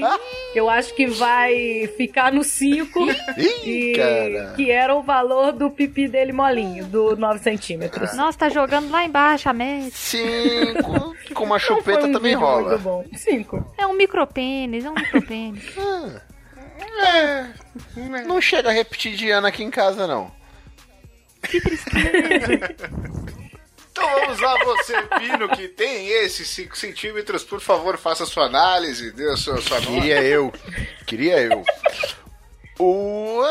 Eu 0.55 0.69
acho 0.69 0.95
que 0.95 1.05
vai 1.07 1.89
ficar 1.97 2.31
no 2.31 2.41
5. 2.41 2.99
Ih, 3.37 3.45
e 3.65 4.55
que 4.55 4.71
era 4.71 4.95
o 4.95 5.03
valor 5.03 5.51
do 5.51 5.69
pipi 5.69 6.07
dele 6.07 6.31
molinho, 6.31 6.85
do 6.85 7.17
9 7.17 7.39
centímetros. 7.39 8.15
Nossa, 8.15 8.37
tá 8.37 8.47
jogando 8.47 8.89
lá 8.89 9.03
embaixo 9.03 9.49
a 9.49 9.53
média. 9.53 9.91
Cinco, 9.93 11.13
com 11.35 11.43
uma 11.43 11.59
chupeta 11.59 12.07
um 12.07 12.13
também 12.13 12.33
rola. 12.33 12.69
Muito 12.69 12.81
bom. 12.81 13.05
5. 13.13 13.73
É 13.77 13.85
um 13.85 13.93
micropênis, 13.93 14.85
é 14.85 14.89
um 14.89 14.93
micropênis. 14.93 15.65
Não 18.25 18.39
chega 18.39 18.69
a 18.69 18.71
repetir 18.71 19.17
de 19.17 19.29
ano 19.31 19.47
aqui 19.47 19.65
em 19.65 19.69
casa, 19.69 20.07
não. 20.07 20.38
Então 23.91 24.07
vamos 24.21 24.39
lá, 24.39 24.55
você, 24.63 25.01
Pino, 25.19 25.49
que 25.49 25.67
tem 25.67 26.07
esses 26.07 26.47
5 26.49 26.77
centímetros, 26.77 27.43
por 27.43 27.59
favor, 27.59 27.97
faça 27.97 28.23
a 28.23 28.27
sua 28.27 28.45
análise, 28.45 29.11
dê 29.11 29.29
a 29.29 29.35
sua, 29.35 29.61
sua. 29.61 29.81
Queria 29.81 30.21
eu. 30.21 30.53
Queria 31.05 31.37
eu. 31.41 31.65
O, 32.79 33.43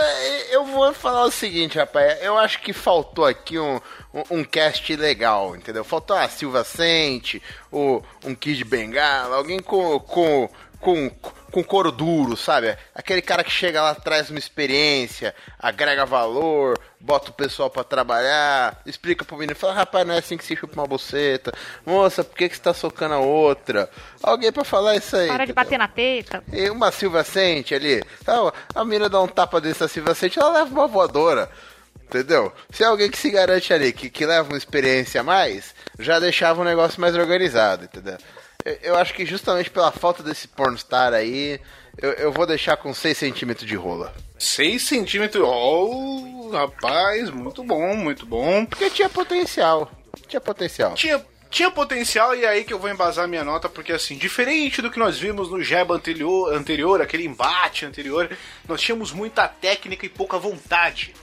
eu 0.51 0.65
vou 0.65 0.95
falar 0.95 1.25
o 1.25 1.31
seguinte, 1.31 1.77
rapaz. 1.77 2.19
Eu 2.23 2.39
acho 2.39 2.63
que 2.63 2.73
faltou 2.73 3.27
aqui 3.27 3.59
um, 3.59 3.79
um, 4.15 4.39
um 4.39 4.45
cast 4.45 4.97
legal, 4.97 5.55
entendeu? 5.55 5.85
Faltou 5.85 6.17
a 6.17 6.27
Silva 6.31 6.65
Sente, 6.65 7.43
o, 7.71 8.03
um 8.25 8.35
Kid 8.35 8.65
Bengala, 8.65 9.37
alguém 9.37 9.59
com, 9.59 10.01
com, 10.01 10.49
com, 10.81 11.11
com 11.51 11.63
couro 11.63 11.93
duro, 11.93 12.39
sabe? 12.39 12.75
Aquele 12.95 13.21
cara 13.21 13.45
que 13.45 13.51
chega 13.51 13.83
lá, 13.83 13.95
traz 13.95 14.31
uma 14.31 14.39
experiência, 14.39 15.35
agrega 15.59 16.07
valor, 16.07 16.79
bota 17.01 17.31
o 17.31 17.33
pessoal 17.35 17.71
pra 17.71 17.85
trabalhar, 17.85 18.81
explica 18.85 19.25
pro 19.25 19.37
menino, 19.37 19.57
fala, 19.57 19.75
rapaz, 19.75 20.07
não 20.07 20.15
é 20.15 20.19
assim 20.19 20.37
que 20.37 20.45
se 20.45 20.57
chupa 20.57 20.81
uma 20.81 20.87
buceta. 20.87 21.53
Moça, 21.87 22.25
por 22.25 22.37
que, 22.37 22.49
que 22.49 22.57
você 22.57 22.63
tá 22.63 22.75
socando 22.75 23.15
a 23.15 23.19
outra? 23.19 23.89
Alguém 24.23 24.53
pra 24.53 24.65
falar 24.65 24.97
isso 24.97 25.17
aí. 25.17 25.29
Para 25.29 25.45
de 25.45 25.53
bater 25.53 25.79
na 25.79 25.89
teta. 25.89 26.43
E 26.53 26.69
uma 26.71 26.91
Silva 26.91 27.23
Sente 27.25 27.75
ali. 27.75 28.03
Então, 28.21 28.53
a 28.75 28.85
mina 28.85 29.09
dá 29.09 29.21
um 29.21 29.29
tapa 29.29 29.61
desse 29.61 29.81
na 29.81 29.89
Silva 29.89 30.15
Sente, 30.15 30.39
ela 30.39 30.53
leva 30.53 30.71
uma 30.71 30.89
voadora. 30.89 31.51
Entendeu? 32.05 32.51
Se 32.71 32.83
é 32.83 32.87
alguém 32.87 33.11
que 33.11 33.19
se 33.19 33.31
garante 33.31 33.73
ali, 33.73 33.93
que, 33.93 34.09
que 34.09 34.25
leva 34.25 34.49
uma 34.49 34.57
experiência 34.57 35.21
a 35.21 35.25
mais, 35.25 35.75
já 35.99 36.19
deixava 36.19 36.63
o 36.63 36.65
negócio 36.65 36.99
mais 36.99 37.15
organizado, 37.15 37.85
entendeu? 37.85 38.17
Eu, 38.65 38.79
eu 38.83 38.97
acho 38.97 39.13
que 39.13 39.27
justamente 39.27 39.71
pela 39.71 39.93
falta 39.93 40.23
desse 40.23 40.49
pornstar 40.49 41.13
aí, 41.13 41.61
eu, 42.01 42.13
eu 42.13 42.33
vou 42.33 42.47
deixar 42.47 42.77
com 42.77 42.95
6 42.95 43.17
centímetros 43.17 43.67
de 43.67 43.75
rola. 43.75 44.15
6 44.39 44.83
centímetros. 44.83 45.43
Oh, 45.45 46.51
rapaz, 46.51 47.31
muito 47.31 47.65
bom, 47.65 47.95
muito 47.97 48.25
bom. 48.25 48.65
Porque 48.65 48.89
tinha 48.91 49.09
potencial. 49.09 49.91
Tinha 50.27 50.41
potencial. 50.41 50.95
Tinha, 50.95 51.25
tinha 51.51 51.71
potencial 51.71 52.35
e 52.35 52.45
é 52.45 52.49
aí 52.49 52.65
que 52.65 52.73
eu 52.73 52.79
vou 52.79 52.91
embasar 52.91 53.27
minha 53.27 53.43
nota, 53.43 53.69
porque 53.69 53.93
assim, 53.93 54.17
diferente 54.17 54.81
do 54.81 54.91
que 54.91 54.99
nós 54.99 55.19
vimos 55.19 55.51
no 55.51 55.63
Jeba 55.63 55.95
anterior, 55.95 56.55
anterior, 56.55 57.03
aquele 57.03 57.25
embate 57.25 57.85
anterior, 57.85 58.31
nós 58.69 58.81
tínhamos 58.81 59.13
muita 59.13 59.49
técnica 59.49 60.07
e 60.07 60.09
pouca 60.09 60.39
vontade. 60.39 61.15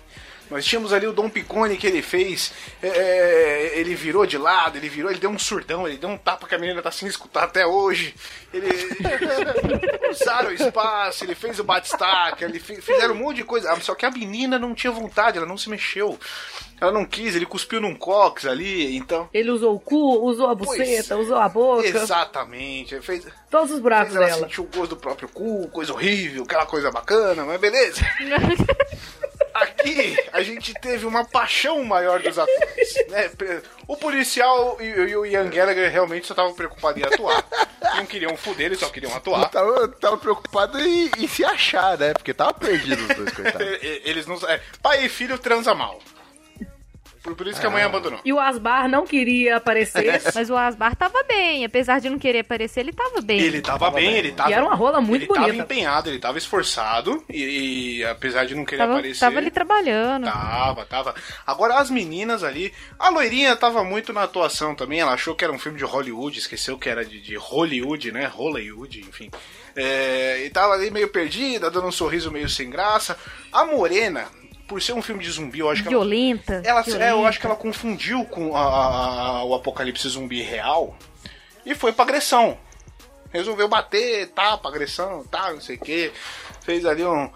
Nós 0.50 0.64
tínhamos 0.66 0.94
ali 0.94 1.08
o 1.08 1.12
Dom 1.12 1.30
Picone 1.30 1.76
que 1.76 1.88
ele 1.88 2.02
fez, 2.04 2.54
é, 2.82 2.88
é, 2.88 3.80
ele 3.80 3.96
virou 3.96 4.26
de 4.28 4.38
lado, 4.38 4.78
ele 4.78 4.88
virou, 4.88 5.10
ele 5.10 5.20
deu 5.20 5.30
um 5.30 5.40
surdão, 5.40 5.88
ele 5.88 5.98
deu 5.98 6.08
um 6.10 6.18
tapa 6.18 6.48
que 6.48 6.54
a 6.54 6.58
menina 6.60 6.82
tá 6.82 6.92
sem 6.92 7.08
escutar 7.08 7.46
até 7.46 7.66
hoje. 7.66 8.14
Ele 8.54 8.68
usaram 10.10 10.50
o 10.50 10.54
espaço, 10.54 11.24
ele 11.24 11.36
fez 11.36 11.60
o 11.60 11.64
batistaca, 11.64 12.46
ele 12.46 12.60
fe- 12.60 12.80
fizeram 12.82 13.16
um 13.16 13.18
monte 13.18 13.38
de 13.38 13.44
coisa. 13.44 13.72
Ah, 13.72 13.80
Só 13.82 13.96
que 13.96 14.06
a 14.06 14.12
menina 14.12 14.58
não 14.60 14.74
tinha 14.76 14.92
vontade, 14.92 15.38
ela 15.38 15.48
não 15.48 15.58
se 15.58 15.70
mexeu. 15.70 16.18
Ela 16.80 16.92
não 16.92 17.06
quis, 17.06 17.36
ele 17.36 17.46
cuspiu 17.46 17.80
num 17.80 17.96
cox 17.96 18.46
ali, 18.46 18.96
então. 18.98 19.30
Ele 19.34 19.50
usou 19.50 19.76
o 19.76 19.80
cu, 19.80 20.20
usou 20.28 20.50
a 20.50 20.56
Pois. 20.56 20.78
buceta, 20.78 21.16
usou 21.18 21.38
a 21.38 21.48
boca, 21.50 21.88
Exatamente. 21.88 22.96
Ele 22.96 23.02
fez, 23.04 23.26
todos 23.50 23.72
os 23.72 23.80
buracos 23.80 24.14
fez 24.14 24.18
ela 24.18 24.26
dela. 24.28 24.42
sentir 24.48 24.62
o 24.62 24.66
gosto 24.66 24.90
do 24.90 24.98
próprio 24.98 25.28
cu, 25.30 25.68
coisa 25.70 25.94
horrível, 25.94 26.44
aquela 26.44 26.66
coisa 26.66 26.92
bacana, 26.92 27.46
mas 27.46 27.60
beleza. 27.60 28.02
Aqui 29.86 30.18
a 30.34 30.42
gente 30.42 30.74
teve 30.74 31.06
uma 31.06 31.24
paixão 31.24 31.84
maior 31.84 32.22
dos 32.22 32.38
atores. 32.38 32.96
Né? 33.10 33.30
O 33.88 33.96
policial 33.96 34.78
e, 34.80 34.86
e 34.86 35.16
o 35.16 35.26
Ian 35.26 35.50
Gallagher 35.50 35.92
realmente 35.92 36.26
só 36.26 36.34
estavam 36.34 36.54
preocupados 36.54 37.02
em 37.02 37.06
atuar. 37.06 37.46
Não 37.96 38.06
queriam 38.06 38.36
fuder, 38.36 38.68
eles 38.68 38.80
só 38.80 38.90
queriam 38.90 39.16
atuar. 39.16 39.50
Tava, 39.50 39.88
tava 39.88 40.18
preocupado 40.18 40.80
em, 40.80 41.10
em 41.18 41.28
se 41.28 41.46
achar, 41.46 41.98
né? 41.98 42.14
Porque 42.14 42.34
tava 42.34 42.54
perdido 42.54 43.02
os 43.02 43.16
dois, 43.16 43.32
coitados. 43.32 43.68
Eles 44.06 44.26
não. 44.26 44.36
é, 44.50 44.60
pai 44.82 45.06
e 45.06 45.10
filho 45.10 45.38
transa 45.38 45.74
mal. 45.74 46.00
Por, 47.26 47.36
por 47.36 47.48
isso 47.48 47.60
que 47.60 47.66
a 47.66 47.72
mãe 47.72 47.82
abandonou. 47.82 48.20
E 48.24 48.32
o 48.32 48.40
Asbar 48.40 48.88
não 48.88 49.04
queria 49.04 49.58
aparecer. 49.58 50.22
Mas 50.36 50.48
o 50.48 50.56
Asbar 50.56 50.96
tava 50.96 51.24
bem. 51.24 51.66
Apesar 51.66 52.00
de 52.00 52.08
não 52.08 52.20
querer 52.20 52.42
aparecer, 52.42 52.82
ele 52.82 52.94
tava 52.94 53.20
bem. 53.20 53.40
Ele 53.40 53.62
tava, 53.62 53.90
bem, 53.90 54.14
ele 54.14 54.32
tava. 54.32 54.52
E 54.52 54.54
era 54.54 54.64
uma 54.64 54.76
rola 54.76 55.02
muito 55.02 55.24
ele 55.24 55.34
tava 55.34 55.48
bonita. 55.48 55.64
empenhado, 55.64 56.08
ele 56.08 56.20
tava 56.20 56.38
esforçado 56.38 57.24
e, 57.28 57.98
e 57.98 58.06
apesar 58.06 58.46
de 58.46 58.54
não 58.54 58.64
querer 58.64 58.78
tava, 58.78 58.94
aparecer. 58.94 59.20
tava 59.22 59.40
ali 59.40 59.50
trabalhando. 59.50 60.26
Tava, 60.26 60.86
tava. 60.86 61.16
Agora 61.48 61.80
as 61.80 61.90
meninas 61.90 62.44
ali. 62.44 62.72
A 63.00 63.10
loirinha 63.10 63.56
tava 63.56 63.84
muito 63.84 64.14
na 64.14 64.22
atuação 64.22 64.76
também. 64.76 65.00
Ela 65.00 65.14
achou 65.14 65.34
que 65.34 65.44
era 65.44 65.52
um 65.52 65.58
filme 65.58 65.80
de 65.80 65.84
Hollywood, 65.84 66.38
esqueceu 66.38 66.78
que 66.78 66.88
era 66.88 67.04
de, 67.04 67.20
de 67.20 67.36
Hollywood, 67.36 68.12
né? 68.12 68.28
Hollywood, 68.28 69.00
enfim. 69.00 69.32
É, 69.76 70.46
e 70.46 70.50
tava 70.52 70.74
ali 70.74 70.92
meio 70.92 71.08
perdida, 71.08 71.72
dando 71.72 71.88
um 71.88 71.92
sorriso 71.92 72.32
meio 72.32 72.48
sem 72.48 72.70
graça. 72.70 73.18
A 73.52 73.66
Morena, 73.66 74.28
por 74.68 74.82
ser 74.82 74.94
um 74.94 75.02
filme 75.02 75.24
de 75.24 75.30
zumbi, 75.32 75.60
eu 75.60 75.70
acho 75.70 75.82
que 75.84 75.88
ela. 75.88 75.98
Violenta. 75.98 76.62
Ela, 76.66 76.82
violenta. 76.82 77.06
é, 77.06 77.12
eu 77.12 77.26
acho 77.26 77.40
que 77.40 77.46
ela 77.46 77.56
confundiu 77.56 78.26
com 78.26 78.56
a- 78.56 78.62
a- 79.40 79.44
o 79.44 79.54
apocalipse 79.54 80.08
zumbi 80.10 80.42
real 80.42 80.96
e 81.66 81.74
foi 81.76 81.92
pra 81.92 82.04
agressão. 82.04 82.58
Resolveu 83.32 83.68
bater, 83.68 84.30
tapa, 84.30 84.70
agressão, 84.70 85.24
tá, 85.26 85.52
não 85.52 85.60
sei 85.60 85.76
o 85.76 85.80
que. 85.80 86.12
Fez 86.62 86.86
ali 86.86 87.04
um. 87.06 87.30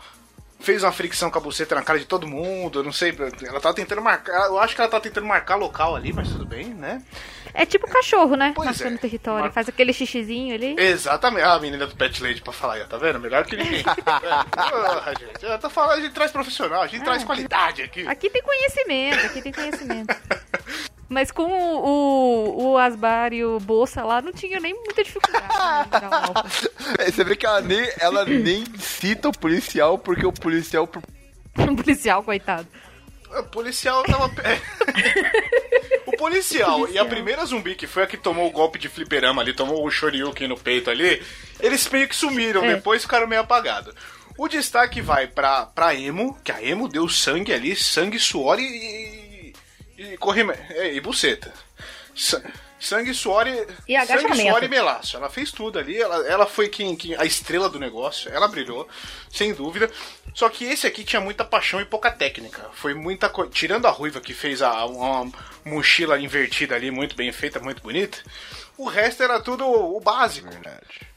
Fez 0.59 0.83
uma 0.83 0.91
fricção 0.91 1.31
com 1.31 1.37
a 1.37 1.41
buceta 1.41 1.73
na 1.73 1.81
cara 1.81 1.97
de 1.97 2.05
todo 2.05 2.27
mundo, 2.27 2.79
eu 2.79 2.83
não 2.83 2.91
sei. 2.91 3.15
Ela 3.47 3.61
tava 3.61 3.73
tentando 3.73 4.01
marcar. 4.01 4.47
Eu 4.47 4.59
acho 4.59 4.75
que 4.75 4.81
ela 4.81 4.89
tá 4.89 4.99
tentando 4.99 5.25
marcar 5.25 5.55
local 5.55 5.95
ali, 5.95 6.11
mas 6.11 6.27
tudo 6.27 6.45
bem, 6.45 6.65
né? 6.65 7.01
É 7.53 7.65
tipo 7.65 7.89
cachorro, 7.89 8.35
né? 8.35 8.51
Pois 8.53 8.65
Marcando 8.67 8.95
é. 8.95 8.97
território. 8.97 9.43
Mar- 9.45 9.53
Faz 9.53 9.69
aquele 9.69 9.93
xixizinho 9.93 10.53
ali. 10.53 10.75
Exatamente. 10.77 11.43
Ah, 11.43 11.53
a 11.53 11.59
menina 11.59 11.87
do 11.87 11.95
Pet 11.95 12.21
Lady 12.21 12.41
pra 12.41 12.51
falar 12.51 12.85
tá 12.87 12.97
vendo? 12.97 13.19
Melhor 13.21 13.45
que 13.45 13.55
ninguém. 13.55 13.83
Porra, 14.53 15.13
gente. 15.17 15.43
Eu 15.45 15.57
tô 15.59 15.69
falando, 15.69 15.99
a 15.99 16.01
gente 16.01 16.13
traz 16.13 16.29
profissional, 16.31 16.81
a 16.81 16.87
gente 16.87 17.03
traz 17.05 17.23
qualidade 17.23 17.81
aqui. 17.81 18.05
Aqui 18.05 18.29
tem 18.29 18.41
conhecimento, 18.43 19.25
aqui 19.25 19.41
tem 19.41 19.51
conhecimento. 19.53 20.13
Mas 21.09 21.31
com 21.31 21.43
o, 21.43 21.85
o, 21.85 22.71
o 22.73 22.77
Asbar 22.77 23.33
e 23.33 23.43
o 23.43 23.59
Bolsa 23.59 24.03
lá, 24.03 24.21
não 24.21 24.31
tinha 24.31 24.59
nem 24.59 24.73
muita 24.75 25.03
dificuldade. 25.03 25.47
né, 25.91 26.09
o. 26.29 27.01
É, 27.01 27.11
Você 27.11 27.23
vê 27.23 27.35
que 27.35 27.45
ela 27.45 27.61
nem, 27.61 27.89
ela 27.99 28.25
nem 28.25 28.63
cita 28.77 29.29
o 29.29 29.37
policial, 29.37 29.97
porque 29.97 30.25
o 30.25 30.31
policial. 30.31 30.87
Um 31.57 31.75
policial, 31.75 32.21
coitado. 32.23 32.67
O 33.39 33.43
policial 33.43 34.03
tava. 34.03 34.29
o 36.05 36.17
policial 36.17 36.87
e 36.89 36.97
a 36.97 37.05
primeira 37.05 37.45
zumbi, 37.45 37.75
que 37.75 37.85
foi 37.87 38.03
a 38.03 38.07
que 38.07 38.17
tomou 38.17 38.47
o 38.47 38.51
golpe 38.51 38.79
de 38.79 38.89
fliperama 38.89 39.41
ali, 39.41 39.53
tomou 39.53 39.85
o 39.85 39.91
shoryuken 39.91 40.47
no 40.47 40.57
peito 40.57 40.89
ali, 40.89 41.21
eles 41.59 41.87
meio 41.89 42.07
que 42.07 42.15
sumiram, 42.15 42.63
É. 42.65 42.75
depois 42.75 43.01
ficaram 43.03 43.27
meio 43.27 43.41
apagados. 43.41 43.93
O 44.37 44.47
destaque 44.47 45.01
vai 45.01 45.27
pra, 45.27 45.65
pra 45.65 45.93
Emo, 45.93 46.37
que 46.43 46.51
a 46.51 46.63
Emo 46.63 46.87
deu 46.87 47.07
sangue 47.09 47.53
ali, 47.53 47.75
sangue, 47.75 48.17
suor 48.19 48.59
e. 48.59 49.18
e, 49.99 50.13
e 50.13 50.17
é, 50.77 50.93
e 50.93 50.99
buceta. 51.01 51.53
Sa- 52.15 52.41
Sangue, 52.79 53.13
suor 53.13 53.45
e. 53.45 53.67
E 53.89 53.97
sangue, 54.05 54.21
suor 54.49 54.63
e 54.63 54.67
melaço. 54.69 55.17
Ela 55.17 55.29
fez 55.29 55.51
tudo 55.51 55.77
ali. 55.77 56.01
Ela, 56.01 56.25
ela 56.27 56.45
foi 56.45 56.69
quem, 56.69 56.95
quem- 56.95 57.13
a 57.15 57.25
estrela 57.25 57.67
do 57.69 57.77
negócio. 57.77 58.31
Ela 58.31 58.47
brilhou, 58.47 58.87
sem 59.29 59.53
dúvida. 59.53 59.91
Só 60.33 60.47
que 60.47 60.63
esse 60.63 60.87
aqui 60.87 61.03
tinha 61.03 61.19
muita 61.19 61.43
paixão 61.43 61.81
e 61.81 61.85
pouca 61.85 62.09
técnica. 62.09 62.69
Foi 62.71 62.93
muita 62.93 63.27
coisa. 63.27 63.51
Tirando 63.51 63.85
a 63.85 63.89
ruiva 63.89 64.21
que 64.21 64.33
fez 64.33 64.61
a, 64.61 64.85
uma 64.85 65.29
mochila 65.65 66.17
invertida 66.19 66.73
ali, 66.75 66.89
muito 66.89 67.17
bem 67.17 67.29
feita, 67.33 67.59
muito 67.59 67.81
bonita. 67.81 68.17
O 68.77 68.87
resto 68.87 69.21
era 69.23 69.41
tudo 69.41 69.65
o 69.67 69.99
básico. 69.99 70.47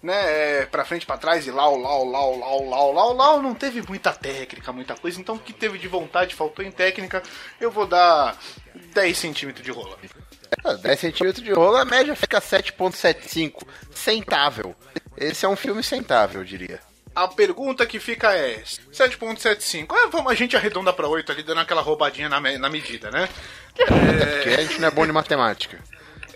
Né? 0.02 0.14
É, 0.14 0.66
pra 0.66 0.84
frente, 0.84 1.06
pra 1.06 1.16
trás, 1.16 1.46
e 1.46 1.52
lau, 1.52 1.78
lau, 1.78 2.04
lau, 2.04 2.36
lau, 2.40 2.68
lau, 2.68 2.92
lau, 2.92 3.12
lau. 3.14 3.40
Não 3.42 3.54
teve 3.54 3.82
muita 3.86 4.12
técnica, 4.12 4.72
muita 4.72 4.96
coisa. 4.96 5.20
Então 5.20 5.36
o 5.36 5.38
que 5.38 5.52
teve 5.52 5.78
de 5.78 5.86
vontade, 5.86 6.34
faltou 6.34 6.64
em 6.64 6.72
técnica. 6.72 7.22
Eu 7.60 7.70
vou 7.70 7.86
dar 7.86 8.36
10 8.94 9.18
centímetros 9.18 9.64
de 9.64 9.70
rola. 9.70 9.96
Ah, 10.64 10.74
10 10.74 11.00
centímetros 11.00 11.44
de 11.44 11.52
rolo, 11.52 11.76
a 11.76 11.84
média 11.84 12.14
fica 12.14 12.40
7,75. 12.40 13.66
Sentável. 13.94 14.74
Esse 15.16 15.44
é 15.44 15.48
um 15.48 15.56
filme 15.56 15.82
sentável, 15.82 16.40
eu 16.40 16.44
diria. 16.46 16.80
A 17.14 17.28
pergunta 17.28 17.84
que 17.86 18.00
fica 18.00 18.34
é 18.34 18.62
7.75. 18.92 19.86
Ah, 19.90 20.08
vamos, 20.10 20.32
a 20.32 20.34
gente 20.34 20.56
arredonda 20.56 20.92
pra 20.92 21.06
8 21.08 21.30
ali, 21.32 21.42
dando 21.42 21.60
aquela 21.60 21.82
roubadinha 21.82 22.28
na, 22.28 22.40
na 22.40 22.68
medida, 22.70 23.10
né? 23.10 23.28
Porque 23.76 24.48
a 24.50 24.62
gente 24.64 24.80
não 24.80 24.88
é 24.88 24.90
bom 24.90 25.06
de 25.06 25.12
matemática. 25.12 25.78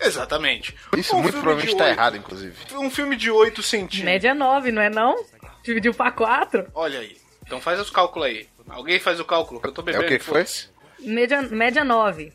Exatamente. 0.01 0.77
Isso 0.97 1.17
Um 1.17 1.23
muito 1.23 1.39
provavelmente 1.41 1.75
tá 1.77 1.85
oito- 1.85 1.95
errado, 1.99 2.17
inclusive. 2.19 2.55
Um 2.75 2.91
filme 2.91 3.17
de 3.17 3.31
8 3.31 3.63
centímetros. 3.63 4.03
Média 4.05 4.35
9, 4.35 4.71
não 4.71 4.83
é 4.83 4.91
não? 4.91 5.15
Dividiu 5.63 5.95
pra 5.95 6.11
4. 6.11 6.67
Olha 6.75 7.01
aí. 7.01 7.17
Então 7.47 7.61
faz 7.61 7.81
os 7.81 7.89
cálculos 7.89 8.29
aí. 8.29 8.47
Alguém 8.69 8.99
faz 9.01 9.19
o 9.21 9.25
cálculo, 9.25 9.61
que 9.61 9.69
eu 9.69 9.73
tô 9.73 9.81
É 9.83 9.85
bebendo. 9.85 10.05
o 10.05 10.09
que 10.09 10.19
que 10.19 10.25
foi? 10.25 10.35
foda-se. 10.45 10.69
Média, 11.01 11.43
média 11.43 11.85
9. 11.85 12.33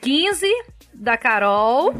15 0.00 0.46
da 0.92 1.16
Carol. 1.16 1.94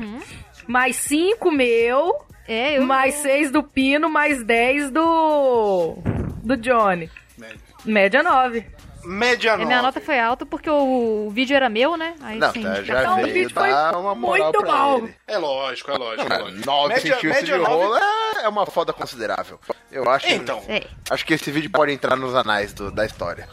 Mais 0.66 0.96
5 0.96 1.50
meu. 1.50 2.24
É, 2.48 2.78
eu. 2.78 2.82
Mais 2.82 3.14
6 3.16 3.50
do 3.50 3.62
Pino. 3.62 4.08
Mais 4.08 4.42
10 4.44 4.90
do. 4.90 5.96
Do 6.42 6.56
Johnny. 6.56 7.10
Média. 7.38 7.56
Média 7.84 8.22
9. 8.22 8.66
Média 9.04 9.50
É, 9.50 9.52
9. 9.52 9.64
minha 9.66 9.82
nota 9.82 10.00
foi 10.00 10.18
alta 10.18 10.44
porque 10.44 10.68
o, 10.68 11.26
o 11.26 11.30
vídeo 11.30 11.54
era 11.54 11.68
meu, 11.68 11.96
né? 11.96 12.14
Aí 12.20 12.38
Não, 12.38 12.50
sim. 12.52 12.62
tá, 12.62 12.82
já 12.82 13.00
Então, 13.02 13.12
o 13.12 13.22
veio 13.22 13.34
vídeo 13.34 13.50
foi 13.50 13.70
uma 13.72 14.14
moral 14.16 14.46
muito 14.46 14.58
pra 14.64 14.72
bom. 14.76 14.98
ele. 14.98 15.14
É 15.28 15.38
lógico, 15.38 15.90
é 15.92 15.96
lógico. 15.96 16.32
é 16.32 16.38
lógico. 16.38 16.66
9 16.66 16.88
Média- 16.88 17.14
centímetros 17.14 17.42
média 17.50 17.58
de 17.58 17.64
rolo 17.64 17.96
é- 17.96 18.44
é 18.44 18.48
uma 18.48 18.66
foda 18.66 18.92
considerável. 18.92 19.60
Eu 19.92 20.10
acho. 20.10 20.28
Então, 20.28 20.60
É. 20.66 20.84
Acho 21.08 21.24
que 21.24 21.34
esse 21.34 21.52
vídeo 21.52 21.70
pode 21.70 21.92
entrar 21.92 22.16
nos 22.16 22.34
anais 22.34 22.72
do- 22.72 22.90
da 22.90 23.06
história. 23.06 23.48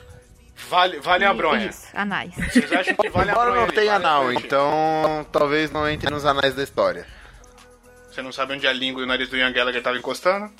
Vale, 0.69 0.99
vale 0.99 1.25
a 1.25 1.33
bronha. 1.33 1.67
Isso, 1.67 1.87
anais. 1.93 2.33
Vocês 2.35 2.71
acham 2.71 2.95
que 2.95 3.09
vale 3.09 3.29
a 3.29 3.33
Embora 3.33 3.45
bronha? 3.51 3.55
não 3.61 3.63
ali? 3.67 3.75
tenha 3.75 3.91
Vale 3.93 4.05
anal, 4.05 4.33
então 4.33 5.25
talvez 5.31 5.71
não 5.71 5.87
entre 5.89 6.09
nos 6.09 6.25
anais 6.25 6.53
da 6.55 6.63
história. 6.63 7.05
Você 8.11 8.21
não 8.21 8.31
sabe 8.31 8.53
onde 8.53 8.67
a 8.67 8.73
língua 8.73 9.01
e 9.01 9.05
o 9.05 9.07
nariz 9.07 9.29
do 9.29 9.37
Ian 9.37 9.51
Gallagher 9.51 9.81
tava 9.81 9.97
encostando? 9.97 10.51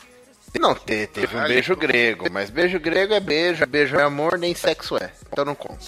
E 0.56 0.60
não 0.60 0.76
te- 0.76 1.08
teve 1.08 1.36
um 1.36 1.44
beijo 1.46 1.76
grego, 1.76 2.28
mas 2.32 2.50
beijo 2.50 2.80
grego 2.80 3.14
é 3.14 3.20
beijo, 3.20 3.66
beijo 3.66 3.96
é 3.98 4.04
amor, 4.04 4.38
nem 4.38 4.54
sexo 4.54 4.98
é. 4.98 5.12
Então 5.32 5.44
não 5.46 5.56
conta. 5.56 5.80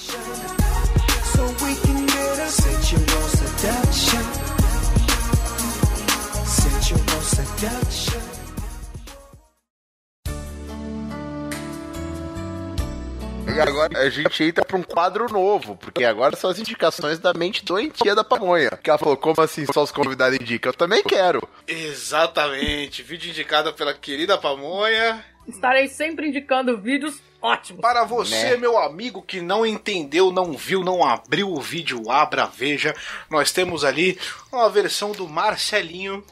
E 13.53 13.59
agora 13.59 13.99
a 13.99 14.09
gente 14.09 14.43
entra 14.43 14.65
pra 14.65 14.77
um 14.77 14.83
quadro 14.83 15.31
novo, 15.31 15.75
porque 15.77 16.03
agora 16.03 16.35
são 16.35 16.49
as 16.49 16.59
indicações 16.59 17.19
da 17.19 17.33
mente 17.33 17.63
doentia 17.63 18.13
da 18.15 18.23
pamonha. 18.23 18.71
Que 18.71 18.89
ela 18.89 18.99
falou, 18.99 19.15
como 19.15 19.39
assim 19.41 19.65
só 19.71 19.83
os 19.83 19.91
convidados 19.91 20.37
indicam? 20.39 20.71
Eu 20.71 20.77
também 20.77 21.03
quero. 21.03 21.47
Exatamente. 21.67 23.01
Vídeo 23.03 23.29
indicado 23.29 23.71
pela 23.73 23.93
querida 23.93 24.37
Pamonha. 24.37 25.23
Estarei 25.47 25.87
sempre 25.87 26.27
indicando 26.27 26.75
vídeos 26.77 27.21
ótimos. 27.41 27.79
Para 27.81 28.03
você, 28.03 28.51
Né? 28.51 28.57
meu 28.57 28.77
amigo 28.79 29.21
que 29.21 29.39
não 29.39 29.63
entendeu, 29.63 30.31
não 30.31 30.53
viu, 30.53 30.83
não 30.83 31.05
abriu 31.05 31.51
o 31.51 31.61
vídeo, 31.61 32.09
abra, 32.09 32.47
veja. 32.47 32.95
Nós 33.29 33.51
temos 33.51 33.83
ali 33.83 34.17
uma 34.51 34.67
versão 34.69 35.11
do 35.11 35.27
Marcelinho 35.27 36.23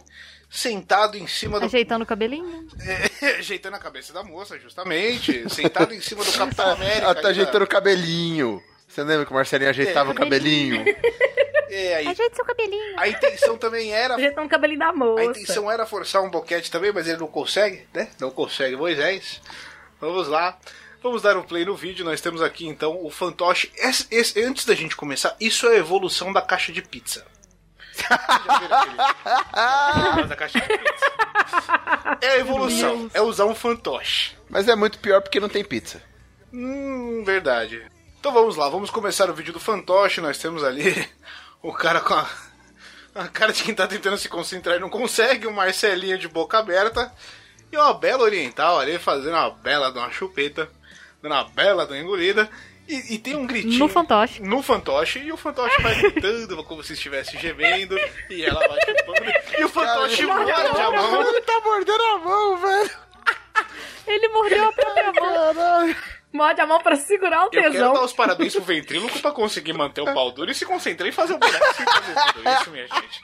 sentado 0.54 1.18
em 1.18 1.26
cima 1.28 1.60
do. 1.60 1.66
Ajeitando 1.66 2.04
o 2.04 2.08
cabelinho. 2.08 2.68
É, 3.22 3.38
ajeitando 3.40 3.76
a 3.76 3.80
cabeça 3.80 4.14
da 4.14 4.24
moça, 4.24 4.60
justamente. 4.60 5.50
Sentado 5.54 5.94
em 5.94 6.00
cima 6.02 6.24
do 6.24 6.32
Capitão 6.32 6.70
América. 6.72 7.02
Ela 7.06 7.16
tá 7.16 7.28
ajeitando 7.30 7.66
o 7.66 7.68
cabelinho. 7.68 8.62
Você 8.88 9.04
lembra 9.04 9.26
que 9.26 9.32
o 9.32 9.36
Marcelinho 9.36 9.70
ajeitava 9.72 10.12
o 10.12 10.16
cabelinho? 10.16 10.86
É, 11.70 11.96
aí, 11.96 12.08
Ajeite 12.08 12.36
seu 12.36 12.46
cabelinho. 12.46 13.00
a 13.00 13.08
intenção 13.08 13.58
também 13.58 13.92
era. 13.92 14.14
Ajeitando 14.14 14.46
o 14.46 14.50
cabelinho 14.50 14.80
da 14.80 14.90
A 14.90 14.94
moça. 14.94 15.24
intenção 15.24 15.72
era 15.72 15.84
forçar 15.88 16.22
um 16.22 16.30
boquete 16.30 16.70
também, 16.70 16.92
mas 16.94 17.08
ele 17.08 17.18
não 17.18 17.26
consegue, 17.28 17.88
né? 17.92 18.10
Não 18.20 18.30
consegue, 18.30 18.76
Moisés. 18.76 19.42
Vamos 20.00 20.28
lá. 20.28 20.56
Vamos 21.02 21.24
dar 21.24 21.36
um 21.36 21.42
play 21.42 21.66
no 21.66 21.76
vídeo. 21.76 22.06
Nós 22.06 22.22
temos 22.22 22.44
aqui 22.44 22.68
então 22.68 23.04
o 23.04 23.10
fantoche. 23.10 23.72
Esse- 23.76 24.06
esse- 24.12 24.40
antes 24.44 24.64
da 24.66 24.76
gente 24.76 24.96
começar, 24.96 25.36
isso 25.42 25.66
é 25.68 25.72
a 25.76 25.78
evolução 25.80 26.32
da 26.32 26.42
caixa 26.42 26.72
de 26.72 26.82
pizza. 26.84 27.26
Da 30.28 30.36
caixa 30.36 30.60
de 30.60 30.68
pizza? 30.68 31.12
É 32.22 32.28
a 32.30 32.38
evolução. 32.38 33.10
É 33.14 33.22
usar 33.22 33.46
um 33.46 33.56
fantoche. 33.56 34.36
Mas 34.50 34.68
é 34.68 34.76
muito 34.76 35.00
pior 35.00 35.22
porque 35.22 35.40
não 35.40 35.50
tem 35.50 35.64
pizza. 35.64 36.02
Hum, 36.52 37.24
verdade. 37.26 37.86
Então 38.20 38.32
vamos 38.32 38.56
lá, 38.56 38.70
vamos 38.70 38.90
começar 38.90 39.30
o 39.30 39.34
vídeo 39.34 39.54
do 39.54 39.60
fantoche. 39.60 40.22
Nós 40.22 40.38
temos 40.38 40.64
ali 40.64 41.08
o 41.62 41.74
cara 41.74 42.00
com 42.00 42.14
a, 42.14 42.30
a 43.16 43.28
cara 43.28 43.52
de 43.52 43.64
quem 43.64 43.76
tá 43.76 43.88
tentando 43.88 44.18
se 44.18 44.30
concentrar 44.30 44.78
e 44.78 44.80
não 44.80 44.90
consegue, 44.90 45.48
o 45.48 45.54
Marcelinho 45.54 46.18
de 46.18 46.28
boca 46.28 46.58
aberta. 46.58 47.12
E 47.72 47.78
uma 47.78 47.94
bela 47.94 48.24
oriental 48.24 48.80
ali 48.80 49.00
fazendo 49.00 49.36
uma 49.36 49.50
bela 49.50 49.92
de 49.92 49.98
uma 49.98 50.12
chupeta, 50.12 50.70
dando 51.22 51.34
uma 51.34 51.44
bela 51.44 51.86
de 51.86 51.94
uma 51.94 52.00
engolida. 52.00 52.50
E, 52.88 53.16
e 53.16 53.20
tem 53.20 53.36
um 53.36 53.46
gritinho. 53.48 53.80
No 53.80 53.88
fantoche. 53.88 54.42
No 54.42 54.62
fantoche. 54.62 55.20
E 55.20 55.32
o 55.32 55.38
fantoche 55.38 55.82
vai 55.82 55.96
gritando 55.96 56.64
como 56.64 56.84
se 56.84 56.94
estivesse 56.94 57.38
gemendo. 57.38 57.98
E 58.30 58.44
ela 58.44 58.60
vai 58.68 58.80
chupando. 58.82 59.32
E 59.58 59.64
o 59.64 59.70
fantoche 59.70 60.26
morde 60.26 60.52
a 60.52 60.92
mão. 60.92 61.30
Ele 61.30 61.42
tá 61.42 61.62
mordendo 61.64 62.04
a 62.04 62.18
mão, 62.20 62.58
velho. 62.58 62.92
Ele 64.06 64.28
mordeu 64.30 64.66
a 64.66 64.72
própria 64.74 65.14
mão. 65.14 65.54
Caralho. 65.54 65.96
Morde 66.34 66.60
a 66.60 66.66
mão 66.66 66.82
pra 66.82 66.96
segurar 66.96 67.42
o 67.44 67.46
Eu 67.46 67.50
quero 67.52 67.72
tesão. 67.72 67.94
dar 67.94 68.02
os 68.02 68.12
parabéns 68.12 68.54
pro 68.54 68.64
ventríloco 68.64 69.20
pra 69.20 69.32
conseguir 69.32 69.72
manter 69.74 70.02
o 70.02 70.14
pau 70.14 70.32
duro 70.32 70.50
e 70.50 70.56
se 70.56 70.66
concentrar 70.66 71.08
em 71.08 71.12
fazer 71.12 71.34
o 71.34 71.38
boneco 71.38 71.74
sem 71.76 71.86
fazer 71.86 72.34
tudo 72.34 72.50
isso, 72.50 72.70
minha 72.72 72.88
gente. 72.88 73.22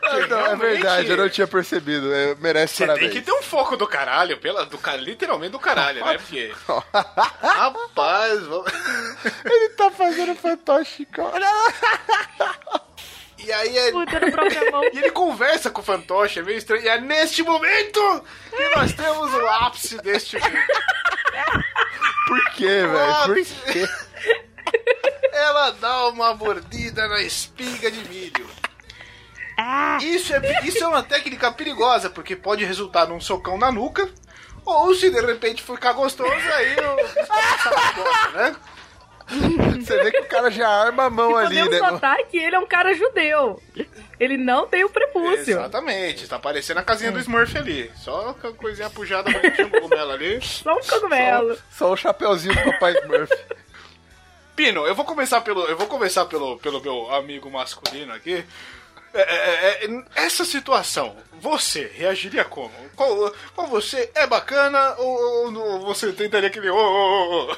Porque 0.00 0.26
Não, 0.28 0.38
é 0.38 0.42
realmente, 0.44 0.58
verdade, 0.60 1.10
eu 1.10 1.16
não 1.16 1.28
tinha 1.28 1.46
percebido. 1.48 2.14
é, 2.14 2.36
Merece 2.36 2.76
Você 2.76 2.86
parabéns. 2.86 3.10
tem 3.12 3.20
que 3.20 3.26
ter 3.26 3.32
um 3.32 3.42
foco 3.42 3.76
do 3.76 3.88
caralho, 3.88 4.38
pela, 4.38 4.64
do, 4.66 4.78
literalmente 4.98 5.50
do 5.52 5.58
caralho, 5.58 6.04
né? 6.04 6.16
Porque. 6.16 6.52
Rapaz, 7.42 8.40
vamos... 8.46 8.72
Ele 9.44 9.68
tá 9.70 9.90
fazendo 9.90 10.34
cara. 11.06 11.44
E 13.44 13.52
aí 13.52 13.76
é. 13.78 13.90
Puta 13.92 14.20
no 14.20 14.32
própria 14.32 14.70
mão. 14.70 14.82
E 14.92 14.98
ele 14.98 15.10
conversa 15.10 15.70
com 15.70 15.80
o 15.80 15.84
fantoche, 15.84 16.38
é 16.38 16.42
meio 16.42 16.58
estranho. 16.58 16.82
E 16.82 16.88
é 16.88 17.00
neste 17.00 17.42
momento 17.42 18.24
que 18.50 18.68
nós 18.76 18.92
temos 18.92 19.32
o 19.34 19.46
ápice 19.48 19.96
deste 19.98 20.38
vídeo. 20.38 20.62
Por 22.26 22.50
quê, 22.52 22.86
velho? 22.86 23.24
Por 23.26 23.72
quê? 23.72 23.88
Ela 25.32 25.70
dá 25.72 26.08
uma 26.08 26.34
mordida 26.34 27.06
na 27.08 27.20
espiga 27.20 27.90
de 27.90 28.08
milho. 28.08 28.48
Ah, 29.58 29.98
Isso 30.00 30.34
é, 30.34 30.40
isso 30.64 30.82
é 30.82 30.88
uma 30.88 31.02
técnica 31.02 31.52
perigosa, 31.52 32.10
porque 32.10 32.34
pode 32.34 32.64
resultar 32.64 33.06
num 33.06 33.20
socão 33.20 33.56
na 33.58 33.70
nuca. 33.70 34.08
Ou 34.64 34.94
se 34.94 35.10
de 35.10 35.20
repente 35.20 35.62
ficar 35.62 35.92
gostoso, 35.92 36.30
aí 36.32 36.76
o. 36.76 38.32
né? 38.32 38.56
Você 39.84 40.02
vê 40.02 40.10
que 40.10 40.20
o 40.20 40.26
cara 40.26 40.50
já 40.50 40.68
arma 40.68 41.04
a 41.04 41.10
mão 41.10 41.36
ali, 41.36 41.58
Podemos 41.58 41.80
né? 41.80 41.90
notar 41.90 42.16
que 42.24 42.38
ele 42.38 42.56
é 42.56 42.58
um 42.58 42.66
cara 42.66 42.94
judeu. 42.94 43.62
Ele 44.18 44.36
não 44.36 44.66
tem 44.66 44.84
o 44.84 44.88
prepúcio. 44.90 45.38
Exatamente, 45.58 46.28
tá 46.28 46.38
parecendo 46.38 46.80
a 46.80 46.82
casinha 46.82 47.10
do 47.12 47.18
Smurf 47.18 47.56
ali. 47.58 47.90
Só 47.96 48.32
com 48.34 48.48
a 48.48 48.52
coisinha 48.52 48.88
pujada 48.90 49.30
com 49.32 49.70
cogumelo 49.70 50.12
ali. 50.12 50.40
Só 50.42 50.74
um 50.74 50.80
cogumelo. 50.80 51.58
Só 51.70 51.92
o 51.92 51.96
chapeuzinho 51.96 52.54
do 52.54 52.72
Papai 52.72 52.94
Smurf. 52.98 53.30
Pino, 54.56 54.86
eu 54.86 54.94
vou 54.94 55.04
começar 55.04 55.40
pelo. 55.40 55.64
Eu 55.66 55.76
vou 55.76 55.86
começar 55.88 56.24
pelo, 56.26 56.56
pelo 56.58 56.80
meu 56.80 57.12
amigo 57.12 57.50
masculino 57.50 58.12
aqui. 58.12 58.44
É, 59.12 59.20
é, 59.20 59.84
é, 59.86 60.02
essa 60.16 60.44
situação, 60.44 61.16
você 61.40 61.90
reagiria 61.94 62.44
como? 62.44 62.72
Qual, 62.96 63.32
qual 63.54 63.66
você 63.68 64.10
é 64.14 64.26
bacana 64.26 64.94
ou, 64.98 65.44
ou 65.44 65.50
não- 65.52 65.80
você 65.82 66.12
tentaria 66.12 66.48
aquele. 66.48 66.68
ô, 66.70 66.76
ô, 66.76 67.50
ô? 67.52 67.56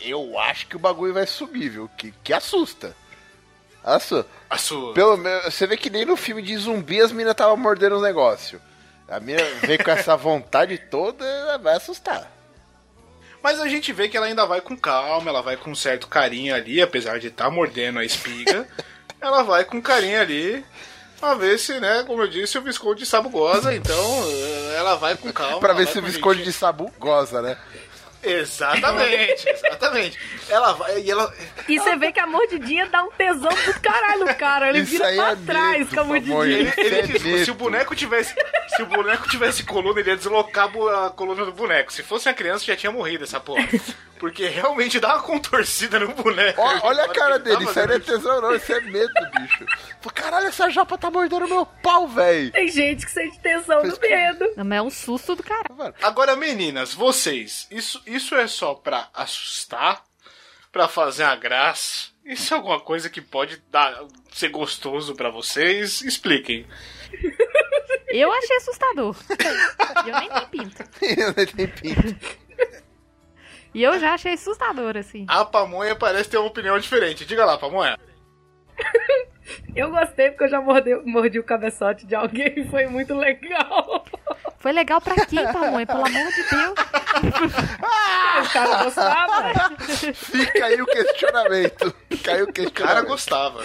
Eu 0.00 0.38
acho 0.38 0.66
que 0.66 0.76
o 0.76 0.78
bagulho 0.78 1.14
vai 1.14 1.26
subir, 1.26 1.68
viu? 1.68 1.90
Que, 1.96 2.12
que 2.22 2.32
assusta. 2.32 2.94
Assusta. 3.82 4.28
A 4.50 4.58
sua. 4.58 4.92
Pelo 4.94 5.16
menos, 5.16 5.54
você 5.54 5.66
vê 5.66 5.76
que 5.76 5.88
nem 5.88 6.04
no 6.04 6.16
filme 6.16 6.42
de 6.42 6.56
zumbi 6.56 7.00
as 7.00 7.12
minas 7.12 7.32
estavam 7.32 7.56
mordendo 7.56 7.96
os 7.96 8.02
negócios. 8.02 8.60
A 9.08 9.20
mina 9.20 9.42
vem 9.62 9.78
com 9.78 9.90
essa 9.90 10.16
vontade 10.16 10.76
toda, 10.76 11.24
vai 11.58 11.76
assustar. 11.76 12.30
Mas 13.40 13.60
a 13.60 13.68
gente 13.68 13.92
vê 13.92 14.08
que 14.08 14.16
ela 14.16 14.26
ainda 14.26 14.44
vai 14.44 14.60
com 14.60 14.76
calma, 14.76 15.30
ela 15.30 15.40
vai 15.40 15.56
com 15.56 15.70
um 15.70 15.74
certo 15.74 16.08
carinho 16.08 16.52
ali, 16.52 16.82
apesar 16.82 17.20
de 17.20 17.28
estar 17.28 17.48
mordendo 17.48 18.00
a 18.00 18.04
espiga. 18.04 18.66
ela 19.20 19.44
vai 19.44 19.64
com 19.64 19.80
carinho 19.80 20.20
ali. 20.20 20.64
Pra 21.20 21.34
ver 21.34 21.58
se, 21.58 21.78
né, 21.80 22.02
como 22.06 22.22
eu 22.22 22.28
disse, 22.28 22.58
o 22.58 22.62
Visconde 22.62 23.06
Sabu 23.06 23.30
goza, 23.30 23.74
então 23.74 23.94
eh, 24.28 24.74
ela 24.76 24.96
vai 24.96 25.16
com 25.16 25.32
calma. 25.32 25.60
Pra 25.60 25.72
ver 25.72 25.86
se 25.86 25.98
o 25.98 26.02
Visconde 26.02 26.42
de 26.42 26.52
Sabu 26.52 26.92
goza, 26.98 27.40
né? 27.40 27.56
Exatamente, 28.26 29.48
exatamente. 29.50 30.18
Ela 30.48 30.72
vai 30.72 31.00
e 31.00 31.10
ela. 31.10 31.32
E 31.68 31.78
você 31.78 31.96
vê 31.96 32.12
que 32.12 32.20
a 32.20 32.26
mordidinha 32.26 32.86
dá 32.86 33.02
um 33.04 33.10
tesão 33.10 33.50
do 33.50 33.80
caralho 33.80 34.34
cara. 34.36 34.68
Ele 34.68 34.80
Isso 34.80 34.92
vira 34.92 35.12
pra 35.14 35.30
é 35.32 35.36
trás 35.36 35.88
com 35.90 36.00
a 36.00 36.04
mordidinha. 36.04 36.42
Ele, 36.44 36.72
ele 36.76 36.96
É 36.96 37.02
diz, 37.02 37.22
medo. 37.22 37.44
se 37.44 37.50
o 37.50 37.54
boneco 37.54 37.94
tivesse. 37.94 38.34
Se 38.68 38.82
o 38.82 38.86
boneco 38.86 39.28
tivesse 39.28 39.64
coluna, 39.64 40.00
ele 40.00 40.10
ia 40.10 40.16
deslocar 40.16 40.68
a 41.04 41.10
coluna 41.10 41.44
do 41.44 41.52
boneco. 41.52 41.92
Se 41.92 42.02
fosse 42.02 42.28
uma 42.28 42.34
criança, 42.34 42.64
já 42.64 42.76
tinha 42.76 42.92
morrido 42.92 43.24
essa 43.24 43.40
porra. 43.40 43.66
Porque 44.18 44.46
realmente 44.48 44.98
dá 44.98 45.08
uma 45.14 45.22
contorcida 45.22 46.00
no 46.00 46.08
boneco. 46.14 46.60
Ó, 46.60 46.88
olha 46.88 47.04
a 47.04 47.08
cara 47.08 47.38
dele, 47.38 47.64
isso 47.64 47.78
aí 47.78 47.86
não 47.86 47.94
é 47.96 47.98
tesão 48.00 48.40
não, 48.40 48.54
isso 48.54 48.72
é 48.72 48.80
medo, 48.80 49.12
bicho. 49.38 49.66
Caralho, 50.14 50.46
essa 50.46 50.70
japa 50.70 50.96
tá 50.96 51.10
mordendo 51.10 51.46
meu 51.46 51.66
pau, 51.82 52.08
velho. 52.08 52.50
Tem 52.50 52.68
gente 52.68 53.04
que 53.04 53.12
sente 53.12 53.38
tesão 53.40 53.82
no 53.82 53.98
medo. 54.00 54.52
não, 54.56 54.64
mas 54.64 54.78
é 54.78 54.82
um 54.82 54.90
susto 54.90 55.34
do 55.36 55.42
cara. 55.42 55.64
Agora, 56.02 56.34
meninas, 56.34 56.94
vocês, 56.94 57.66
isso, 57.70 58.00
isso 58.16 58.34
é 58.34 58.46
só 58.46 58.74
pra 58.74 59.08
assustar? 59.14 60.04
Pra 60.72 60.88
fazer 60.88 61.24
a 61.24 61.36
graça? 61.36 62.08
Isso 62.24 62.52
é 62.52 62.56
alguma 62.56 62.80
coisa 62.80 63.08
que 63.08 63.20
pode 63.20 63.62
dar, 63.70 64.04
ser 64.32 64.48
gostoso 64.48 65.14
pra 65.14 65.30
vocês? 65.30 66.02
Expliquem. 66.02 66.66
Eu 68.08 68.32
achei 68.32 68.56
assustador. 68.56 69.16
E 70.04 70.08
eu 70.08 70.20
nem 70.20 70.28
tenho 70.30 70.48
pinto. 70.48 70.84
Não 71.36 71.46
tem 71.46 71.66
pinto. 71.68 72.46
E 73.74 73.82
eu 73.82 73.98
já 73.98 74.14
achei 74.14 74.32
assustador, 74.32 74.96
assim. 74.96 75.26
A 75.28 75.44
pamonha 75.44 75.94
parece 75.94 76.30
ter 76.30 76.38
uma 76.38 76.46
opinião 76.46 76.78
diferente. 76.78 77.26
Diga 77.26 77.44
lá, 77.44 77.58
pamonha. 77.58 77.98
Eu 79.76 79.90
gostei 79.90 80.30
porque 80.30 80.44
eu 80.44 80.48
já 80.48 80.60
mordi, 80.60 80.94
mordi 81.04 81.38
o 81.38 81.44
cabeçote 81.44 82.06
de 82.06 82.14
alguém 82.14 82.52
e 82.56 82.68
foi 82.68 82.86
muito 82.86 83.14
legal. 83.14 83.95
Foi 84.66 84.72
legal 84.72 85.00
pra 85.00 85.14
quê, 85.26 85.36
pamonha? 85.52 85.86
Pelo 85.86 86.04
amor 86.04 86.32
de 86.32 86.42
Deus. 86.50 86.74
O 88.42 88.52
cara 88.52 88.82
gostava. 88.84 89.70
Fica 90.14 90.66
aí 90.66 90.82
o 90.82 90.86
questionamento. 90.86 91.94
Fica 92.10 92.32
aí 92.32 92.42
o 92.42 92.44
O 92.44 92.52
cara 92.52 92.52
questionamento. 92.52 93.06
gostava. 93.06 93.62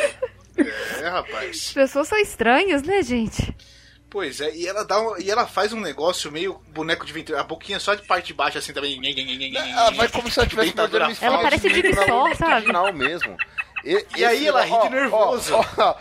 É, 0.99 1.09
rapaz. 1.09 1.49
As 1.67 1.73
pessoas 1.73 2.07
são 2.07 2.17
estranhas, 2.19 2.83
né, 2.83 3.01
gente? 3.01 3.53
Pois 4.11 4.39
é, 4.41 4.53
e 4.55 4.67
ela 4.67 4.85
dá 4.85 5.01
um- 5.01 5.17
e 5.17 5.29
ela 5.31 5.47
faz 5.47 5.73
um 5.73 5.79
negócio 5.81 6.31
meio 6.31 6.61
boneco 6.69 7.03
de 7.05 7.11
ventre, 7.13 7.35
a 7.35 7.43
boquinha 7.43 7.79
só 7.79 7.95
de 7.95 8.05
parte 8.05 8.27
de 8.27 8.33
baixo 8.35 8.59
assim 8.59 8.71
também. 8.71 9.01
Ela 9.57 9.89
vai 9.91 10.07
como 10.07 10.29
se 10.29 10.39
ela 10.39 10.47
tivesse 10.47 10.75
mordendo 10.75 11.17
Ela 11.19 11.39
parece 11.41 11.67
Sor, 11.95 12.27
luta 12.29 12.35
sabe? 12.35 12.91
mesmo. 12.93 13.35
E, 13.83 14.05
E 14.17 14.23
aí 14.23 14.45
ela 14.47 14.63
ri 14.63 14.79
de 14.81 14.89
nervoso. 14.89 15.55
Ó, 15.55 15.65
ó, 15.77 15.95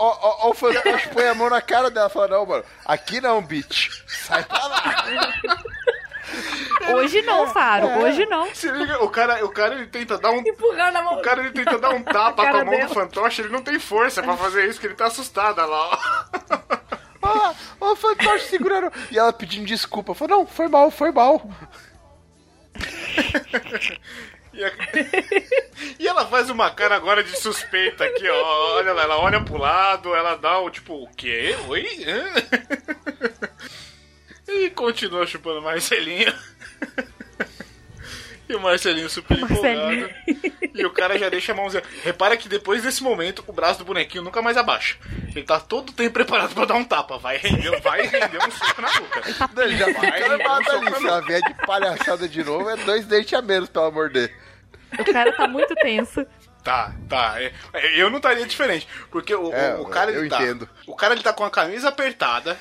ó, 0.00 0.18
ó, 0.20 0.36
ó, 0.46 0.50
o 0.50 0.54
fantoche 0.54 1.08
põe 1.08 1.28
a 1.28 1.34
mão 1.34 1.50
na 1.50 1.60
cara 1.60 1.90
dela 1.90 2.08
e 2.08 2.12
fala, 2.12 2.28
não, 2.28 2.46
mano, 2.46 2.64
aqui 2.86 3.20
não, 3.20 3.42
bitch. 3.42 3.90
Sai 4.06 4.42
pra 4.44 4.66
lá. 4.66 5.04
Hoje 6.94 7.20
não, 7.22 7.46
Faro. 7.52 7.86
Hoje 8.02 8.24
não. 8.26 8.54
Se 8.54 8.70
liga, 8.70 9.02
o 9.04 9.10
cara, 9.10 9.44
o 9.44 9.50
cara 9.50 9.74
ele 9.74 9.86
tenta 9.88 10.16
dar 10.16 10.30
um 10.30 10.38
Empurrando 10.38 10.96
a 10.96 11.02
mão. 11.02 11.18
o 11.18 11.22
cara 11.22 11.40
ele 11.40 11.50
tenta 11.50 11.78
dar 11.78 11.90
um 11.90 12.02
tapa 12.02 12.42
com 12.50 12.56
a 12.56 12.64
mão 12.64 12.74
dela. 12.74 12.88
do 12.88 12.94
fantoche, 12.94 13.42
ele 13.42 13.50
não 13.50 13.62
tem 13.62 13.78
força 13.78 14.22
pra 14.22 14.36
fazer 14.36 14.68
isso, 14.68 14.80
que 14.80 14.86
ele 14.86 14.94
tá 14.94 15.06
assustada 15.06 15.64
lá, 15.66 15.88
ó. 15.90 15.98
Ó, 17.22 17.54
ó, 17.80 17.92
o 17.92 17.96
fantoche 17.96 18.46
segurando. 18.46 18.90
E 19.10 19.18
ela 19.18 19.32
pedindo 19.32 19.66
desculpa. 19.66 20.14
Falou, 20.14 20.38
não, 20.38 20.46
foi 20.46 20.68
mal, 20.68 20.90
foi 20.90 21.12
mal. 21.12 21.42
E, 24.52 24.64
a- 24.64 24.72
e 25.98 26.06
ela 26.08 26.26
faz 26.26 26.50
uma 26.50 26.70
cara 26.70 26.96
agora 26.96 27.22
de 27.22 27.36
suspeita 27.38 28.04
aqui, 28.04 28.28
ó. 28.28 28.76
Olha 28.76 28.92
lá, 28.92 29.02
ela 29.02 29.18
olha 29.18 29.40
pro 29.42 29.56
lado, 29.56 30.14
ela 30.14 30.34
dá 30.36 30.58
o 30.58 30.70
tipo, 30.70 30.94
o 31.04 31.08
quê? 31.16 31.56
Oi? 31.68 31.86
E 34.52 34.68
continua 34.70 35.24
chupando 35.28 35.62
Marcelinho. 35.62 36.34
E 38.50 38.54
o 38.56 38.60
Marcelinho 38.60 39.08
super 39.08 39.38
Marcelinho. 39.38 40.06
empolgado. 40.26 40.70
E 40.74 40.84
o 40.84 40.90
cara 40.90 41.16
já 41.18 41.28
deixa 41.28 41.52
a 41.52 41.54
mãozinha. 41.54 41.82
Repara 42.02 42.36
que 42.36 42.48
depois 42.48 42.82
desse 42.82 43.02
momento, 43.02 43.44
o 43.46 43.52
braço 43.52 43.78
do 43.78 43.84
bonequinho 43.84 44.24
nunca 44.24 44.42
mais 44.42 44.56
abaixa. 44.56 44.96
Ele 45.34 45.44
tá 45.44 45.60
todo 45.60 45.90
o 45.90 45.92
tempo 45.92 46.12
preparado 46.12 46.52
pra 46.54 46.64
dar 46.64 46.74
um 46.74 46.84
tapa. 46.84 47.16
Vai 47.18 47.36
render, 47.36 47.80
vai 47.80 48.02
render 48.02 48.38
um 48.38 48.50
soco 48.50 48.80
na 48.82 48.92
nuca. 49.00 49.22
Não, 49.54 49.62
ele 49.62 49.76
já 49.76 49.86
fica 49.86 50.06
ali. 50.06 50.94
Se 50.98 51.06
ela 51.06 51.20
vier 51.20 51.40
de 51.42 51.54
palhaçada 51.66 52.28
de 52.28 52.42
novo, 52.42 52.68
é 52.70 52.76
dois 52.78 53.04
dentes 53.06 53.32
a 53.34 53.42
menos 53.42 53.68
pra 53.68 53.82
ela 53.82 53.90
morder. 53.90 54.34
O 54.98 55.04
cara 55.12 55.32
tá 55.32 55.46
muito 55.46 55.74
tenso. 55.76 56.26
Tá, 56.64 56.92
tá. 57.08 57.40
É, 57.40 57.52
é, 57.72 58.00
Eu 58.02 58.10
não 58.10 58.16
estaria 58.16 58.44
diferente. 58.46 58.86
Porque 59.10 59.34
o, 59.34 59.52
É, 59.52 59.76
o 59.76 59.84
cara 59.86 60.10
ele 60.10 60.26
eu 60.26 60.28
tá. 60.28 60.42
entendo. 60.42 60.68
O 60.86 60.96
cara 60.96 61.14
ele 61.14 61.22
tá 61.22 61.32
com 61.32 61.44
a 61.44 61.50
camisa 61.50 61.88
apertada, 61.88 62.58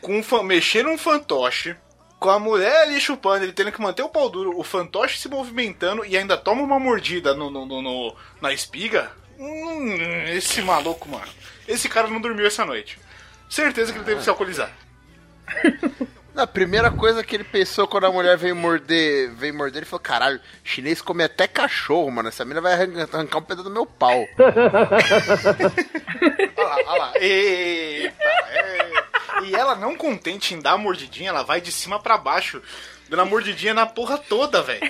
com 0.00 0.20
um 0.20 0.42
mexendo 0.42 0.88
um 0.88 0.96
fantoche, 0.98 1.76
com 2.18 2.30
a 2.30 2.38
mulher 2.38 2.82
ali 2.82 3.00
chupando, 3.00 3.44
ele 3.44 3.52
tendo 3.52 3.70
que 3.72 3.80
manter 3.80 4.02
o 4.02 4.08
pau 4.08 4.28
duro, 4.28 4.58
o 4.58 4.62
fantoche 4.64 5.18
se 5.18 5.28
movimentando 5.28 6.04
e 6.04 6.16
ainda 6.16 6.36
toma 6.36 6.62
uma 6.62 6.78
mordida 6.80 7.34
no, 7.34 7.50
no- 7.50 7.66
no- 7.66 7.82
no- 7.82 8.16
na 8.40 8.52
espiga. 8.52 9.10
Hum, 9.38 9.94
esse 10.34 10.62
maluco, 10.62 11.08
mano. 11.08 11.28
Esse 11.68 11.88
cara 11.88 12.08
não 12.08 12.20
dormiu 12.20 12.46
essa 12.46 12.64
noite. 12.64 12.98
Certeza 13.50 13.92
que 13.92 13.98
ele 13.98 14.04
teve 14.04 14.18
que 14.18 14.24
se 14.24 14.30
alcoolizar. 14.30 14.70
A 16.36 16.46
primeira 16.46 16.90
coisa 16.90 17.24
que 17.24 17.34
ele 17.34 17.44
pensou 17.44 17.88
quando 17.88 18.04
a 18.04 18.12
mulher 18.12 18.36
veio 18.36 18.54
morder, 18.54 19.34
veio 19.36 19.54
morder, 19.54 19.78
ele 19.78 19.86
falou: 19.86 20.00
caralho, 20.00 20.38
chinês 20.62 21.00
come 21.00 21.24
até 21.24 21.48
cachorro, 21.48 22.10
mano. 22.10 22.28
Essa 22.28 22.44
mina 22.44 22.60
vai 22.60 22.74
arrancar, 22.74 23.38
um 23.38 23.42
pedaço 23.42 23.64
do 23.66 23.70
meu 23.70 23.86
pau. 23.86 24.22
Olha 26.56 26.68
lá, 26.68 26.76
olha 26.86 26.98
lá. 26.98 27.12
Eita, 27.16 28.22
é. 28.50 29.05
E 29.44 29.54
ela 29.54 29.74
não 29.74 29.96
contente 29.96 30.54
em 30.54 30.60
dar 30.60 30.72
a 30.72 30.78
mordidinha, 30.78 31.30
ela 31.30 31.42
vai 31.42 31.60
de 31.60 31.70
cima 31.72 32.00
pra 32.00 32.16
baixo, 32.18 32.62
dando 33.08 33.22
a 33.22 33.24
mordidinha 33.24 33.74
na 33.74 33.86
porra 33.86 34.18
toda, 34.18 34.62
velho. 34.62 34.80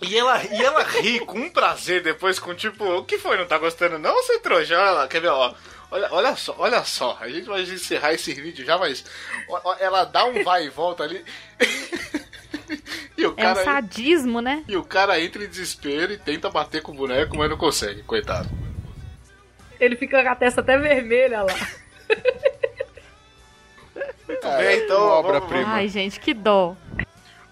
E 0.00 0.16
ela, 0.16 0.40
e 0.44 0.62
ela 0.62 0.82
ri 0.84 1.18
com 1.20 1.38
um 1.38 1.50
prazer 1.50 2.02
depois, 2.02 2.38
com 2.38 2.54
tipo, 2.54 2.84
o 2.84 3.04
que 3.04 3.18
foi? 3.18 3.36
Não 3.36 3.46
tá 3.46 3.58
gostando 3.58 3.98
não, 3.98 4.14
você 4.14 4.38
trouxa? 4.38 4.78
Olha 4.78 4.90
lá, 4.92 5.08
quer 5.08 5.20
ver, 5.20 5.28
ó. 5.28 5.52
Olha, 5.90 6.08
olha 6.12 6.36
só, 6.36 6.54
olha 6.58 6.84
só. 6.84 7.18
A 7.20 7.28
gente 7.28 7.46
vai 7.46 7.62
encerrar 7.62 8.12
esse 8.12 8.32
vídeo 8.34 8.64
já, 8.64 8.78
mas 8.78 9.04
ó, 9.48 9.60
ó, 9.64 9.76
ela 9.80 10.04
dá 10.04 10.24
um 10.24 10.44
vai 10.44 10.66
e 10.66 10.68
volta 10.68 11.02
ali. 11.02 11.24
E 13.16 13.26
o 13.26 13.30
É 13.30 13.32
um 13.32 13.34
cara, 13.34 13.64
sadismo, 13.64 14.40
né? 14.40 14.62
e 14.68 14.76
o 14.76 14.84
cara 14.84 15.20
entra 15.20 15.42
em 15.42 15.48
desespero 15.48 16.12
e 16.12 16.18
tenta 16.18 16.48
bater 16.48 16.82
com 16.82 16.92
o 16.92 16.94
boneco, 16.94 17.36
mas 17.36 17.50
não 17.50 17.56
consegue, 17.56 18.02
coitado. 18.04 18.48
Ele 19.80 19.96
fica 19.96 20.22
com 20.22 20.28
a 20.28 20.36
testa 20.36 20.60
até 20.60 20.78
vermelha 20.78 21.42
lá. 21.42 21.54
Muito 24.26 24.46
É, 24.46 24.58
bem, 24.58 24.84
então. 24.84 25.00
obra-prima. 25.00 25.74
Ai, 25.74 25.88
gente, 25.88 26.18
que 26.20 26.34
dó. 26.34 26.76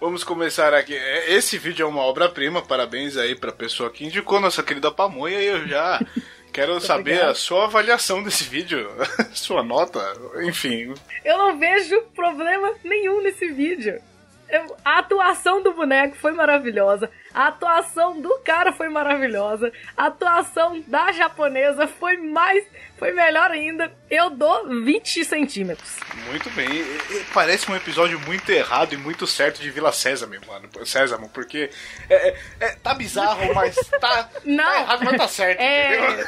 Vamos 0.00 0.22
começar 0.24 0.74
aqui. 0.74 0.94
É, 0.94 1.32
Esse 1.32 1.56
vídeo 1.58 1.84
é 1.84 1.88
uma 1.88 2.02
obra-prima, 2.02 2.60
parabéns 2.62 3.16
aí 3.16 3.34
pra 3.34 3.50
pessoa 3.52 3.90
que 3.90 4.04
indicou, 4.04 4.38
nossa 4.40 4.62
querida 4.62 4.90
Pamonha, 4.90 5.40
e 5.40 5.46
eu 5.46 5.66
já 5.66 6.00
quero 6.52 6.78
saber 6.80 7.00
obrigado. 7.12 7.30
a 7.30 7.34
sua 7.34 7.64
avaliação 7.64 8.22
desse 8.22 8.44
vídeo, 8.44 8.88
sua 9.32 9.62
nota, 9.62 10.00
enfim. 10.42 10.92
Eu 11.24 11.38
não 11.38 11.58
vejo 11.58 12.00
problema 12.14 12.72
nenhum 12.84 13.22
nesse 13.22 13.48
vídeo. 13.48 14.00
A 14.84 14.98
atuação 14.98 15.62
do 15.62 15.72
boneco 15.72 16.16
foi 16.16 16.32
maravilhosa. 16.32 17.10
A 17.34 17.48
atuação 17.48 18.20
do 18.20 18.38
cara 18.44 18.72
foi 18.72 18.88
maravilhosa. 18.88 19.72
A 19.96 20.06
atuação 20.06 20.82
da 20.86 21.10
japonesa 21.12 21.86
foi 21.88 22.16
mais. 22.16 22.64
Foi 22.98 23.12
melhor 23.12 23.50
ainda. 23.50 23.92
Eu 24.10 24.30
dou 24.30 24.68
20 24.82 25.24
centímetros. 25.24 25.96
Muito 26.30 26.48
bem. 26.50 26.68
Parece 27.34 27.70
um 27.70 27.76
episódio 27.76 28.18
muito 28.20 28.50
errado 28.50 28.92
e 28.94 28.96
muito 28.96 29.26
certo 29.26 29.60
de 29.60 29.70
Vila 29.70 29.92
Sésamo, 29.92 30.34
mano. 30.46 30.68
Sésamo, 30.86 31.28
porque 31.28 31.68
é, 32.08 32.28
é- 32.28 32.36
é- 32.60 32.76
tá 32.76 32.94
bizarro, 32.94 33.52
mas 33.54 33.74
tá, 34.00 34.30
Não. 34.44 34.64
tá 34.64 34.80
errado, 34.80 35.04
mas 35.04 35.16
tá 35.18 35.28
certo, 35.28 35.60
É. 35.60 35.96
entendeu? 35.96 36.26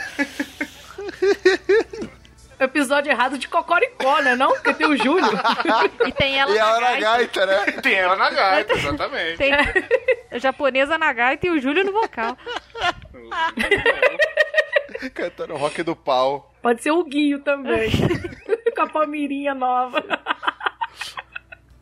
Episódio 2.60 3.10
errado 3.12 3.38
de 3.38 3.46
Cocoricó, 3.48 4.20
né? 4.20 4.34
Não? 4.34 4.52
Porque 4.52 4.74
tem 4.74 4.86
o 4.86 4.96
Júlio. 4.96 5.28
E 6.06 6.12
tem 6.12 6.38
ela 6.40 6.50
E 6.50 6.54
na 6.58 6.60
ela 6.60 6.80
na 6.80 6.90
gaita. 7.00 7.46
gaita, 7.46 7.46
né? 7.46 7.72
Tem 7.82 7.94
ela 7.94 8.16
na 8.16 8.30
gaita, 8.30 8.72
exatamente. 8.74 9.36
Tem 9.38 9.52
a 10.30 10.38
japonesa 10.38 10.96
na 10.98 11.12
gaita 11.12 11.46
e 11.46 11.50
o 11.50 11.60
Júlio 11.60 11.84
no 11.84 11.92
vocal. 11.92 12.36
Cantando 15.14 15.56
rock 15.56 15.82
do 15.82 15.94
pau. 15.94 16.52
Pode 16.62 16.82
ser 16.82 16.90
o 16.90 17.04
Guinho 17.04 17.40
também. 17.40 17.90
Com 18.74 18.82
a 18.82 18.86
palmeirinha 18.88 19.54
nova. 19.54 20.02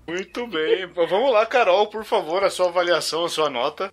Muito 0.07 0.47
bem. 0.47 0.87
Vamos 0.87 1.33
lá, 1.33 1.47
Carol, 1.47 1.87
por 1.89 2.05
favor, 2.05 2.45
a 2.45 2.51
sua 2.51 2.69
avaliação, 2.69 3.25
a 3.25 3.29
sua 3.29 3.49
nota. 3.51 3.93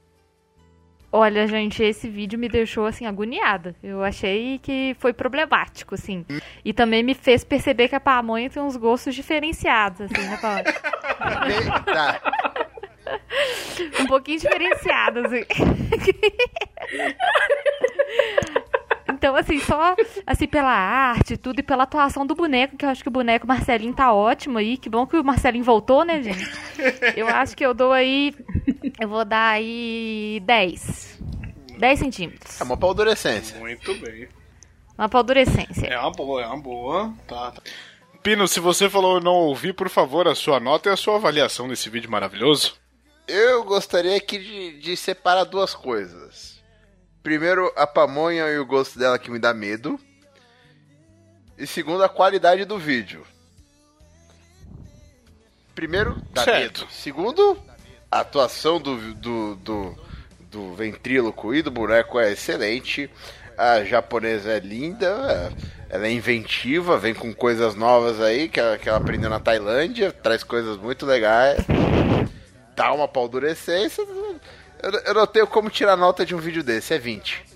Olha, 1.15 1.45
gente, 1.47 1.83
esse 1.83 2.09
vídeo 2.09 2.39
me 2.39 2.49
deixou 2.49 2.87
assim 2.87 3.05
agoniada. 3.05 3.75
Eu 3.83 4.03
achei 4.03 4.57
que 4.57 4.95
foi 4.97 5.13
problemático, 5.13 5.93
assim. 5.93 6.25
E 6.65 6.73
também 6.73 7.03
me 7.03 7.13
fez 7.13 7.43
perceber 7.43 7.87
que 7.87 7.93
a 7.93 7.99
pamonha 7.99 8.49
tem 8.49 8.63
uns 8.63 8.75
gostos 8.75 9.13
diferenciados, 9.13 10.01
assim, 10.01 10.27
né? 10.27 10.39
Eita. 11.53 12.21
Um 14.01 14.07
pouquinho 14.07 14.39
diferenciados, 14.39 15.25
assim. 15.25 15.43
Então, 19.09 19.35
assim, 19.37 19.59
só 19.59 19.95
assim, 20.25 20.47
pela 20.47 20.73
arte 20.73 21.35
e 21.35 21.37
tudo, 21.37 21.59
e 21.59 21.63
pela 21.63 21.83
atuação 21.83 22.25
do 22.25 22.35
boneco, 22.35 22.75
que 22.75 22.83
eu 22.83 22.89
acho 22.89 23.01
que 23.01 23.07
o 23.07 23.11
boneco 23.11 23.47
Marcelinho 23.47 23.93
tá 23.93 24.11
ótimo 24.11 24.57
aí. 24.57 24.75
Que 24.75 24.89
bom 24.89 25.07
que 25.07 25.15
o 25.15 25.23
Marcelinho 25.23 25.63
voltou, 25.63 26.03
né, 26.03 26.21
gente? 26.21 26.43
Eu 27.15 27.27
acho 27.27 27.55
que 27.55 27.65
eu 27.65 27.73
dou 27.73 27.93
aí. 27.93 28.33
Eu 28.99 29.07
vou 29.07 29.23
dar 29.25 29.51
aí 29.51 30.41
10. 30.45 31.19
10 31.77 31.99
centímetros. 31.99 32.61
É 32.61 32.63
uma 32.63 32.77
paldurecência. 32.77 33.59
Muito 33.59 33.93
bem. 33.95 34.27
Uma 34.97 35.09
paldurecência. 35.09 35.87
É 35.87 35.99
uma 35.99 36.11
boa, 36.11 36.43
é 36.43 36.47
uma 36.47 36.61
boa. 36.61 37.13
Tá, 37.27 37.51
tá. 37.51 37.61
Pino, 38.21 38.47
se 38.47 38.59
você 38.59 38.89
falou 38.89 39.19
não 39.19 39.33
ouvir, 39.33 39.73
por 39.73 39.89
favor, 39.89 40.27
a 40.27 40.35
sua 40.35 40.59
nota 40.59 40.89
e 40.89 40.93
a 40.93 40.97
sua 40.97 41.15
avaliação 41.15 41.67
desse 41.67 41.89
vídeo 41.89 42.09
maravilhoso. 42.09 42.75
Eu 43.27 43.63
gostaria 43.63 44.15
aqui 44.15 44.37
de, 44.39 44.79
de 44.79 44.95
separar 44.97 45.43
duas 45.45 45.73
coisas. 45.73 46.61
Primeiro, 47.21 47.71
a 47.75 47.87
pamonha 47.87 48.47
e 48.49 48.57
o 48.59 48.65
gosto 48.65 48.99
dela 48.99 49.17
que 49.17 49.31
me 49.31 49.39
dá 49.39 49.53
medo. 49.53 49.99
E 51.57 51.65
segundo, 51.65 52.03
a 52.03 52.09
qualidade 52.09 52.65
do 52.65 52.77
vídeo. 52.77 53.25
Primeiro, 55.73 56.21
dá 56.31 56.43
Certo. 56.43 56.81
medo. 56.81 56.91
Segundo, 56.91 57.57
a 58.17 58.21
atuação 58.21 58.79
do, 58.79 59.13
do, 59.13 59.55
do, 59.55 59.97
do 60.51 60.73
ventríloco 60.73 61.53
e 61.53 61.61
do 61.61 61.71
boneco 61.71 62.19
é 62.19 62.31
excelente. 62.31 63.09
A 63.57 63.83
japonesa 63.83 64.51
é 64.51 64.59
linda, 64.59 65.53
ela 65.89 66.07
é 66.07 66.11
inventiva, 66.11 66.97
vem 66.97 67.13
com 67.13 67.33
coisas 67.33 67.75
novas 67.75 68.19
aí 68.19 68.49
que 68.49 68.59
ela, 68.59 68.77
que 68.77 68.89
ela 68.89 68.97
aprendeu 68.97 69.29
na 69.29 69.39
Tailândia, 69.39 70.11
traz 70.11 70.43
coisas 70.43 70.77
muito 70.77 71.05
legais 71.05 71.63
dá 72.75 72.91
uma 72.93 73.07
paldurecência. 73.07 74.01
Eu, 74.81 74.91
eu 75.05 75.13
não 75.13 75.27
tenho 75.27 75.47
como 75.47 75.69
tirar 75.69 75.95
nota 75.95 76.25
de 76.25 76.35
um 76.35 76.39
vídeo 76.39 76.63
desse, 76.63 76.93
é 76.93 76.99
20. 76.99 77.53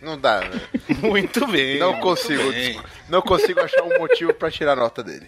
Não 0.00 0.18
dá, 0.18 0.40
né? 0.40 0.60
Muito 1.02 1.46
bem. 1.48 1.78
Não 1.78 1.98
consigo, 1.98 2.52
bem. 2.52 2.80
não 3.08 3.22
consigo 3.22 3.60
achar 3.60 3.82
um 3.82 3.98
motivo 3.98 4.32
pra 4.32 4.50
tirar 4.50 4.76
nota 4.76 5.02
dele. 5.02 5.26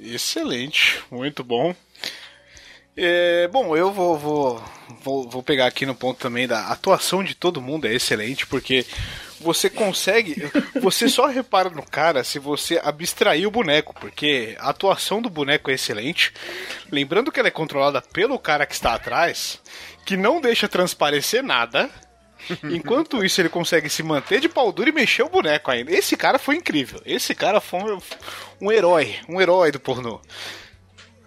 Excelente, 0.00 1.02
muito 1.10 1.42
bom. 1.42 1.74
É, 2.96 3.46
bom, 3.48 3.76
eu 3.76 3.92
vou, 3.92 4.16
vou, 4.16 4.64
vou, 5.02 5.28
vou 5.28 5.42
pegar 5.42 5.66
aqui 5.66 5.84
no 5.84 5.94
ponto 5.94 6.18
também 6.18 6.48
da 6.48 6.68
atuação 6.68 7.22
de 7.22 7.34
todo 7.34 7.60
mundo 7.60 7.86
é 7.86 7.92
excelente, 7.92 8.46
porque 8.46 8.86
você 9.38 9.68
consegue. 9.68 10.34
Você 10.80 11.08
só 11.08 11.26
repara 11.26 11.68
no 11.68 11.82
cara 11.82 12.24
se 12.24 12.38
você 12.38 12.80
abstrair 12.82 13.46
o 13.46 13.50
boneco, 13.50 13.94
porque 14.00 14.56
a 14.58 14.70
atuação 14.70 15.20
do 15.20 15.28
boneco 15.28 15.70
é 15.70 15.74
excelente. 15.74 16.32
Lembrando 16.90 17.30
que 17.30 17.38
ela 17.38 17.48
é 17.48 17.52
controlada 17.52 18.00
pelo 18.00 18.38
cara 18.38 18.64
que 18.64 18.74
está 18.74 18.94
atrás, 18.94 19.60
que 20.06 20.16
não 20.16 20.40
deixa 20.40 20.68
transparecer 20.68 21.42
nada. 21.42 21.90
Enquanto 22.64 23.24
isso, 23.24 23.40
ele 23.40 23.48
consegue 23.48 23.88
se 23.88 24.02
manter 24.02 24.40
de 24.40 24.48
pau 24.48 24.70
duro 24.72 24.88
e 24.88 24.92
mexer 24.92 25.22
o 25.22 25.28
boneco 25.28 25.70
ainda. 25.70 25.90
Esse 25.92 26.16
cara 26.16 26.38
foi 26.38 26.56
incrível. 26.56 27.00
Esse 27.04 27.34
cara 27.34 27.60
foi 27.60 27.80
um, 27.94 27.98
um 28.60 28.72
herói. 28.72 29.16
Um 29.28 29.40
herói 29.40 29.70
do 29.72 29.80
pornô. 29.80 30.20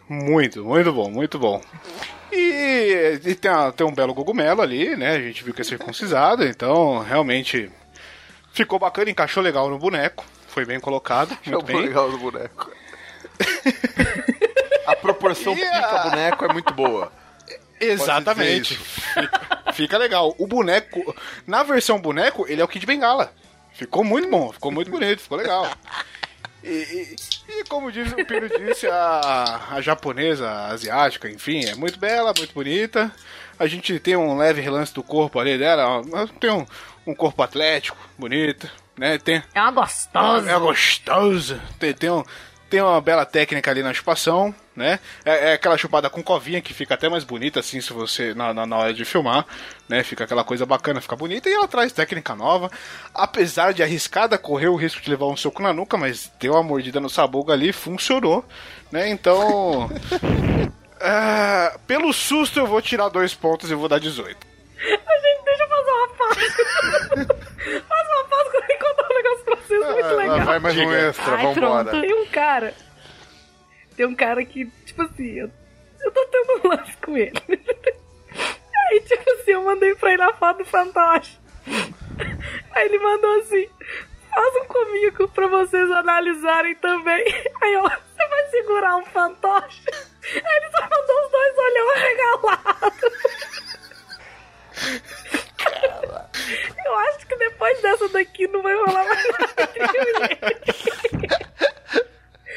Muito, 0.08 0.64
muito 0.66 0.92
bom, 0.94 1.10
muito 1.10 1.38
bom. 1.38 1.62
E, 2.32 3.20
e 3.26 3.36
tem, 3.36 3.50
a- 3.52 3.72
tem 3.72 3.86
um 3.86 3.94
belo 3.94 4.14
cogumelo 4.16 4.62
ali, 4.62 4.96
né? 4.96 5.12
A 5.16 5.20
gente 5.22 5.44
viu 5.44 5.54
que 5.54 5.62
é 5.62 5.64
circuncisado, 5.64 6.44
então 6.46 7.00
realmente 7.00 7.72
ficou 8.54 8.80
bacana, 8.80 9.10
encaixou 9.12 9.42
legal 9.44 9.70
no 9.70 9.78
boneco. 9.78 10.26
Foi 10.48 10.66
bem 10.66 10.80
colocado, 10.80 11.38
muito 11.46 11.60
o 11.60 11.64
bem. 11.64 11.78
legal 11.82 12.10
do 12.10 12.18
boneco. 12.18 12.72
A 14.88 14.96
proporção 14.96 15.56
E 15.56 15.64
a- 15.64 15.72
pica-boneco 15.72 16.46
é 16.46 16.54
muito 16.54 16.74
boa. 16.74 17.12
Exatamente. 17.80 18.76
Fica, 18.78 19.72
fica 19.74 19.98
legal. 19.98 20.36
O 20.38 20.46
boneco, 20.48 21.16
na 21.48 21.64
versão 21.64 22.00
boneco, 22.00 22.46
ele 22.48 22.62
é 22.62 22.64
o 22.64 22.68
Kid 22.68 22.86
Bengala. 22.86 23.32
Ficou 23.74 24.04
muito 24.04 24.30
bom, 24.30 24.52
ficou 24.52 24.72
muito 24.72 24.92
bonito, 24.92 25.22
ficou 25.22 25.38
legal. 25.38 25.70
E, 26.64 26.68
e- 26.70 27.16
e 27.60 27.64
como 27.66 27.92
diz, 27.92 28.12
o 28.12 28.26
Pino 28.26 28.48
disse, 28.50 28.86
a, 28.88 29.68
a 29.72 29.82
japonesa, 29.82 30.50
a 30.50 30.68
asiática, 30.68 31.30
enfim, 31.30 31.64
é 31.66 31.76
muito 31.76 31.98
bela, 31.98 32.34
muito 32.38 32.54
bonita. 32.54 33.12
A 33.58 33.66
gente 33.68 33.98
tem 34.00 34.16
um 34.16 34.38
leve 34.38 34.60
relance 34.62 34.94
do 34.94 35.02
corpo 35.04 35.40
ali 35.40 35.58
dela, 35.58 36.02
tem 36.40 36.52
um, 36.52 36.66
um 37.08 37.16
corpo 37.16 37.42
atlético, 37.42 37.98
bonito, 38.18 38.70
né? 38.98 39.18
Tem, 39.18 39.42
É 39.56 39.62
uma 39.62 39.72
gostosa. 39.72 40.52
é 40.52 40.60
gostoso. 40.60 41.62
Tem, 41.80 41.94
tem, 41.94 42.10
um- 42.10 42.24
tem 42.70 42.82
uma 42.82 43.00
bela 43.02 43.26
técnica 43.26 43.72
ali 43.72 43.82
na 43.82 43.94
chupação, 43.94 44.54
né? 44.80 45.00
É, 45.26 45.50
é 45.50 45.54
aquela 45.54 45.78
chupada 45.78 46.10
com 46.10 46.24
covinha 46.24 46.62
que 46.62 46.74
fica 46.74 46.94
até 46.94 47.10
mais 47.10 47.24
bonita 47.26 47.60
assim 47.60 47.82
se 47.82 47.92
você 47.92 48.34
na, 48.34 48.54
na, 48.54 48.66
na 48.66 48.78
hora 48.78 48.94
de 48.94 49.04
filmar, 49.04 49.46
né? 49.88 50.02
Fica 50.04 50.24
aquela 50.24 50.44
coisa 50.44 50.66
bacana, 50.66 51.02
fica 51.02 51.16
bonita 51.18 51.50
e 51.50 51.54
ela 51.54 51.68
traz 51.68 51.92
técnica 51.92 52.34
nova. 52.34 52.72
Apesar 53.14 53.74
de 53.74 53.84
arriscada, 53.84 54.38
correu 54.38 54.72
o 54.74 54.78
risco 54.78 55.02
de 55.02 55.10
levar 55.10 55.26
um 55.28 55.36
soco 55.36 55.62
na 55.62 55.74
nuca, 55.74 55.98
mas 55.98 56.32
deu 56.40 56.54
uma 56.54 56.64
mordida 56.64 57.00
no 57.02 57.10
sabugo 57.10 57.52
ali, 57.52 57.74
funcionou, 57.74 58.46
né? 58.92 59.10
Então, 59.10 59.90
ah, 61.02 61.78
pelo 61.86 62.14
susto 62.14 62.60
eu 62.60 62.66
vou 62.68 62.82
tirar 62.82 63.10
dois 63.10 63.34
pontos 63.34 63.70
e 63.70 63.76
vou 63.76 63.88
dar 63.90 64.00
18. 64.00 64.48
Gente, 64.82 65.44
deixa 65.44 65.64
eu 65.64 65.68
fazer 65.68 65.92
uma 65.92 66.08
pausa. 66.08 66.40
Faz 67.90 68.08
uma 68.08 68.24
pausa 68.30 68.50
quando 68.52 68.70
eu 68.70 68.78
contar 68.80 69.08
um 69.12 69.16
negócio 69.16 69.44
pra 69.46 69.56
vocês 69.56 69.86
muito 69.86 70.06
Ah, 70.06 70.12
legal. 70.14 70.46
vai 70.46 70.60
mais 70.60 70.78
um 70.78 70.94
extra, 70.94 71.36
Ai, 71.36 71.44
vambora. 71.54 71.84
pronto. 71.84 72.02
Tem 72.02 72.14
um 72.14 72.26
cara. 72.28 72.74
Tem 74.00 74.08
um 74.08 74.16
cara 74.16 74.46
que, 74.46 74.66
tipo 74.86 75.02
assim, 75.02 75.40
eu, 75.40 75.52
eu 76.00 76.12
tô 76.12 76.26
tendo 76.28 76.62
um 76.64 76.70
lance 76.70 76.96
com 77.04 77.18
ele. 77.18 77.34
Aí, 78.88 79.02
tipo 79.02 79.30
assim, 79.32 79.52
eu 79.52 79.66
mandei 79.66 79.94
pra 79.94 80.14
ele 80.14 80.22
a 80.24 80.34
foto 80.36 80.60
do 80.60 80.66
fantoche. 80.66 81.38
Aí 82.72 82.86
ele 82.86 82.98
mandou 82.98 83.42
assim: 83.42 83.68
façam 84.34 84.66
comigo 84.68 85.28
pra 85.28 85.48
vocês 85.48 85.92
analisarem 85.92 86.76
também. 86.76 87.26
Aí 87.60 87.74
eu, 87.74 87.82
você 87.82 88.28
vai 88.30 88.50
segurar 88.52 88.96
um 88.96 89.06
fantoche? 89.08 89.84
Aí 89.92 90.56
ele 90.56 90.72
só 90.72 90.82
mandou 90.82 91.26
os 91.26 91.32
dois 91.32 91.58
olhão 91.58 91.96
regalados. 91.96 93.14
Eu 96.86 96.96
acho 97.00 97.28
que 97.28 97.36
depois 97.36 97.82
dessa 97.82 98.08
daqui 98.08 98.48
não 98.48 98.62
vai 98.62 98.76
rolar 98.76 99.04
mais 99.04 99.28
nada. 99.28 99.50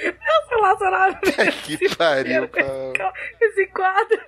Eu 0.02 0.48
sou 0.48 0.60
Lazarado. 0.60 1.18
que 1.64 1.96
pariu, 1.96 2.48
cara. 2.48 3.12
Esse 3.40 3.66
quadro. 3.68 4.20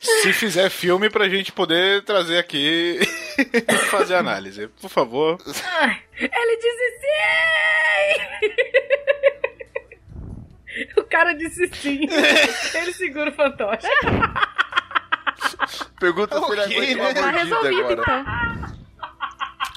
Se 0.00 0.32
fizer 0.32 0.70
filme 0.70 1.10
pra 1.10 1.28
gente 1.28 1.52
poder 1.52 2.02
trazer 2.04 2.38
aqui 2.38 2.98
e 3.58 3.72
fazer 3.90 4.14
análise, 4.14 4.66
por 4.80 4.88
favor. 4.88 5.36
Ele 6.18 6.56
disse 6.56 7.00
sim! 7.00 7.10
O 10.96 11.04
cara 11.04 11.34
disse 11.34 11.68
sim. 11.74 12.08
Ele 12.74 12.92
segura 12.94 13.30
o 13.30 13.34
fantoche. 13.34 13.86
Pergunta 15.98 16.38
okay, 16.38 16.64
se 16.64 16.74
ele 16.74 17.00
aguentou 17.00 17.22
né? 17.22 17.40
a 17.40 17.44
mordida 17.44 17.80
agora. 17.80 18.02
Então. 18.02 18.39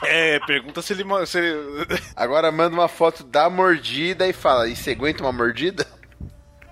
É, 0.05 0.39
pergunta 0.39 0.81
se 0.81 0.93
ele. 0.93 1.03
Se 1.25 1.39
ele... 1.39 1.85
Agora 2.15 2.51
manda 2.51 2.75
uma 2.75 2.87
foto 2.87 3.23
da 3.23 3.49
mordida 3.49 4.27
e 4.27 4.33
fala, 4.33 4.67
e 4.67 4.75
você 4.75 4.91
aguenta 4.91 5.23
uma 5.23 5.31
mordida? 5.31 5.85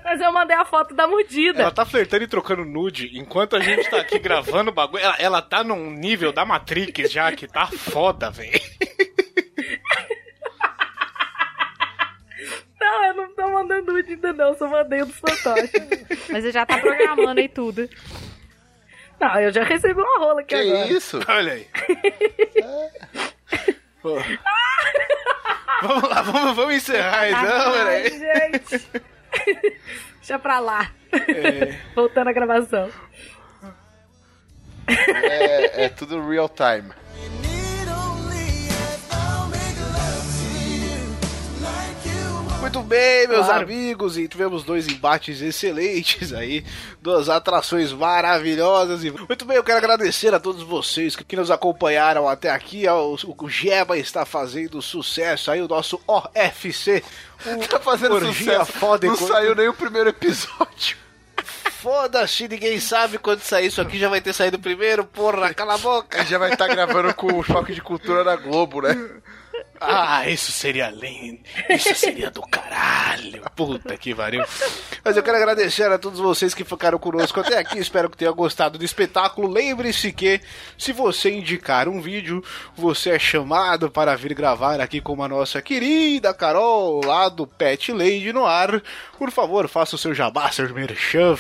Mas 0.04 0.20
eu 0.20 0.34
mandei 0.34 0.58
a 0.58 0.66
foto 0.66 0.94
da 0.94 1.08
mordida. 1.08 1.62
Ela 1.62 1.72
tá 1.72 1.86
flertando 1.86 2.24
e 2.24 2.28
trocando 2.28 2.66
nude 2.66 3.18
enquanto 3.18 3.56
a 3.56 3.60
gente 3.60 3.90
tá 3.90 3.98
aqui 3.98 4.20
gravando 4.20 4.70
o 4.70 4.74
bagulho. 4.74 5.04
Ela, 5.04 5.16
ela 5.20 5.42
tá 5.42 5.64
num 5.64 5.90
nível 5.90 6.34
da 6.34 6.44
Matrix 6.44 7.12
já 7.12 7.32
que 7.32 7.48
tá 7.48 7.68
foda, 7.68 8.30
velho. 8.30 8.60
Não, 12.82 13.06
eu 13.06 13.14
não 13.14 13.36
tô 13.36 13.48
mandando 13.48 13.94
nude 13.94 14.14
ainda 14.14 14.34
não, 14.34 14.58
só 14.58 14.68
mandei 14.68 15.04
o 15.04 15.06
dos 15.06 15.16
fantoches. 15.16 15.72
Mas 16.30 16.44
ele 16.44 16.52
já 16.52 16.66
tá 16.66 16.80
programando 16.80 17.40
e 17.40 17.48
tudo. 17.48 17.88
Não, 19.22 19.40
eu 19.40 19.52
já 19.54 19.64
recebi 19.64 20.00
uma 20.02 20.20
rola 20.20 20.42
aqui 20.42 20.56
Que 20.56 20.72
agora. 20.72 20.88
isso? 20.92 21.20
Olha 21.30 21.54
aí. 21.54 21.68
Pô. 24.02 24.18
Vamos 25.84 26.10
lá, 26.10 26.22
vamos, 26.22 26.56
vamos 26.56 26.76
encerrar 26.76 27.30
então, 27.30 27.74
Ai, 27.74 28.10
gente. 28.10 28.88
Deixa 30.18 30.38
pra 30.40 30.60
lá. 30.60 30.92
É. 31.12 31.76
Voltando 31.96 32.30
à 32.30 32.34
gravação. 32.34 32.90
É, 34.88 35.86
é 35.86 35.90
tudo 35.90 36.28
real 36.28 36.50
time. 36.50 36.92
Muito 42.62 42.84
bem, 42.84 43.28
meus 43.28 43.48
Claro. 43.48 43.64
amigos, 43.64 44.18
e 44.20 44.28
tivemos 44.28 44.64
dois 44.64 44.88
embates 44.88 45.42
excelentes 45.42 46.32
aí, 46.32 46.64
duas 47.02 47.28
atrações 47.28 47.92
maravilhosas. 47.92 49.04
E... 49.04 49.10
Muito 49.10 49.46
bem, 49.46 49.58
eu 49.58 49.64
quero 49.64 49.80
agradecer 49.80 50.32
a 50.34 50.40
todos 50.40 50.62
vocês 50.62 51.16
que, 51.16 51.36
nos 51.36 51.50
acompanharam 51.50 52.30
até 52.30 52.52
aqui. 52.52 52.84
O, 52.88 53.50
Jeba 53.50 53.98
está 53.98 54.26
fazendo 54.26 54.80
sucesso 54.80 55.50
aí, 55.50 55.60
o 55.60 55.68
nosso 55.68 56.00
OFC. 56.08 57.04
O 57.44 57.68
Tá 57.68 57.80
fazendo 57.80 58.14
Orgia 58.14 58.60
sucesso. 58.60 58.72
Foda 58.74 59.08
Não 59.08 59.18
saiu 59.18 59.56
nem 59.56 59.68
o 59.68 59.74
primeiro 59.74 60.10
episódio. 60.10 60.98
Foda-se, 61.82 62.48
ninguém 62.48 62.80
sabe 62.80 63.18
quando 63.18 63.42
sair 63.42 63.66
isso 63.66 63.82
aqui, 63.82 63.98
já 63.98 64.08
vai 64.08 64.22
ter 64.22 64.34
saído 64.34 64.60
primeiro, 64.60 65.04
porra, 65.04 65.52
cala 65.52 65.74
a 65.74 65.78
boca. 65.80 66.24
Já 66.30 66.38
vai 66.38 66.54
estar 66.54 66.68
gravando 66.68 67.12
com 67.16 67.40
o 67.40 67.44
Choque 67.44 67.74
de 67.74 67.82
Cultura 67.82 68.24
da 68.24 68.36
Globo, 68.36 68.82
né? 68.84 68.96
Ah, 69.80 70.30
isso 70.30 70.52
seria 70.52 70.90
lindo. 70.90 71.40
Isso 71.70 71.96
seria 71.96 72.30
do 72.30 72.42
caralho. 72.44 73.42
Puta 73.56 73.98
que 73.98 74.14
pariu. 74.14 74.44
Mas 75.04 75.18
eu 75.18 75.24
quero 75.24 75.38
agradecer 75.38 75.92
a 75.92 75.98
todos 75.98 76.20
vocês 76.20 76.54
que 76.54 76.64
ficaram 76.64 77.00
conosco 77.00 77.40
até 77.40 77.58
aqui. 77.58 77.80
Espero 77.80 78.10
que 78.10 78.18
tenham 78.18 78.36
gostado 78.36 78.78
do 78.78 78.86
espetáculo. 78.86 79.48
Lembre-se 79.48 80.12
que, 80.12 80.40
se 80.78 80.94
você 80.94 81.32
indicar 81.32 81.88
um 81.88 82.00
vídeo, 82.00 82.44
você 82.76 83.12
é 83.12 83.20
chamado 83.20 83.90
para 83.90 84.16
vir 84.16 84.34
gravar 84.34 84.80
aqui 84.80 85.02
com 85.02 85.22
a 85.24 85.28
nossa 85.28 85.62
querida 85.62 86.34
Carol, 86.34 87.02
lá 87.06 87.30
do 87.30 87.48
Pet 87.48 87.92
Lady 87.92 88.32
no 88.32 88.46
ar. 88.46 88.82
Por 89.18 89.32
favor, 89.32 89.68
faça 89.68 89.96
o 89.96 90.00
seu 90.00 90.14
jabá, 90.14 90.52
seu 90.52 90.72
merchan. 90.74 91.36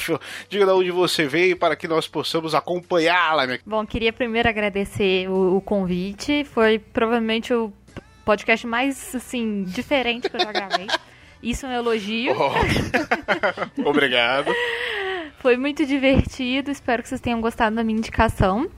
Diga 0.50 0.66
de 0.66 0.72
onde 0.72 0.92
você 0.92 1.28
veio 1.28 1.58
para 1.58 1.76
que 1.76 1.88
nós 1.88 2.08
possamos 2.08 2.54
acompanhá-la, 2.56 3.46
minha 3.46 3.60
Bom, 3.66 3.86
queria 3.86 4.14
primeiro 4.14 4.48
agradecer 4.48 5.30
o, 5.30 5.58
o 5.58 5.62
convite. 5.62 6.44
Foi 6.46 6.80
provavelmente 6.80 7.54
o 7.54 7.72
podcast 8.32 8.66
mais, 8.66 9.14
assim, 9.14 9.64
diferente 9.64 10.30
que 10.30 10.36
eu 10.38 10.40
já 10.40 10.54
gravei. 10.54 10.88
Isso 11.44 11.66
é 11.66 11.70
um 11.70 11.74
elogio. 11.74 12.34
Obrigado. 13.84 14.50
Foi 15.40 15.58
muito 15.58 15.86
divertido, 15.86 16.72
espero 16.72 17.04
que 17.04 17.10
vocês 17.10 17.20
tenham 17.20 17.42
gostado 17.42 17.76
da 17.76 17.84
minha 17.84 17.98
indicação. 17.98 18.70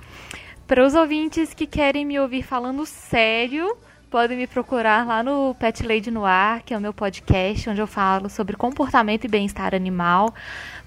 Para 0.65 0.83
os 0.83 0.95
ouvintes 0.95 1.53
que 1.53 1.67
querem 1.67 2.03
me 2.03 2.19
ouvir 2.19 2.41
falando 2.41 2.83
sério, 2.83 3.77
podem 4.09 4.35
me 4.35 4.47
procurar 4.47 5.05
lá 5.05 5.21
no 5.21 5.53
Pet 5.53 5.85
Lady 5.85 6.09
no 6.09 6.25
Ar, 6.25 6.63
que 6.63 6.73
é 6.73 6.77
o 6.77 6.81
meu 6.81 6.93
podcast, 6.93 7.69
onde 7.69 7.79
eu 7.79 7.85
falo 7.85 8.29
sobre 8.31 8.55
comportamento 8.55 9.25
e 9.25 9.27
bem-estar 9.27 9.75
animal. 9.75 10.33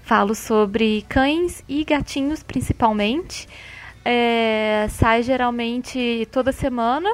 Falo 0.01 0.35
sobre 0.35 1.05
cães 1.07 1.63
e 1.69 1.85
gatinhos, 1.85 2.43
principalmente. 2.43 3.47
É, 4.03 4.87
sai 4.89 5.23
geralmente 5.23 6.27
toda 6.33 6.51
semana. 6.51 7.09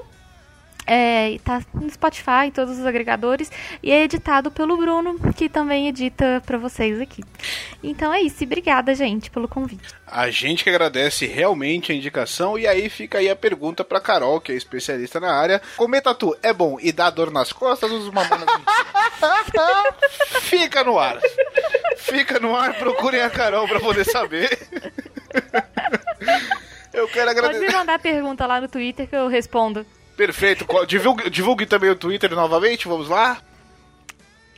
É, 0.85 1.37
tá 1.43 1.61
no 1.73 1.89
Spotify, 1.89 2.47
em 2.47 2.51
todos 2.51 2.77
os 2.77 2.85
agregadores, 2.85 3.49
e 3.81 3.91
é 3.91 4.03
editado 4.03 4.51
pelo 4.51 4.75
Bruno, 4.75 5.17
que 5.33 5.47
também 5.47 5.87
edita 5.87 6.43
pra 6.45 6.57
vocês 6.57 6.99
aqui. 6.99 7.23
Então 7.81 8.13
é 8.13 8.21
isso, 8.21 8.43
e 8.43 8.45
obrigada, 8.45 8.93
gente, 8.93 9.31
pelo 9.31 9.47
convite. 9.47 9.87
A 10.05 10.29
gente 10.29 10.63
que 10.63 10.69
agradece 10.69 11.25
realmente 11.25 11.91
a 11.91 11.95
indicação 11.95 12.59
e 12.59 12.67
aí 12.67 12.89
fica 12.89 13.17
aí 13.17 13.29
a 13.29 13.35
pergunta 13.35 13.83
pra 13.83 14.01
Carol, 14.01 14.41
que 14.41 14.51
é 14.51 14.55
especialista 14.55 15.19
na 15.19 15.33
área. 15.33 15.61
Comer 15.77 16.01
tatu 16.01 16.35
é 16.43 16.51
bom 16.53 16.77
e 16.81 16.91
dá 16.91 17.09
dor 17.09 17.31
nas 17.31 17.53
costas 17.53 17.89
ou 17.89 17.99
uma 18.09 18.23
mão 18.25 18.39
nas 18.39 18.53
Fica 20.41 20.83
no 20.83 20.99
ar. 20.99 21.19
Fica 21.97 22.39
no 22.39 22.55
ar, 22.55 22.73
procurem 22.75 23.21
a 23.21 23.29
Carol 23.29 23.67
pra 23.67 23.79
poder 23.79 24.05
saber. 24.05 24.49
Eu 26.93 27.07
quero 27.07 27.33
Pode 27.33 27.41
me 27.41 27.47
agradecer. 27.49 27.75
mandar 27.75 27.99
pergunta 27.99 28.45
lá 28.45 28.61
no 28.61 28.67
Twitter 28.67 29.07
que 29.07 29.15
eu 29.15 29.27
respondo. 29.27 29.85
Perfeito. 30.15 30.65
Divulgue, 30.87 31.29
divulgue 31.29 31.65
também 31.65 31.89
o 31.89 31.95
Twitter 31.95 32.33
novamente, 32.35 32.87
vamos 32.87 33.09
lá. 33.09 33.41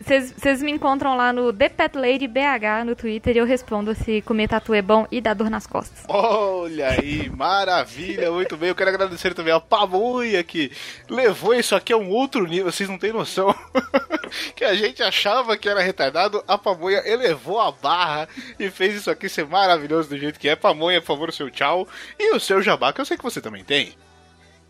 Vocês 0.02 0.62
me 0.62 0.72
encontram 0.72 1.16
lá 1.16 1.32
no 1.32 1.54
The 1.54 1.70
Pet 1.70 1.98
Lady 1.98 2.28
BH 2.28 2.86
no 2.86 2.96
Twitter 2.96 3.36
e 3.36 3.40
eu 3.40 3.46
respondo 3.46 3.96
se 3.96 4.22
comer 4.22 4.50
tatu 4.50 4.74
é 4.74 4.82
bom 4.82 5.08
e 5.10 5.22
dá 5.22 5.34
dor 5.34 5.50
nas 5.50 5.66
costas. 5.66 6.04
Olha 6.10 6.90
aí, 6.90 7.30
maravilha, 7.30 8.30
muito 8.30 8.58
bem. 8.58 8.70
Eu 8.70 8.76
quero 8.76 8.90
agradecer 8.90 9.34
também 9.34 9.54
a 9.54 9.60
Pamonha 9.60 10.44
que 10.44 10.70
levou 11.10 11.54
isso 11.54 11.74
aqui 11.76 11.94
a 11.94 11.98
um 11.98 12.10
outro 12.10 12.46
nível, 12.46 12.72
vocês 12.72 12.90
não 12.90 12.98
têm 12.98 13.14
noção. 13.14 13.56
que 14.54 14.66
a 14.66 14.76
gente 14.76 15.02
achava 15.02 15.56
que 15.56 15.70
era 15.70 15.82
retardado, 15.82 16.44
a 16.46 16.58
Pamonha 16.58 17.02
elevou 17.06 17.62
a 17.62 17.72
barra 17.72 18.28
e 18.60 18.70
fez 18.70 18.96
isso 18.96 19.10
aqui 19.10 19.30
ser 19.30 19.46
maravilhoso 19.46 20.10
do 20.10 20.18
jeito 20.18 20.40
que 20.40 20.50
é. 20.50 20.58
Pamonha, 20.58 21.00
por 21.00 21.08
favor, 21.08 21.30
o 21.30 21.34
seu 21.34 21.50
tchau. 21.50 21.88
E 22.20 22.36
o 22.36 22.40
seu 22.40 22.62
jabá, 22.62 22.92
que 22.92 23.00
eu 23.00 23.06
sei 23.06 23.16
que 23.16 23.24
você 23.24 23.40
também 23.40 23.64
tem. 23.64 23.96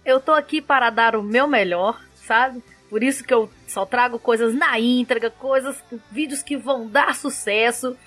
Eu 0.06 0.20
tô 0.20 0.32
aqui 0.32 0.62
para 0.62 0.90
dar 0.90 1.16
o 1.16 1.24
meu 1.24 1.48
melhor, 1.48 2.00
sabe? 2.16 2.64
Por 2.90 3.04
isso 3.04 3.24
que 3.24 3.34
eu 3.34 3.50
só 3.68 3.86
trago 3.86 4.20
coisas 4.20 4.54
na 4.54 4.80
íntegra, 4.80 5.32
coisas, 5.32 5.84
vídeos 6.12 6.44
que 6.44 6.56
vão 6.56 6.88
dar 6.88 7.16
sucesso. 7.16 7.98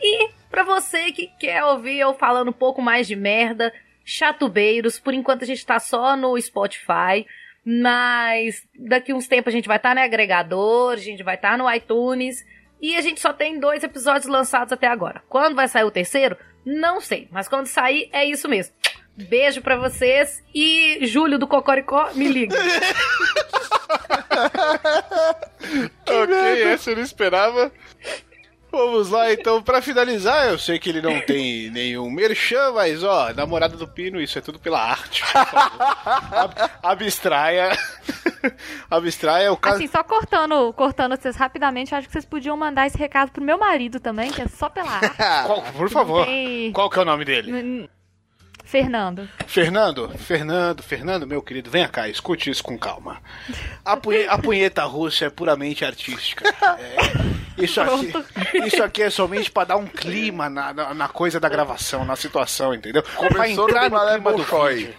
E 0.00 0.30
pra 0.48 0.62
você 0.62 1.10
que 1.10 1.26
quer 1.38 1.64
ouvir 1.64 1.98
eu 1.98 2.14
falando 2.14 2.48
um 2.48 2.52
pouco 2.52 2.80
mais 2.80 3.08
de 3.08 3.16
merda, 3.16 3.72
chatubeiros, 4.04 4.98
por 4.98 5.12
enquanto 5.12 5.42
a 5.42 5.46
gente 5.46 5.66
tá 5.66 5.80
só 5.80 6.16
no 6.16 6.40
Spotify, 6.40 7.26
mas 7.64 8.66
daqui 8.78 9.12
uns 9.12 9.26
tempos 9.26 9.52
a 9.52 9.56
gente 9.56 9.68
vai 9.68 9.76
estar 9.76 9.94
no 9.94 10.00
agregador, 10.00 10.92
a 10.92 10.96
gente 10.96 11.22
vai 11.22 11.34
estar 11.34 11.58
no 11.58 11.70
iTunes, 11.70 12.46
e 12.80 12.96
a 12.96 13.00
gente 13.00 13.20
só 13.20 13.32
tem 13.32 13.58
dois 13.58 13.82
episódios 13.82 14.26
lançados 14.26 14.72
até 14.72 14.86
agora. 14.86 15.22
Quando 15.28 15.56
vai 15.56 15.66
sair 15.66 15.84
o 15.84 15.90
terceiro? 15.90 16.36
Não 16.64 17.00
sei, 17.00 17.28
mas 17.30 17.48
quando 17.48 17.66
sair 17.66 18.08
é 18.12 18.24
isso 18.24 18.48
mesmo. 18.48 18.74
Beijo 19.28 19.60
pra 19.62 19.76
vocês 19.76 20.42
e 20.54 21.00
Júlio 21.06 21.38
do 21.38 21.46
Cocoricó, 21.48 22.10
me 22.14 22.28
liga. 22.28 22.56
ok, 26.06 26.62
essa 26.72 26.90
eu 26.90 26.96
não 26.96 27.02
esperava. 27.02 27.72
Vamos 28.70 29.08
lá, 29.08 29.32
então, 29.32 29.62
pra 29.62 29.80
finalizar, 29.80 30.48
eu 30.50 30.58
sei 30.58 30.78
que 30.78 30.90
ele 30.90 31.00
não 31.00 31.18
tem 31.22 31.70
nenhum 31.70 32.10
merchan, 32.10 32.70
mas 32.72 33.02
ó, 33.02 33.32
namorada 33.32 33.78
do 33.78 33.88
Pino, 33.88 34.20
isso 34.20 34.38
é 34.38 34.42
tudo 34.42 34.58
pela 34.58 34.78
arte. 34.78 35.24
Ab- 35.34 36.70
Abstraia. 36.82 37.70
Abstraia 38.90 39.50
o 39.50 39.56
caso. 39.56 39.76
Assim, 39.76 39.86
só 39.88 40.04
cortando, 40.04 40.70
cortando 40.74 41.16
vocês 41.16 41.34
rapidamente, 41.34 41.92
eu 41.92 41.98
acho 41.98 42.08
que 42.08 42.12
vocês 42.12 42.26
podiam 42.26 42.56
mandar 42.58 42.86
esse 42.86 42.98
recado 42.98 43.30
pro 43.32 43.42
meu 43.42 43.56
marido 43.58 43.98
também, 44.00 44.30
que 44.30 44.42
é 44.42 44.48
só 44.48 44.68
pela 44.68 44.90
arte. 44.90 45.16
Qual- 45.46 45.62
por 45.72 45.88
favor, 45.90 46.26
tem- 46.26 46.70
qual 46.72 46.90
que 46.90 46.98
é 46.98 47.02
o 47.02 47.06
nome 47.06 47.24
dele? 47.24 47.52
Hum, 47.52 47.88
Fernando. 48.68 49.26
Fernando, 49.46 50.10
Fernando, 50.18 50.82
Fernando, 50.82 51.26
meu 51.26 51.40
querido, 51.40 51.70
venha 51.70 51.88
cá, 51.88 52.06
escute 52.06 52.50
isso 52.50 52.62
com 52.62 52.76
calma. 52.78 53.16
A, 53.82 53.96
punhe- 53.96 54.26
a 54.28 54.36
punheta 54.36 54.84
russa 54.84 55.24
é 55.24 55.30
puramente 55.30 55.86
artística. 55.86 56.44
É, 56.78 57.62
isso, 57.64 57.80
aqui, 57.80 58.12
isso 58.66 58.82
aqui 58.82 59.02
é 59.04 59.08
somente 59.08 59.50
pra 59.50 59.64
dar 59.64 59.76
um 59.78 59.86
clima 59.86 60.50
na, 60.50 60.74
na, 60.74 60.92
na 60.92 61.08
coisa 61.08 61.40
da 61.40 61.48
gravação, 61.48 62.04
na 62.04 62.14
situação, 62.14 62.74
entendeu? 62.74 63.02
Pra 63.02 63.48
entrar 63.48 63.84
no 63.84 63.90
balé 63.90 64.14
clima 64.16 64.32
do 64.34 64.44
vídeo. 64.44 64.94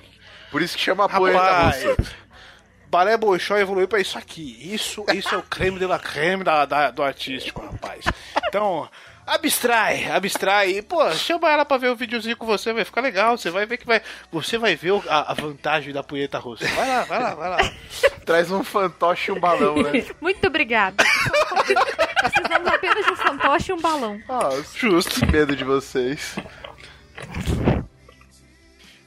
Por 0.50 0.64
isso 0.64 0.76
que 0.76 0.82
chama 0.84 1.08
poeta 1.08 1.38
Rapaz, 1.38 1.84
russa. 1.84 2.16
Balé 2.88 3.16
Bolshoi 3.18 3.62
evoluiu 3.62 3.88
pra 3.88 4.00
isso 4.02 4.18
aqui. 4.18 4.58
Isso, 4.74 5.06
isso 5.14 5.36
é 5.36 5.38
o 5.38 5.44
creme 5.44 5.78
de 5.78 5.86
la 5.86 6.00
creme 6.00 6.44
da, 6.44 6.66
da- 6.66 6.90
do 6.90 7.04
artístico, 7.04 7.62
rapaz. 7.64 8.04
Então, 8.48 8.90
abstrai, 9.36 10.10
abstrai. 10.12 10.72
E, 10.78 10.82
pô, 10.82 11.12
chama 11.14 11.50
ela 11.50 11.66
pra 11.66 11.78
ver 11.78 11.90
o 11.90 11.96
videozinho 11.96 12.36
com 12.38 12.46
você, 12.46 12.74
vai 12.74 12.84
ficar 12.86 13.02
legal. 13.02 13.38
Você 13.38 13.50
vai 13.50 13.66
ver 13.66 13.78
que 13.78 13.86
vai. 13.86 14.02
Você 14.32 14.58
vai 14.58 14.76
ver 14.76 14.92
o- 14.92 15.04
a, 15.08 15.32
a 15.32 15.34
vantagem 15.34 15.94
da 15.94 16.04
punheta 16.04 16.38
russa. 16.40 16.68
Vai 16.68 16.88
lá, 16.88 17.04
vai 17.04 17.20
lá, 17.22 17.36
vai 17.36 17.50
lá. 17.50 17.58
Traz 18.26 18.52
um 18.52 18.64
fantoche 18.64 19.32
e 19.32 19.34
um 19.34 19.40
balão, 19.40 19.76
né? 19.82 20.06
Muito 20.22 20.46
obrigada. 20.48 21.04
Precisamos 22.22 22.68
apenas 22.68 23.06
de 23.06 23.12
um 23.12 23.16
fantoche 23.16 23.72
e 23.72 23.74
um 23.74 23.80
balão. 23.82 24.22
Ah, 24.30 24.50
Justo. 24.76 25.20
que 25.20 25.26
medo 25.26 25.56
de 25.56 25.64
vocês. 25.64 26.36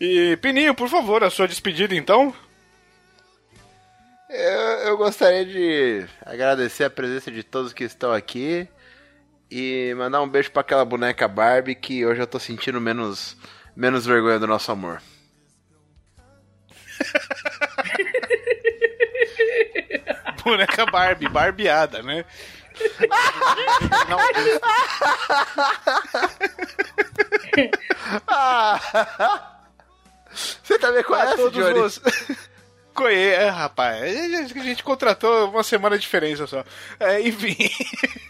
E, 0.00 0.36
Pininho, 0.38 0.74
por 0.74 0.88
favor, 0.88 1.22
a 1.22 1.30
sua 1.30 1.46
despedida 1.46 1.94
então. 1.94 2.34
Eu, 4.28 4.60
eu 4.88 4.96
gostaria 4.96 5.44
de 5.44 6.06
agradecer 6.24 6.84
a 6.84 6.90
presença 6.90 7.30
de 7.30 7.42
todos 7.42 7.72
que 7.72 7.84
estão 7.84 8.12
aqui 8.12 8.66
e 9.54 9.92
mandar 9.94 10.22
um 10.22 10.28
beijo 10.28 10.50
pra 10.50 10.62
aquela 10.62 10.82
boneca 10.82 11.28
Barbie 11.28 11.74
que 11.74 12.06
hoje 12.06 12.22
eu 12.22 12.26
tô 12.26 12.38
sentindo 12.38 12.80
menos, 12.80 13.36
menos 13.76 14.06
vergonha 14.06 14.38
do 14.38 14.46
nosso 14.46 14.72
amor. 14.72 15.02
Boneca 20.42 20.86
Barbie, 20.86 21.28
barbeada, 21.28 22.02
né? 22.02 22.24
Você 30.62 30.78
também 30.78 31.02
conhece, 31.02 31.32
Ah, 31.32 31.36
todos 31.36 31.52
Johnny? 31.52 31.78
os... 31.80 32.00
Conhe... 32.94 33.16
É, 33.16 33.48
rapaz, 33.48 34.02
a 34.02 34.62
gente, 34.62 34.82
contratou 34.82 35.50
uma 35.50 35.62
semana 35.62 35.96
de 35.96 36.02
diferença 36.02 36.46
só. 36.46 36.64
É, 37.00 37.20
enfim, 37.20 37.56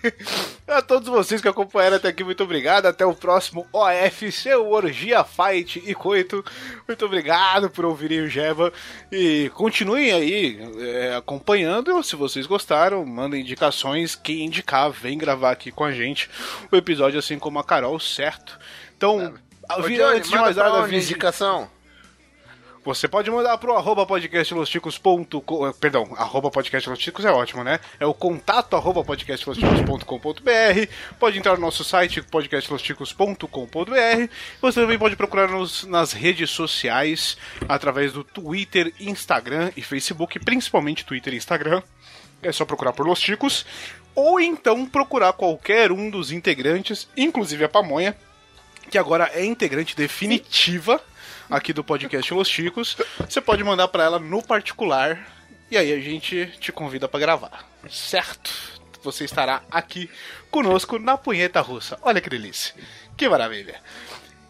a 0.68 0.80
todos 0.80 1.08
vocês 1.08 1.40
que 1.40 1.48
acompanharam 1.48 1.96
até 1.96 2.08
aqui, 2.08 2.22
muito 2.22 2.42
obrigado. 2.44 2.86
Até 2.86 3.04
o 3.04 3.14
próximo 3.14 3.66
OFC, 3.72 4.54
o 4.54 4.70
Orgia 4.70 5.24
Fight 5.24 5.82
e 5.84 5.94
Coito. 5.94 6.44
Muito 6.86 7.04
obrigado 7.04 7.68
por 7.70 7.84
ouvirem 7.84 8.20
o 8.20 8.28
Jeva. 8.28 8.72
E 9.10 9.50
continuem 9.54 10.12
aí 10.12 10.58
é, 10.78 11.16
acompanhando. 11.16 12.02
Se 12.02 12.14
vocês 12.14 12.46
gostaram, 12.46 13.04
mandem 13.04 13.40
indicações. 13.40 14.14
Quem 14.14 14.46
indicar, 14.46 14.90
vem 14.90 15.18
gravar 15.18 15.50
aqui 15.50 15.72
com 15.72 15.84
a 15.84 15.92
gente 15.92 16.30
o 16.70 16.76
episódio, 16.76 17.18
assim 17.18 17.38
como 17.38 17.58
a 17.58 17.64
Carol, 17.64 17.98
certo? 17.98 18.58
Então, 18.96 19.34
Ô, 19.76 19.82
Johnny, 19.82 20.00
antes 20.00 20.30
de 20.30 20.36
mais 20.36 20.56
nada, 20.56 20.94
indicação? 20.94 21.70
Você 22.84 23.06
pode 23.06 23.30
mandar 23.30 23.56
pro 23.58 23.76
arroba 23.76 24.04
podcastlosticos.com. 24.04 25.68
eh, 25.68 25.72
Perdão, 25.78 26.12
arroba 26.16 26.50
podcastlosticos 26.50 27.24
é 27.24 27.30
ótimo, 27.30 27.62
né? 27.62 27.78
É 28.00 28.06
o 28.06 28.12
contato 28.12 28.74
arroba 28.74 29.04
podcastlosticos.com.br. 29.04 30.88
Pode 31.18 31.38
entrar 31.38 31.54
no 31.54 31.60
nosso 31.60 31.84
site 31.84 32.20
podcastlosticos.com.br. 32.22 34.32
Você 34.60 34.80
também 34.80 34.98
pode 34.98 35.14
procurar 35.14 35.48
nos 35.48 35.84
nas 35.84 36.12
redes 36.12 36.50
sociais 36.50 37.36
através 37.68 38.12
do 38.12 38.24
Twitter, 38.24 38.92
Instagram 38.98 39.70
e 39.76 39.82
Facebook, 39.82 40.40
principalmente 40.40 41.04
Twitter 41.04 41.34
e 41.34 41.36
Instagram. 41.36 41.82
É 42.42 42.50
só 42.50 42.64
procurar 42.64 42.92
por 42.92 43.06
Los 43.06 43.20
Ticos. 43.20 43.64
Ou 44.14 44.40
então 44.40 44.84
procurar 44.86 45.32
qualquer 45.34 45.92
um 45.92 46.10
dos 46.10 46.32
integrantes, 46.32 47.08
inclusive 47.16 47.64
a 47.64 47.68
Pamonha, 47.68 48.16
que 48.90 48.98
agora 48.98 49.30
é 49.32 49.44
integrante 49.44 49.96
definitiva 49.96 51.00
aqui 51.52 51.70
do 51.72 51.84
podcast 51.84 52.32
Los 52.32 52.48
Chicos. 52.48 52.96
Você 53.18 53.40
pode 53.40 53.62
mandar 53.62 53.86
pra 53.88 54.04
ela 54.04 54.18
no 54.18 54.42
particular 54.42 55.28
e 55.70 55.76
aí 55.76 55.92
a 55.92 56.00
gente 56.00 56.46
te 56.58 56.72
convida 56.72 57.06
pra 57.06 57.20
gravar, 57.20 57.68
certo? 57.90 58.50
Você 59.02 59.24
estará 59.24 59.62
aqui 59.70 60.08
conosco 60.50 60.98
na 60.98 61.18
punheta 61.18 61.60
russa. 61.60 61.98
Olha 62.00 62.22
que 62.22 62.30
delícia, 62.30 62.74
que 63.16 63.28
maravilha. 63.28 63.78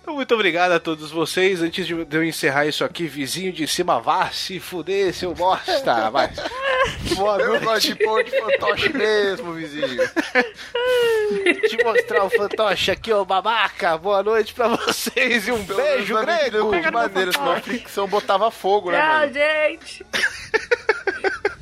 Então, 0.02 0.14
muito 0.16 0.34
obrigado 0.34 0.72
a 0.72 0.80
todos 0.80 1.12
vocês. 1.12 1.62
Antes 1.62 1.86
de 1.86 1.92
eu 2.10 2.24
encerrar 2.24 2.66
isso 2.66 2.84
aqui, 2.84 3.06
vizinho 3.06 3.52
de 3.52 3.68
cima, 3.68 4.00
vá 4.00 4.28
se 4.30 4.58
fuder, 4.58 5.14
seu 5.14 5.32
bosta. 5.32 6.10
Vai. 6.10 6.28
Boa 7.14 7.38
Eu 7.38 7.48
noite. 7.50 7.64
gosto 7.64 7.86
de 7.86 7.94
pôr 7.94 8.24
de 8.24 8.30
fantoche 8.32 8.92
mesmo, 8.92 9.52
vizinho. 9.52 10.02
te 11.68 11.84
mostrar 11.84 12.24
o 12.24 12.30
fantoche 12.30 12.90
aqui, 12.90 13.12
ô 13.12 13.24
babaca. 13.24 13.96
Boa 13.96 14.24
noite 14.24 14.52
pra 14.52 14.66
vocês 14.68 15.46
e 15.46 15.52
um 15.52 15.62
beijo 15.62 16.18
grego. 16.20 16.72
De 16.80 16.90
maneira, 16.90 17.30
senão 17.32 17.52
a 17.52 17.60
fricção 17.60 18.08
botava 18.08 18.50
fogo, 18.50 18.90
né, 18.90 18.98
Tchau, 19.00 19.18
mano? 19.20 19.32
gente. 19.32 20.06